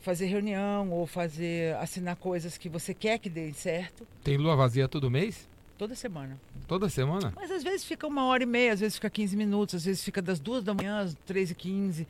[0.00, 4.86] fazer reunião ou fazer assinar coisas que você quer que dê certo Tem lua vazia
[4.86, 5.49] todo mês?
[5.80, 6.38] Toda semana.
[6.68, 7.32] Toda semana?
[7.34, 10.04] Mas às vezes fica uma hora e meia, às vezes fica 15 minutos, às vezes
[10.04, 12.06] fica das duas da manhã às três e 15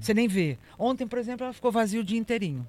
[0.00, 0.58] Você nem vê.
[0.76, 2.66] Ontem, por exemplo, ela ficou vazia o dia inteirinho.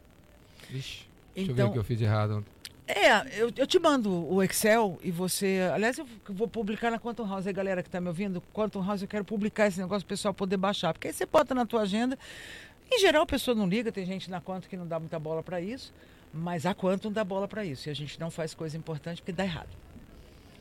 [0.70, 1.06] Vixe.
[1.36, 2.38] Deixa eu ver Então, o que eu fiz de errado.
[2.38, 2.54] ontem.
[2.86, 5.72] É, eu, eu te mando o Excel e você.
[5.74, 7.48] Aliás, eu vou publicar na Quantum House.
[7.48, 10.16] Aí, galera que está me ouvindo, Quantum House, eu quero publicar esse negócio para o
[10.16, 10.94] pessoal poder baixar.
[10.94, 12.20] Porque aí você bota na tua agenda.
[12.92, 15.42] Em geral, a pessoa não liga, tem gente na Quantum que não dá muita bola
[15.42, 15.92] para isso.
[16.34, 17.88] Mas a Quantum dá bola para isso.
[17.88, 19.70] E a gente não faz coisa importante porque dá errado.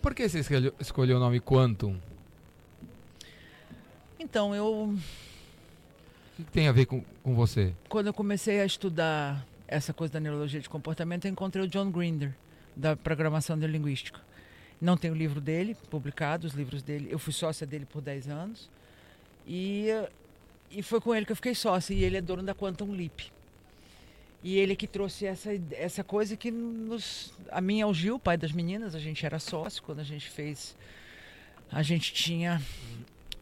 [0.03, 1.97] Por que você escolheu, escolheu o nome Quantum?
[4.19, 4.67] Então, eu.
[4.67, 4.99] O
[6.37, 7.73] que que tem a ver com, com você?
[7.89, 11.91] Quando eu comecei a estudar essa coisa da neurologia de comportamento, eu encontrei o John
[11.91, 12.35] Grinder,
[12.75, 14.21] da programação neurolinguística.
[14.81, 17.09] Não tem o livro dele, publicado, os livros dele.
[17.11, 18.69] Eu fui sócia dele por 10 anos.
[19.47, 19.87] E,
[20.71, 21.95] e foi com ele que eu fiquei sócia.
[21.95, 23.32] E ele é dono da Quantum Leap.
[24.43, 27.33] E ele que trouxe essa, essa coisa que nos.
[27.51, 30.29] A minha é o Gil, pai das meninas, a gente era sócio quando a gente
[30.29, 30.77] fez.
[31.71, 32.61] A gente tinha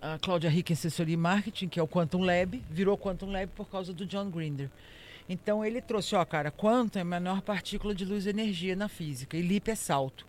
[0.00, 3.48] a Cláudia Rick em assessoria e marketing, que é o Quantum Lab, virou Quantum Lab
[3.56, 4.70] por causa do John Grinder.
[5.28, 8.88] Então ele trouxe, ó, cara, quantum é a menor partícula de luz e energia na
[8.88, 10.26] física, e LIP é salto.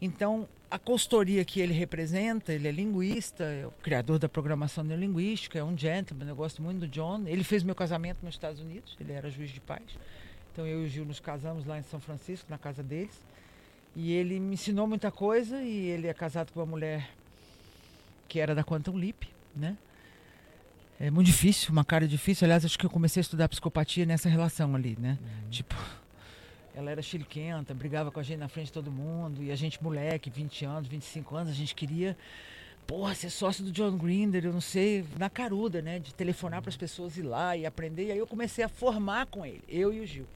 [0.00, 5.58] Então, a consultoria que ele representa, ele é linguista, é o criador da programação neurolinguística,
[5.58, 7.24] é um gentleman, eu gosto muito do John.
[7.26, 9.82] Ele fez meu casamento nos Estados Unidos, ele era juiz de paz.
[10.50, 13.20] Então eu e o Gil nos casamos lá em São Francisco, na casa deles.
[13.94, 17.06] E ele me ensinou muita coisa e ele é casado com uma mulher
[18.26, 19.24] que era da Quantum Leap,
[19.54, 19.76] né?
[20.98, 22.46] É muito difícil, uma cara difícil.
[22.46, 25.18] Aliás, acho que eu comecei a estudar psicopatia nessa relação ali, né?
[25.50, 25.74] Tipo,
[26.74, 29.82] ela era chiliquenta, brigava com a gente na frente de todo mundo, e a gente,
[29.82, 32.16] moleque, 20 anos, 25 anos, a gente queria
[32.86, 35.98] porra, ser sócio do John Grinder, eu não sei, na caruda, né?
[35.98, 38.06] De telefonar para as pessoas ir lá e aprender.
[38.06, 40.26] E aí eu comecei a formar com ele, eu e o Gil.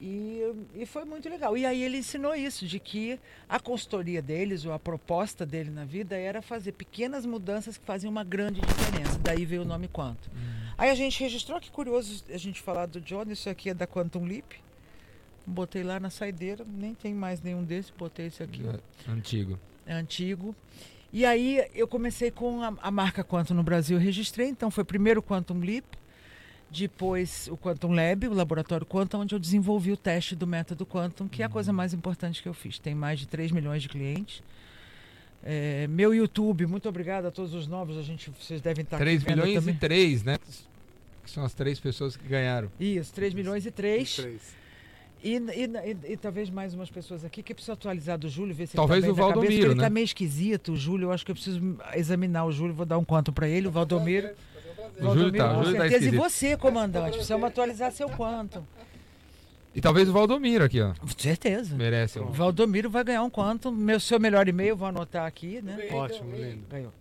[0.00, 0.42] E,
[0.74, 1.56] e foi muito legal.
[1.56, 5.84] E aí ele ensinou isso, de que a consultoria deles, ou a proposta dele na
[5.84, 9.18] vida, era fazer pequenas mudanças que faziam uma grande diferença.
[9.20, 10.30] Daí veio o nome Quanto.
[10.76, 13.86] Aí a gente registrou, que curioso a gente falar do John, isso aqui é da
[13.86, 14.65] Quantum Leap.
[15.46, 18.62] Botei lá na saideira, nem tem mais nenhum desses, botei esse aqui.
[18.66, 19.58] É, Antigo.
[19.86, 20.54] É antigo.
[21.12, 24.84] E aí eu comecei com a, a marca Quantum no Brasil, eu registrei, então foi
[24.84, 25.84] primeiro o Quantum Leap,
[26.68, 31.28] depois o Quantum Lab, o laboratório Quantum, onde eu desenvolvi o teste do método Quantum,
[31.28, 32.78] que é a coisa mais importante que eu fiz.
[32.78, 34.42] Tem mais de 3 milhões de clientes.
[35.42, 39.22] É, meu YouTube, muito obrigado a todos os novos, a gente, vocês devem estar 3
[39.22, 39.74] aqui vendo milhões também.
[39.74, 40.38] e 3, né?
[41.24, 42.70] Que são as três pessoas que ganharam.
[42.80, 44.16] Isso, 3 milhões e 3.
[44.16, 44.65] Três.
[45.28, 45.64] E, e,
[46.08, 48.76] e- e talvez mais umas pessoas aqui que eu preciso atualizar do Júlio, ver se
[48.76, 49.84] Talvez ele o tá bem da cabeça, Valdomiro, porque ele né?
[49.88, 51.60] tá meio esquisito, o Júlio, eu acho que eu preciso
[51.94, 54.30] examinar o Júlio, vou dar um conto para ele, o Valdomiro.
[55.00, 56.04] O Júlio tá, o com Júlio tá certeza.
[56.04, 56.16] e esquisito.
[56.22, 58.64] você, comandante, precisamos atualizar seu quanto.
[59.74, 60.94] E talvez o Valdomiro aqui, ó.
[61.18, 61.74] Certeza.
[61.74, 62.18] Merece.
[62.18, 62.28] um.
[62.28, 63.70] O Valdomiro vai ganhar um quanto.
[63.70, 65.88] Meu, seu melhor e-mail, vou anotar aqui, né?
[65.92, 66.62] Ótimo, lindo.
[66.70, 66.92] Ganhou.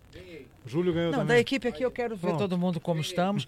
[0.66, 1.38] Júlio ganhou Não, da também.
[1.40, 2.40] equipe aqui eu quero ver Pronto.
[2.40, 3.48] todo mundo como estamos.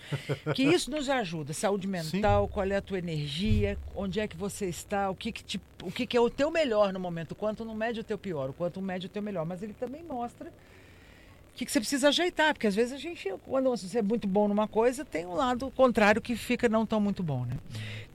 [0.53, 1.52] Que isso nos ajuda.
[1.53, 5.44] Saúde mental, qual é a tua energia, onde é que você está, o que, que,
[5.44, 7.31] te- o que, que é o teu melhor no momento.
[7.31, 9.45] O quanto não mede o teu pior, o quanto mede o teu melhor.
[9.45, 12.53] Mas ele também mostra o que, que você precisa ajeitar.
[12.53, 15.72] Porque às vezes a gente, quando você é muito bom numa coisa, tem um lado
[15.72, 17.57] contrário que fica não tão muito bom, né?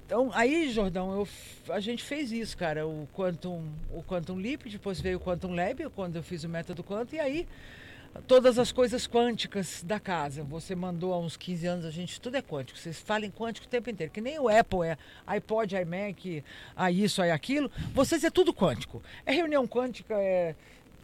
[0.07, 1.29] Então, aí, Jordão, eu
[1.73, 2.87] a gente fez isso, cara.
[2.87, 6.85] O Quantum, o Quantum Leap, depois veio o Quantum Lab, quando eu fiz o método
[6.85, 7.49] Quantum, e aí
[8.21, 10.43] todas as coisas quânticas da casa.
[10.45, 12.79] Você mandou há uns 15 anos, a gente, tudo é quântico.
[12.79, 14.13] Vocês falam em quântico o tempo inteiro.
[14.13, 16.45] Que nem o Apple é iPod, iMac,
[16.77, 17.71] a isso, aí aquilo.
[17.95, 19.03] Vocês é tudo quântico.
[19.25, 20.55] É reunião quântica, é,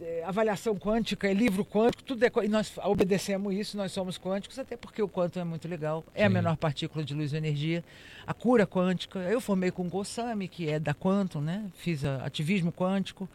[0.01, 2.45] é avaliação quântica, é livro quântico, tudo é quântico.
[2.45, 6.05] E nós obedecemos isso, nós somos quânticos, até porque o quantum é muito legal.
[6.13, 6.33] É a Sim.
[6.35, 7.83] menor partícula de luz e energia.
[8.27, 9.19] A cura quântica.
[9.19, 11.65] Eu formei com o Goswami, que é da Quantum, né?
[11.75, 13.27] Fiz a- ativismo quântico.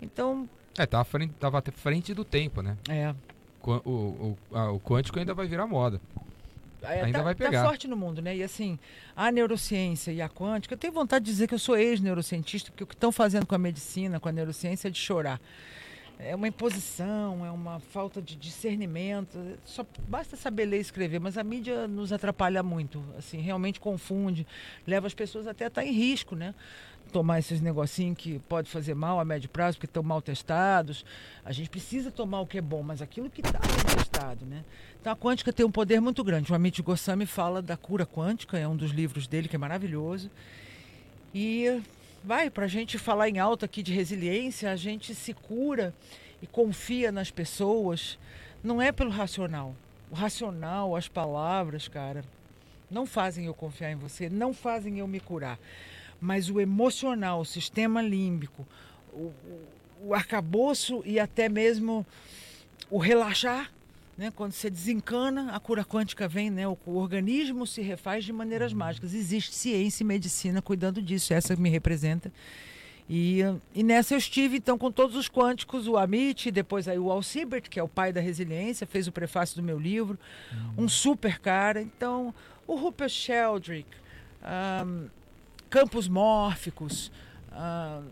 [0.00, 0.48] Então,
[0.78, 2.76] É, tava, frente, tava até frente do tempo, né?
[2.88, 3.14] é,
[3.62, 6.00] O, o, a- o quântico ainda vai virar moda.
[6.82, 7.62] É, Ainda tá, vai pegar.
[7.62, 8.36] tá forte no mundo, né?
[8.36, 8.78] E assim,
[9.16, 12.84] a neurociência e a quântica, eu tenho vontade de dizer que eu sou ex-neurocientista, porque
[12.84, 15.40] o que estão fazendo com a medicina, com a neurociência, é de chorar.
[16.18, 19.38] É uma imposição, é uma falta de discernimento.
[19.64, 23.04] Só basta saber ler e escrever, mas a mídia nos atrapalha muito.
[23.18, 24.46] Assim, realmente confunde,
[24.86, 26.54] leva as pessoas até a estar em risco, né?
[27.12, 31.04] Tomar esses negocinhos que pode fazer mal a médio prazo, porque estão mal testados.
[31.44, 33.60] A gente precisa tomar o que é bom, mas aquilo que está
[33.94, 34.64] testado, né?
[34.98, 36.50] Então a quântica tem um poder muito grande.
[36.50, 40.30] O Amit Goswami fala da cura quântica, é um dos livros dele que é maravilhoso.
[41.34, 41.82] E
[42.26, 45.94] vai, para a gente falar em alta aqui de resiliência, a gente se cura
[46.42, 48.18] e confia nas pessoas,
[48.64, 49.76] não é pelo racional.
[50.10, 52.24] O racional, as palavras, cara,
[52.90, 55.56] não fazem eu confiar em você, não fazem eu me curar.
[56.20, 58.66] Mas o emocional, o sistema límbico,
[59.12, 59.68] o, o,
[60.06, 62.04] o arcabouço e até mesmo
[62.90, 63.70] o relaxar,
[64.16, 64.32] né?
[64.34, 66.66] Quando você desencana, a cura quântica vem, né?
[66.66, 69.14] O, o organismo se refaz de maneiras mágicas.
[69.14, 71.34] Existe ciência e medicina cuidando disso.
[71.34, 72.32] Essa me representa.
[73.08, 73.40] E,
[73.74, 77.22] e nessa eu estive, então, com todos os quânticos, o Amit, depois aí o Al
[77.22, 80.18] Siebert, que é o pai da resiliência, fez o prefácio do meu livro,
[80.76, 81.80] um super cara.
[81.80, 82.34] Então,
[82.66, 83.86] o Rupert Sheldrake,
[84.42, 85.06] ahm,
[85.70, 87.12] campos mórficos,
[87.52, 88.02] ah,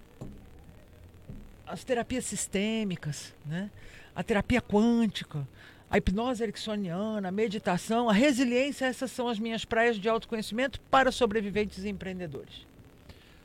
[1.67, 3.71] as terapias sistêmicas, né?
[4.15, 5.47] a terapia quântica,
[5.95, 11.13] a hipnose ericksoniana, a meditação, a resiliência, essas são as minhas praias de autoconhecimento para
[11.13, 12.67] sobreviventes e empreendedores.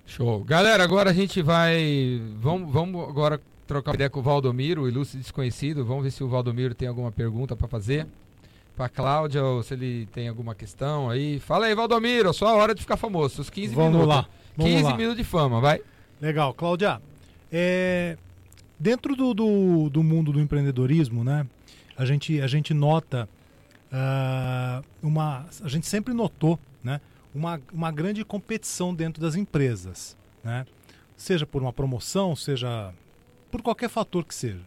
[0.07, 0.43] Show.
[0.43, 2.19] Galera, agora a gente vai.
[2.38, 5.85] Vamos, vamos agora trocar uma ideia com o Valdomiro, o ilustre desconhecido.
[5.85, 8.07] Vamos ver se o Valdomiro tem alguma pergunta para fazer.
[8.76, 11.39] Pra Cláudia, ou se ele tem alguma questão aí.
[11.39, 13.35] Fala aí, Valdomiro, só a hora de ficar famoso.
[13.35, 14.07] Seus 15 Vamos minutos.
[14.07, 14.27] lá.
[14.57, 14.97] Vamos 15 lá.
[14.97, 15.81] minutos de fama, vai.
[16.19, 16.99] Legal, Cláudia.
[17.51, 18.17] É,
[18.80, 21.45] dentro do, do, do mundo do empreendedorismo, né?
[21.99, 23.27] A gente, a gente nota
[23.91, 25.45] ah, uma.
[25.61, 27.01] A gente sempre notou, né?
[27.35, 30.65] Uma, uma grande competição dentro das empresas, né?
[31.17, 32.93] Seja por uma promoção, seja
[33.51, 34.61] por qualquer fator que seja.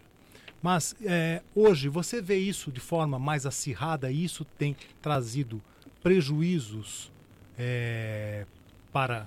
[0.60, 5.62] Mas é, hoje você vê isso de forma mais acirrada e isso tem trazido
[6.02, 7.10] prejuízos
[7.58, 8.44] é,
[8.92, 9.26] para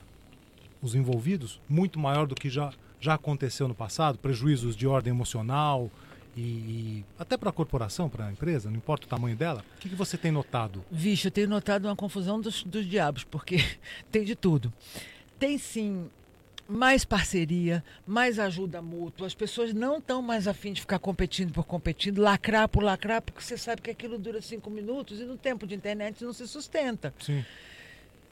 [0.79, 5.89] os envolvidos muito maior do que já, já aconteceu no passado, prejuízos de ordem emocional
[6.35, 9.63] e, e até para a corporação, para a empresa, não importa o tamanho dela.
[9.77, 10.83] O que, que você tem notado?
[10.91, 13.57] Vixe, eu tenho notado uma confusão dos, dos diabos, porque
[14.11, 14.71] tem de tudo.
[15.39, 16.09] Tem sim
[16.67, 19.27] mais parceria, mais ajuda mútua.
[19.27, 23.41] As pessoas não estão mais afim de ficar competindo por competindo, lacrar por lacrar, porque
[23.41, 27.13] você sabe que aquilo dura cinco minutos e no tempo de internet não se sustenta.
[27.19, 27.45] Sim.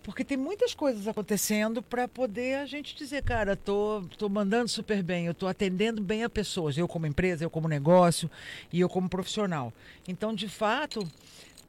[0.03, 5.01] Porque tem muitas coisas acontecendo para poder a gente dizer, cara, tô, tô mandando super
[5.01, 8.29] bem, eu tô atendendo bem a pessoas, eu como empresa, eu como negócio
[8.71, 9.71] e eu como profissional.
[10.05, 11.07] Então, de fato,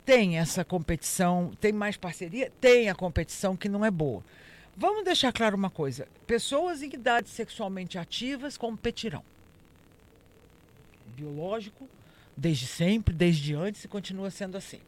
[0.04, 4.22] tem essa competição, tem mais parceria, tem a competição que não é boa.
[4.76, 9.22] Vamos deixar claro uma coisa: pessoas em idades sexualmente ativas competirão.
[11.16, 11.88] Biológico,
[12.36, 14.80] desde sempre, desde antes e continua sendo assim.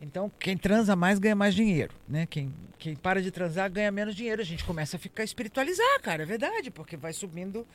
[0.00, 2.26] Então, quem transa mais ganha mais dinheiro, né?
[2.26, 4.42] Quem, quem para de transar ganha menos dinheiro.
[4.42, 7.66] A gente começa a ficar espiritualizar, cara, é verdade, porque vai subindo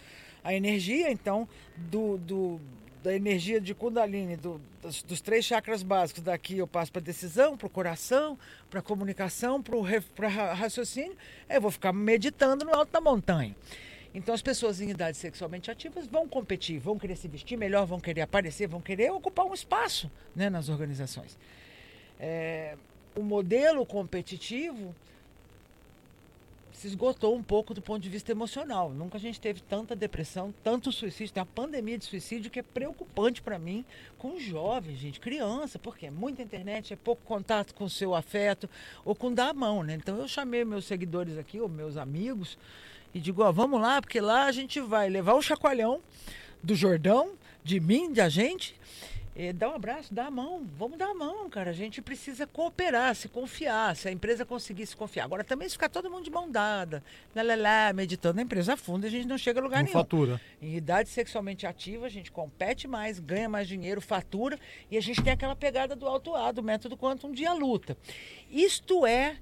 [0.43, 1.47] a energia, então,
[1.77, 2.61] do, do
[3.03, 7.55] da energia de Kundalini, do, dos, dos, três chakras básicos, daqui eu passo para decisão,
[7.55, 8.37] para o coração,
[8.69, 11.15] para comunicação, para raciocínio,
[11.49, 13.55] eu vou ficar meditando no alto da montanha.
[14.13, 17.99] Então as pessoas em idades sexualmente ativas vão competir, vão querer se vestir melhor, vão
[17.99, 21.37] querer aparecer, vão querer ocupar um espaço né, nas organizações.
[22.19, 22.75] É,
[23.15, 24.93] o modelo competitivo
[26.79, 28.89] se esgotou um pouco do ponto de vista emocional.
[28.89, 32.63] Nunca a gente teve tanta depressão, tanto suicídio, tem uma pandemia de suicídio que é
[32.63, 33.83] preocupante para mim
[34.17, 38.69] com jovens, gente, criança, porque é muita internet, é pouco contato com o seu afeto
[39.03, 39.95] ou com dar a mão, né?
[39.95, 42.57] Então eu chamei meus seguidores aqui, ou meus amigos,
[43.13, 45.99] e digo, ó, vamos lá, porque lá a gente vai levar o chacoalhão
[46.63, 48.73] do Jordão, de mim, de a gente,
[49.41, 50.67] é, dá um abraço, dá a mão.
[50.77, 51.69] Vamos dar a mão, cara.
[51.69, 53.95] A gente precisa cooperar, se confiar.
[53.95, 55.23] Se a empresa conseguir se confiar.
[55.23, 57.01] Agora também se ficar todo mundo de mão dada,
[57.33, 59.97] lá, lá, lá, meditando, a empresa afunda a gente não chega a lugar não nenhum.
[59.97, 60.41] fatura.
[60.61, 64.59] Em idade sexualmente ativa, a gente compete mais, ganha mais dinheiro, fatura
[64.91, 67.97] e a gente tem aquela pegada do alto A, do método quantum de a luta.
[68.51, 69.37] Isto é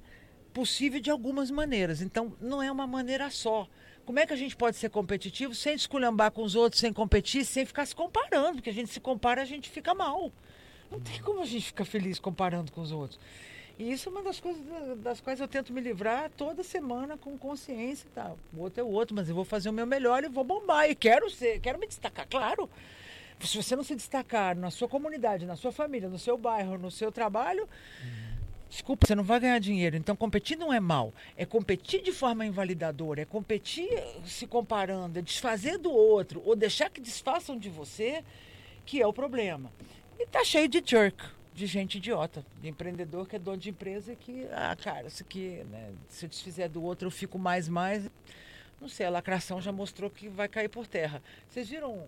[0.54, 2.04] possível de algumas maneiras.
[2.04, 3.68] Então, não é uma maneira só.
[4.08, 7.44] Como é que a gente pode ser competitivo sem esculhambar com os outros, sem competir,
[7.44, 8.54] sem ficar se comparando?
[8.54, 10.32] Porque a gente se compara, a gente fica mal.
[10.90, 13.20] Não tem como a gente ficar feliz comparando com os outros.
[13.78, 14.64] E isso é uma das coisas
[15.00, 18.10] das quais eu tento me livrar toda semana com consciência.
[18.16, 18.34] Tá?
[18.54, 20.90] O outro é o outro, mas eu vou fazer o meu melhor e vou bombar.
[20.90, 22.70] E quero ser, quero me destacar, claro.
[23.42, 26.90] Se você não se destacar na sua comunidade, na sua família, no seu bairro, no
[26.90, 27.68] seu trabalho,
[28.02, 28.37] uhum
[28.70, 29.96] Desculpa, você não vai ganhar dinheiro.
[29.96, 31.14] Então, competir não é mal.
[31.36, 33.90] É competir de forma invalidadora, é competir
[34.26, 38.24] se comparando, é desfazer do outro, ou deixar que desfaçam de você,
[38.86, 39.72] que é o problema.
[40.20, 41.24] E tá cheio de jerk,
[41.54, 45.64] de gente idiota, de empreendedor que é dono de empresa que, ah, cara, isso aqui,
[45.72, 48.10] né, se eu desfizer do outro, eu fico mais, mais.
[48.80, 51.22] Não sei, a lacração já mostrou que vai cair por terra.
[51.50, 52.04] Vocês viram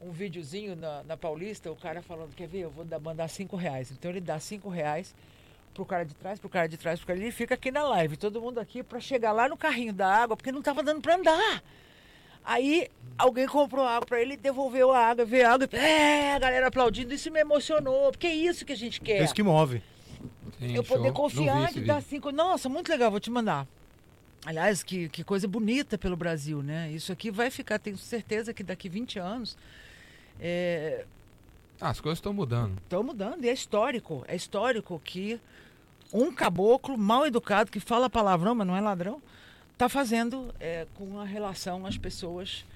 [0.00, 3.56] um, videozinho na, na Paulista, o cara falando, quer ver, eu vou dar, mandar cinco
[3.56, 3.90] reais.
[3.90, 5.14] Então ele dá cinco reais
[5.74, 8.16] pro cara de trás, pro cara de trás, pro cara ele fica aqui na live,
[8.16, 11.16] todo mundo aqui para chegar lá no carrinho da água, porque não tava dando para
[11.16, 11.62] andar.
[12.44, 12.88] Aí
[13.18, 17.14] alguém comprou água para ele, devolveu a água, veio a água, é, a galera aplaudindo,
[17.14, 19.20] isso me emocionou, porque é isso que a gente quer.
[19.20, 19.82] É isso que move.
[20.58, 20.96] Sim, eu show.
[20.96, 22.30] poder confiar de dar cinco.
[22.30, 23.66] Nossa, muito legal, vou te mandar.
[24.44, 26.90] Aliás, que, que coisa bonita pelo Brasil, né?
[26.90, 29.56] Isso aqui vai ficar, tenho certeza que daqui 20 anos.
[30.40, 31.04] É...
[31.80, 32.76] Ah, as coisas estão mudando.
[32.78, 34.22] Estão mudando, e é histórico.
[34.28, 35.40] É histórico que
[36.12, 39.22] um caboclo mal educado que fala palavrão, mas não é ladrão,
[39.72, 42.66] está fazendo é, com a relação às pessoas.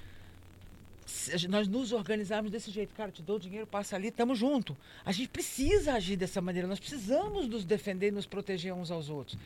[1.50, 4.74] Nós nos organizarmos desse jeito, cara, te dou dinheiro, passa ali, estamos junto.
[5.04, 9.10] A gente precisa agir dessa maneira, nós precisamos nos defender e nos proteger uns aos
[9.10, 9.36] outros.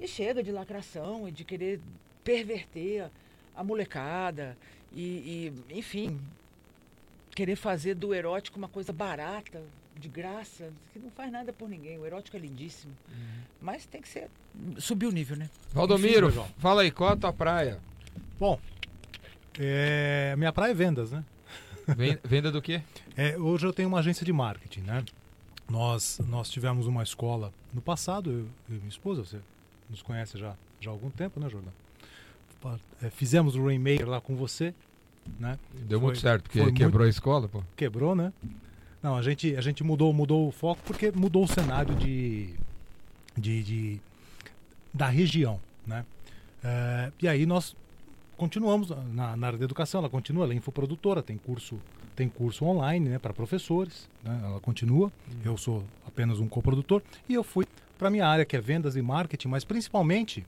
[0.00, 1.80] E chega de lacração e de querer
[2.24, 3.10] perverter
[3.54, 4.56] a molecada
[4.94, 6.18] e, e enfim,
[7.36, 9.62] querer fazer do erótico uma coisa barata,
[9.94, 11.98] de graça, que não faz nada por ninguém.
[11.98, 12.92] O erótico é lindíssimo.
[13.08, 13.40] Uhum.
[13.60, 14.28] Mas tem que ser.
[14.78, 15.50] subir o nível, né?
[15.72, 17.78] Valdomiro, Enfim, fala aí, qual a tua praia?
[18.40, 18.58] Bom,
[19.58, 21.22] é, minha praia é vendas, né?
[22.24, 22.82] Venda do quê?
[23.16, 25.04] É, hoje eu tenho uma agência de marketing, né?
[25.68, 28.38] Nós, nós tivemos uma escola no passado, eu,
[28.68, 29.38] eu e minha esposa, você
[29.90, 31.72] nos conhece já, já há algum tempo, né, Jordão?
[33.02, 34.74] É, fizemos o Rainmaker lá com você,
[35.38, 35.58] né?
[35.88, 37.02] Deu foi, muito certo, porque quebrou muito...
[37.02, 37.62] a escola, pô.
[37.76, 38.32] Quebrou, né?
[39.02, 42.54] Não, a gente, a gente mudou, mudou o foco porque mudou o cenário de,
[43.36, 44.00] de, de
[44.92, 46.04] da região, né?
[46.64, 47.76] É, e aí nós
[48.36, 51.78] continuamos na, na área da educação, ela continua, ela é infoprodutora, tem curso,
[52.14, 55.40] tem curso online né, para professores, né, ela continua, uhum.
[55.44, 57.66] eu sou apenas um coprodutor, e eu fui
[57.98, 60.44] para minha área que é vendas e marketing, mas principalmente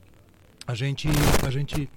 [0.67, 1.07] a gente,
[1.45, 1.89] a gente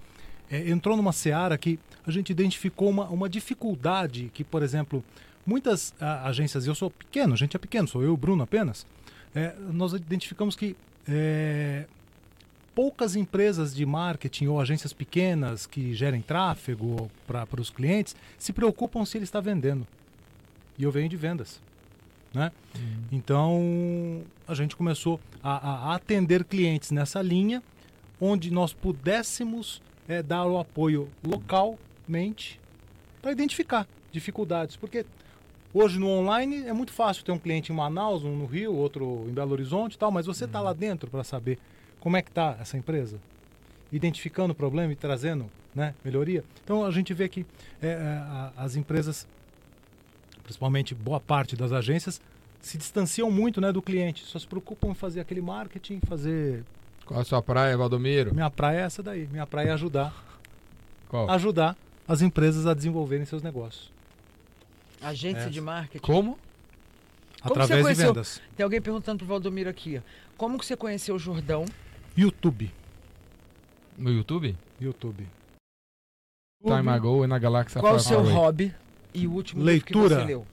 [0.53, 5.03] é, entrou numa seara que a gente identificou uma, uma dificuldade que, por exemplo,
[5.45, 8.87] Muitas a, agências, eu sou pequeno, a gente é pequeno, sou eu Bruno apenas,
[9.35, 10.77] é, nós identificamos que
[11.09, 11.85] é,
[12.75, 19.05] poucas empresas de marketing ou agências pequenas que gerem tráfego para os clientes se preocupam
[19.05, 19.87] se ele está vendendo.
[20.79, 21.61] E eu venho de vendas.
[22.33, 22.51] Né?
[23.11, 27.63] Então a gente começou a, a, atender clientes nessa linha,
[28.21, 32.61] onde nós pudéssemos é, dar o apoio localmente
[33.21, 34.77] para identificar dificuldades.
[34.77, 35.07] Porque
[35.73, 39.27] hoje no online é muito fácil ter um cliente em Manaus, um no Rio, outro
[39.29, 41.59] em Belo Horizonte tal, mas você está lá dentro para saber
[42.01, 43.19] como é que está essa empresa,
[43.93, 46.45] identificando o problema e trazendo né, melhoria.
[46.65, 47.47] Então a gente vê que
[47.81, 49.27] é, é as empresas
[50.43, 52.21] principalmente boa parte das agências,
[52.61, 54.25] se distanciam muito né, do cliente.
[54.25, 56.65] Só se preocupam em fazer aquele marketing, fazer.
[57.13, 58.35] Qual a sua praia, Valdomiro?
[58.35, 59.27] Minha praia é essa daí.
[59.27, 60.15] Minha praia é ajudar.
[61.11, 61.31] Qual?
[61.31, 61.77] Ajudar
[62.09, 63.93] as empresas a desenvolverem seus negócios.
[64.99, 66.03] Agência de marketing.
[66.03, 66.39] Como?
[67.43, 68.41] Através de vendas.
[68.57, 70.01] Tem alguém perguntando pro Valdomiro aqui.
[70.39, 71.67] Como que você conheceu o Jordão?
[72.17, 72.73] YouTube.
[73.99, 74.57] No YouTube?
[74.81, 75.29] YouTube.
[76.65, 78.75] Time Ago e na Galáxia Qual o seu hobby?
[79.13, 80.09] E o último Leitura.
[80.09, 80.47] que você leu?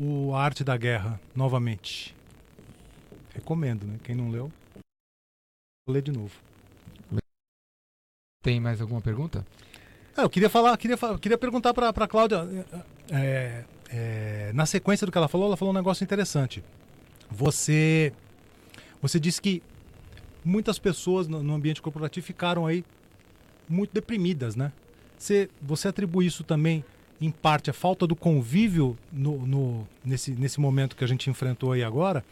[0.00, 2.18] O Arte da Guerra, novamente.
[3.40, 3.98] Recomendo, né?
[4.04, 4.52] Quem não leu,
[5.86, 6.30] vou ler de novo.
[8.42, 9.46] Tem mais alguma pergunta?
[10.16, 12.46] É, eu queria falar, queria, queria perguntar para a Cláudia.
[13.10, 16.62] É, é, na sequência do que ela falou, ela falou um negócio interessante.
[17.30, 18.12] Você,
[19.00, 19.62] você disse que
[20.44, 22.84] muitas pessoas no, no ambiente corporativo ficaram aí
[23.68, 24.72] muito deprimidas, né?
[25.18, 26.84] Você, você atribui isso também,
[27.20, 31.72] em parte, à falta do convívio no, no nesse, nesse momento que a gente enfrentou
[31.72, 32.24] aí agora,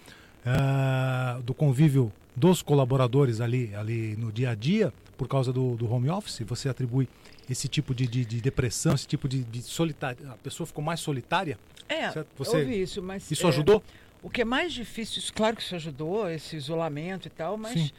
[0.48, 5.90] uh, do convívio dos colaboradores ali, ali no dia a dia, por causa do, do
[5.90, 6.40] home office?
[6.46, 7.08] Você atribui
[7.50, 10.18] esse tipo de, de, de depressão, esse tipo de, de solitária?
[10.30, 11.58] A pessoa ficou mais solitária?
[11.88, 13.30] É, você, ouvi isso, mas...
[13.30, 13.82] Isso é, ajudou?
[14.22, 17.72] O que é mais difícil, claro que isso ajudou, esse isolamento e tal, mas...
[17.72, 17.90] Sim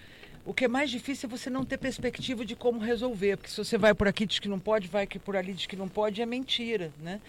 [0.50, 3.58] o que é mais difícil é você não ter perspectiva de como resolver, porque se
[3.58, 5.88] você vai por aqui diz que não pode, vai que por ali diz que não
[5.88, 7.22] pode, é mentira, né?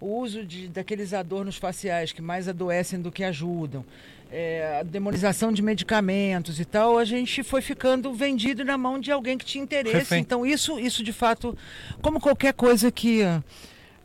[0.00, 3.84] O uso de, daqueles adornos faciais que mais adoecem do que ajudam,
[4.32, 9.10] é, a demonização de medicamentos e tal, a gente foi ficando vendido na mão de
[9.10, 10.16] alguém que tinha interesse.
[10.16, 11.56] Então isso, isso de fato,
[12.00, 13.22] como qualquer coisa que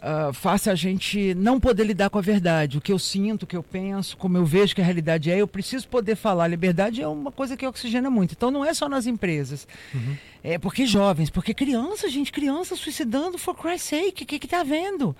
[0.05, 2.77] uh, faça a gente não poder lidar com a verdade.
[2.77, 5.41] O que eu sinto, o que eu penso, como eu vejo que a realidade é,
[5.41, 6.47] eu preciso poder falar.
[6.47, 8.33] Liberdade é uma coisa que oxigena muito.
[8.33, 9.67] Então não é só nas empresas.
[9.93, 10.15] Uhum.
[10.43, 15.15] É porque jovens, porque crianças, gente, crianças suicidando for Christ's sake, o que está vendo?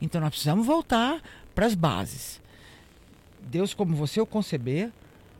[0.00, 1.20] Então nós precisamos voltar
[1.54, 2.40] para as bases.
[3.42, 4.90] Deus como você o conceber,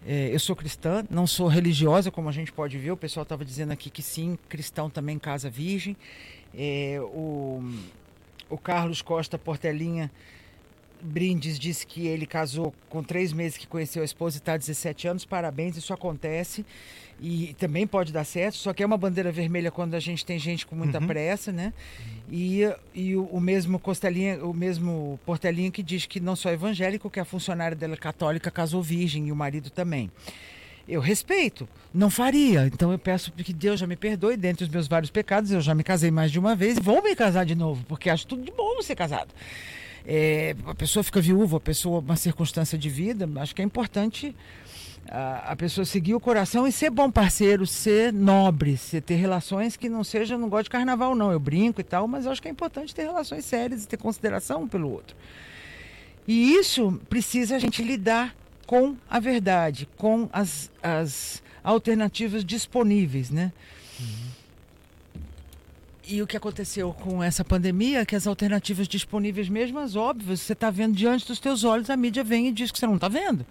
[0.07, 2.91] é, eu sou cristã, não sou religiosa, como a gente pode ver.
[2.91, 5.97] O pessoal estava dizendo aqui que sim, cristão também casa virgem.
[6.55, 7.63] É, o,
[8.53, 10.11] o Carlos Costa Portelinha
[11.01, 14.57] Brindes disse que ele casou com três meses que conheceu a esposa e está há
[14.57, 15.25] 17 anos.
[15.25, 16.65] Parabéns, isso acontece
[17.21, 18.57] e também pode dar certo.
[18.57, 21.07] Só que é uma bandeira vermelha quando a gente tem gente com muita uhum.
[21.09, 21.73] pressa, né?
[22.31, 22.61] E,
[22.95, 27.11] e o, o, mesmo Costelinha, o mesmo Portelinha que diz que não só é evangélico,
[27.11, 30.09] que a funcionária dela católica casou virgem e o marido também
[30.93, 32.67] eu respeito, não faria.
[32.67, 35.51] Então eu peço que Deus já me perdoe dentre os meus vários pecados.
[35.51, 38.11] Eu já me casei mais de uma vez e vou me casar de novo, porque
[38.11, 39.33] acho tudo de bom ser casado.
[40.07, 44.35] É, a pessoa fica viúva, a pessoa, uma circunstância de vida, acho que é importante
[45.09, 49.77] a, a, pessoa seguir o coração e ser bom parceiro, ser nobre, ser, ter relações
[49.77, 52.49] que não sejam, não gosto de carnaval não, eu brinco e tal, mas acho que
[52.49, 55.17] é importante ter relações sérias e ter consideração um pelo outro.
[56.27, 58.35] E isso precisa a gente lidar
[58.73, 63.53] com a verdade, com as, as alternativas disponíveis, né?
[64.01, 64.07] Uhum.
[66.09, 70.41] E o que aconteceu com essa pandemia é que as alternativas disponíveis, mesmo as óbvias,
[70.41, 72.95] você está vendo diante dos teus olhos, a mídia vem e diz que você não
[72.95, 73.45] está vendo.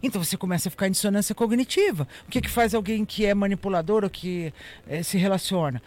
[0.00, 2.06] Então você começa a ficar em dissonância cognitiva.
[2.28, 4.54] O que, que faz alguém que é manipulador ou que
[4.86, 5.82] é, se relaciona?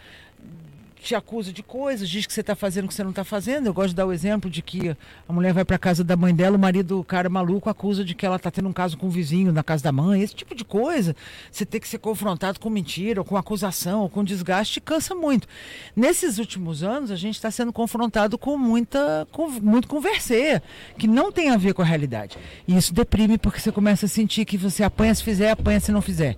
[1.02, 3.66] Te acusa de coisas, diz que você está fazendo o que você não está fazendo.
[3.66, 4.96] Eu gosto de dar o exemplo de que
[5.28, 8.14] a mulher vai para casa da mãe dela, o marido, o cara maluco, acusa de
[8.14, 10.22] que ela está tendo um caso com o vizinho na casa da mãe.
[10.22, 11.14] Esse tipo de coisa,
[11.50, 15.48] você ter que ser confrontado com mentira, ou com acusação, ou com desgaste, cansa muito.
[15.96, 20.62] Nesses últimos anos, a gente está sendo confrontado com muita, com muito converser,
[20.96, 22.38] que não tem a ver com a realidade.
[22.66, 25.90] E isso deprime porque você começa a sentir que você apanha se fizer, apanha se
[25.90, 26.36] não fizer.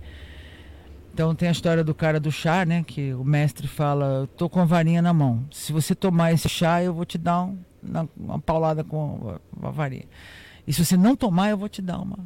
[1.15, 2.83] Então tem a história do cara do chá, né?
[2.83, 5.47] Que o mestre fala, tô com a varinha na mão.
[5.49, 7.57] Se você tomar esse chá, eu vou te dar um,
[8.17, 10.03] uma paulada com a varinha.
[10.67, 12.19] E se você não tomar, eu vou te dar uma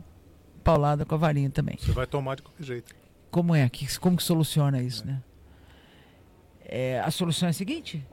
[0.64, 1.78] paulada com a varinha também.
[1.80, 2.96] Você vai tomar de qualquer jeito.
[3.30, 3.70] Como é?
[4.02, 5.06] Como que soluciona isso, é.
[5.06, 5.24] né?
[6.66, 8.04] É, a solução é a seguinte: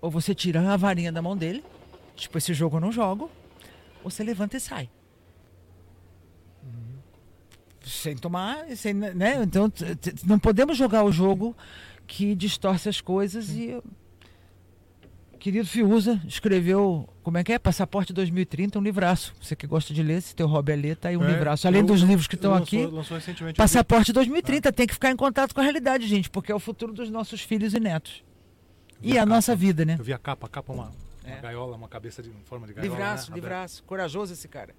[0.00, 1.62] ou você tira a varinha da mão dele,
[2.16, 3.30] tipo, esse jogo eu não jogo,
[4.02, 4.88] ou você levanta e sai.
[7.84, 9.42] Sem tomar, sem, né?
[9.42, 11.56] Então, t- t- não podemos jogar o jogo
[12.06, 13.80] que distorce as coisas e
[15.32, 17.58] o querido Fiuza escreveu, como é que é?
[17.58, 19.34] Passaporte 2030, um livraço.
[19.40, 21.66] Você que gosta de ler, se teu hobby é ler, tá aí um É, livraço.
[21.66, 25.16] Além eu- dos livros que estão aqui, lançou recentemente Passaporte 2030 tem que ficar em
[25.16, 28.22] contato com a realidade, gente, porque é o futuro dos nossos filhos e netos.
[29.02, 29.34] E a a capa.
[29.34, 29.96] nossa vida, né?
[29.98, 30.84] Eu vi a capa, a capa é uma,
[31.24, 31.40] uma É.
[31.40, 32.94] gaiola, uma cabeça de em forma de gaiola.
[32.94, 33.34] Livraço, né?
[33.36, 33.82] livraço.
[33.84, 34.74] Corajoso esse cara.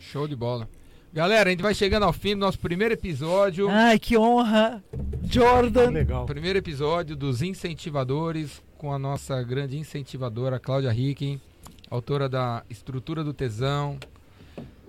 [0.00, 0.66] Show de bola.
[1.12, 3.68] Galera, a gente vai chegando ao fim do nosso primeiro episódio.
[3.68, 4.82] Ai, que honra!
[5.24, 5.90] Jordan!
[5.90, 6.24] Legal.
[6.24, 11.38] Primeiro episódio dos incentivadores com a nossa grande incentivadora Cláudia Ricken,
[11.90, 13.98] autora da Estrutura do Tesão,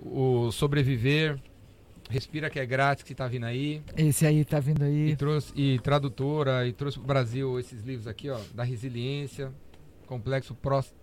[0.00, 1.38] o Sobreviver,
[2.08, 5.16] Respira que é grátis que tá vindo aí, Esse aí tá vindo e aí.
[5.16, 9.50] trouxe e tradutora e trouxe pro Brasil esses livros aqui, ó, da resiliência,
[10.06, 10.56] complexo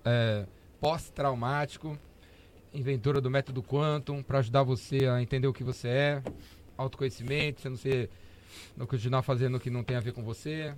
[0.06, 0.46] é,
[0.80, 1.98] pós-traumático,
[2.74, 6.24] inventora do método Quantum para ajudar você a entender o que você é,
[6.78, 8.10] autoconhecimento, você não ser
[8.76, 10.74] não continuar fazendo o que não tem a ver com você.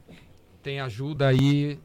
[0.62, 1.80] Tem ajuda aí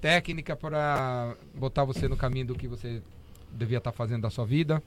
[0.00, 3.00] técnica para botar você no caminho do que você
[3.52, 4.82] devia estar fazendo da sua vida.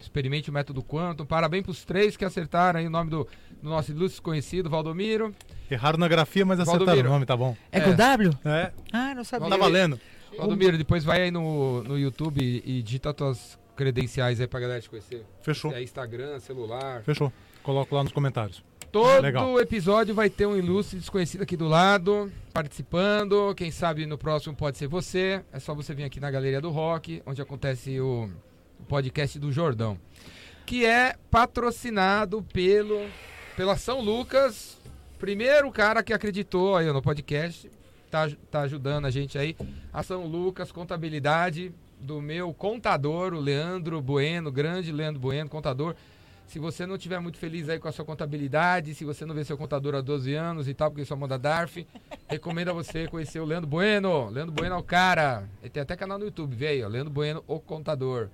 [0.00, 1.24] Experimente o método Quantum.
[1.24, 3.26] Parabéns para os três que acertaram aí o nome do,
[3.62, 5.34] do nosso ilustre conhecido, Valdomiro.
[5.70, 7.08] Erraram na grafia, mas acertaram Valdomiro.
[7.08, 7.56] o nome, tá bom.
[7.72, 7.80] É, É.
[7.82, 8.30] com W?
[8.44, 9.48] É, Ah, não sabia.
[9.48, 9.98] tá valendo.
[10.36, 14.80] Valdomiro, depois vai aí no, no YouTube e, e digita tuas credenciais aí pra galera
[14.80, 15.24] te conhecer.
[15.42, 17.02] Fechou, é Instagram, celular.
[17.02, 17.32] fechou.
[17.62, 18.62] Coloco lá nos comentários.
[18.90, 19.60] Todo Legal.
[19.60, 23.54] episódio vai ter um ilustre desconhecido aqui do lado, participando.
[23.54, 25.42] Quem sabe no próximo pode ser você.
[25.52, 28.30] É só você vir aqui na Galeria do Rock, onde acontece o,
[28.80, 29.98] o podcast do Jordão.
[30.64, 33.06] Que é patrocinado pelo
[33.56, 34.78] pela São Lucas.
[35.18, 37.70] Primeiro cara que acreditou aí no podcast.
[38.10, 39.56] Tá, tá ajudando a gente aí.
[39.92, 41.72] A São Lucas, contabilidade
[42.06, 45.96] do meu contador, o Leandro Bueno, grande Leandro Bueno, contador.
[46.46, 49.44] Se você não estiver muito feliz aí com a sua contabilidade, se você não vê
[49.44, 51.84] seu contador há 12 anos e tal, porque só manda DARF,
[52.28, 54.30] recomendo a você conhecer o Leandro Bueno.
[54.30, 55.48] Leandro Bueno é o cara.
[55.60, 58.28] Ele tem até canal no YouTube, vê aí, ó, Leandro Bueno, o contador.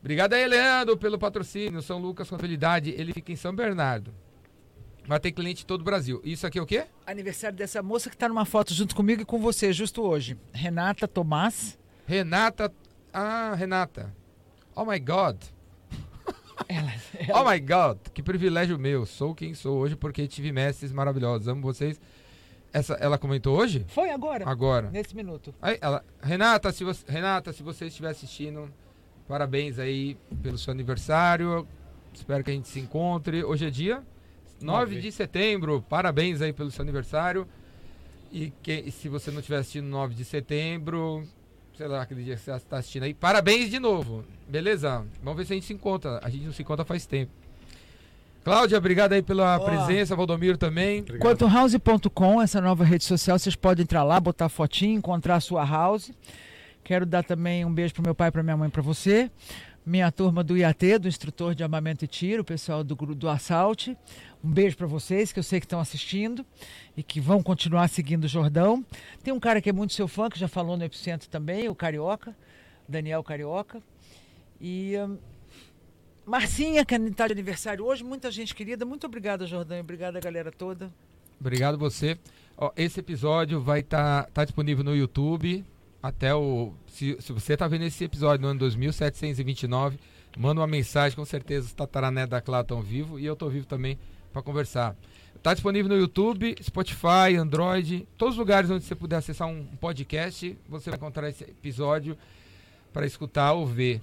[0.00, 1.80] Obrigado aí, Leandro, pelo patrocínio.
[1.82, 4.12] São Lucas Contabilidade, ele fica em São Bernardo.
[5.06, 6.20] Vai ter cliente em todo o Brasil.
[6.24, 6.86] Isso aqui é o quê?
[7.06, 10.36] Aniversário dessa moça que tá numa foto junto comigo e com você, justo hoje.
[10.52, 11.78] Renata Tomás.
[12.06, 12.72] Renata.
[13.18, 14.12] Ah, Renata.
[14.74, 15.38] Oh my God.
[16.68, 16.92] Ela,
[17.34, 19.06] Oh my God, que privilégio meu.
[19.06, 21.48] Sou quem sou hoje porque tive mestres maravilhosos.
[21.48, 21.98] Amo vocês.
[22.74, 23.86] Essa, ela comentou hoje?
[23.88, 24.90] Foi agora, Agora.
[24.90, 25.54] nesse minuto.
[25.62, 28.70] Aí, ela, Renata, se você, Renata, se você estiver assistindo,
[29.26, 31.66] parabéns aí pelo seu aniversário.
[32.12, 33.42] Espero que a gente se encontre.
[33.42, 34.02] Hoje é dia
[34.60, 35.00] 9 Nove.
[35.00, 35.80] de setembro.
[35.88, 37.48] Parabéns aí pelo seu aniversário.
[38.30, 41.26] E que, e se você não estiver assistindo 9 de setembro,
[41.76, 44.24] sei lá, aquele dia que você está assistindo aí, parabéns de novo.
[44.48, 45.04] Beleza?
[45.22, 46.20] Vamos ver se a gente se encontra.
[46.22, 47.30] A gente não se encontra faz tempo.
[48.44, 49.64] Cláudia, obrigado aí pela Ó.
[49.64, 50.14] presença.
[50.14, 51.00] Valdomiro também.
[51.00, 51.20] Obrigado.
[51.20, 56.12] Quantohouse.com, essa nova rede social, vocês podem entrar lá, botar fotinho, encontrar a sua house.
[56.84, 59.28] Quero dar também um beijo pro meu pai pra minha mãe, pra você.
[59.86, 63.96] Minha turma do IAT, do instrutor de armamento e tiro, o pessoal do, do Assalte.
[64.42, 66.44] Um beijo pra vocês, que eu sei que estão assistindo
[66.96, 68.84] e que vão continuar seguindo o Jordão.
[69.22, 71.74] Tem um cara que é muito seu fã, que já falou no Epicentro também, o
[71.74, 72.36] Carioca,
[72.88, 73.80] Daniel Carioca.
[74.60, 75.18] E hum,
[76.26, 78.84] Marcinha, que está de aniversário hoje, muita gente querida.
[78.84, 80.92] Muito obrigada, Jordão, e obrigada, galera toda.
[81.38, 82.18] Obrigado você.
[82.56, 85.64] Ó, esse episódio vai estar tá, disponível no YouTube
[86.06, 86.72] até o.
[86.86, 89.98] Se, se você está vendo esse episódio no ano 2729,
[90.38, 93.66] manda uma mensagem, com certeza os tataranetos da Clara estão vivos e eu estou vivo
[93.66, 93.98] também
[94.32, 94.96] para conversar.
[95.34, 100.56] Está disponível no YouTube, Spotify, Android, todos os lugares onde você puder acessar um podcast,
[100.68, 102.16] você vai encontrar esse episódio
[102.92, 104.00] para escutar ou ver.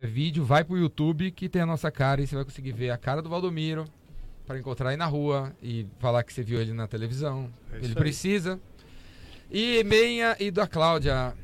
[0.00, 2.96] Vídeo, vai pro YouTube que tem a nossa cara e você vai conseguir ver a
[2.96, 3.84] cara do Valdomiro,
[4.46, 7.50] para encontrar aí na rua e falar que você viu ele na televisão.
[7.72, 7.94] É ele aí.
[7.94, 8.60] precisa.
[9.54, 11.34] E Menha e da Cláudia.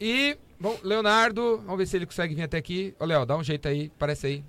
[0.00, 2.94] E, bom, Leonardo, vamos ver se ele consegue vir até aqui.
[2.98, 4.44] Ô, Léo, dá um jeito aí, parece aí.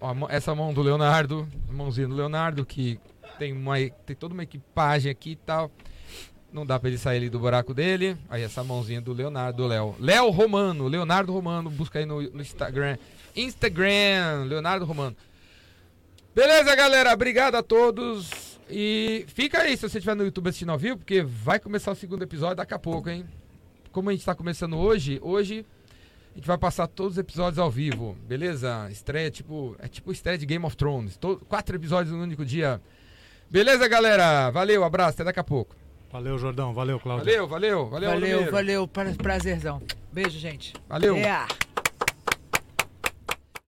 [0.00, 2.98] Ó, essa mão do Leonardo, mãozinha do Leonardo, que
[3.38, 3.74] tem, uma,
[4.06, 5.70] tem toda uma equipagem aqui e tal.
[6.50, 8.16] Não dá pra ele sair ali do buraco dele.
[8.30, 9.94] Aí essa mãozinha do Leonardo, do Léo.
[10.00, 12.96] Léo Romano, Leonardo Romano, busca aí no, no Instagram.
[13.36, 15.14] Instagram, Leonardo Romano.
[16.34, 17.12] Beleza, galera?
[17.12, 18.43] Obrigado a todos.
[18.68, 21.94] E fica aí se você estiver no YouTube assistindo ao vivo, porque vai começar o
[21.94, 23.24] segundo episódio daqui a pouco, hein?
[23.92, 25.64] Como a gente tá começando hoje, hoje
[26.32, 28.88] a gente vai passar todos os episódios ao vivo, beleza?
[28.90, 29.76] Estreia tipo.
[29.78, 31.16] É tipo estreia de Game of Thrones.
[31.16, 32.80] To- quatro episódios no único dia.
[33.50, 34.50] Beleza, galera?
[34.50, 35.76] Valeu, abraço, até daqui a pouco.
[36.10, 36.72] Valeu, Jordão.
[36.72, 37.24] Valeu, Cláudio.
[37.26, 39.82] Valeu, valeu, valeu, Valeu, valeu, pra- prazerzão.
[40.12, 40.72] Beijo, gente.
[40.88, 41.16] Valeu.
[41.16, 41.46] Yeah.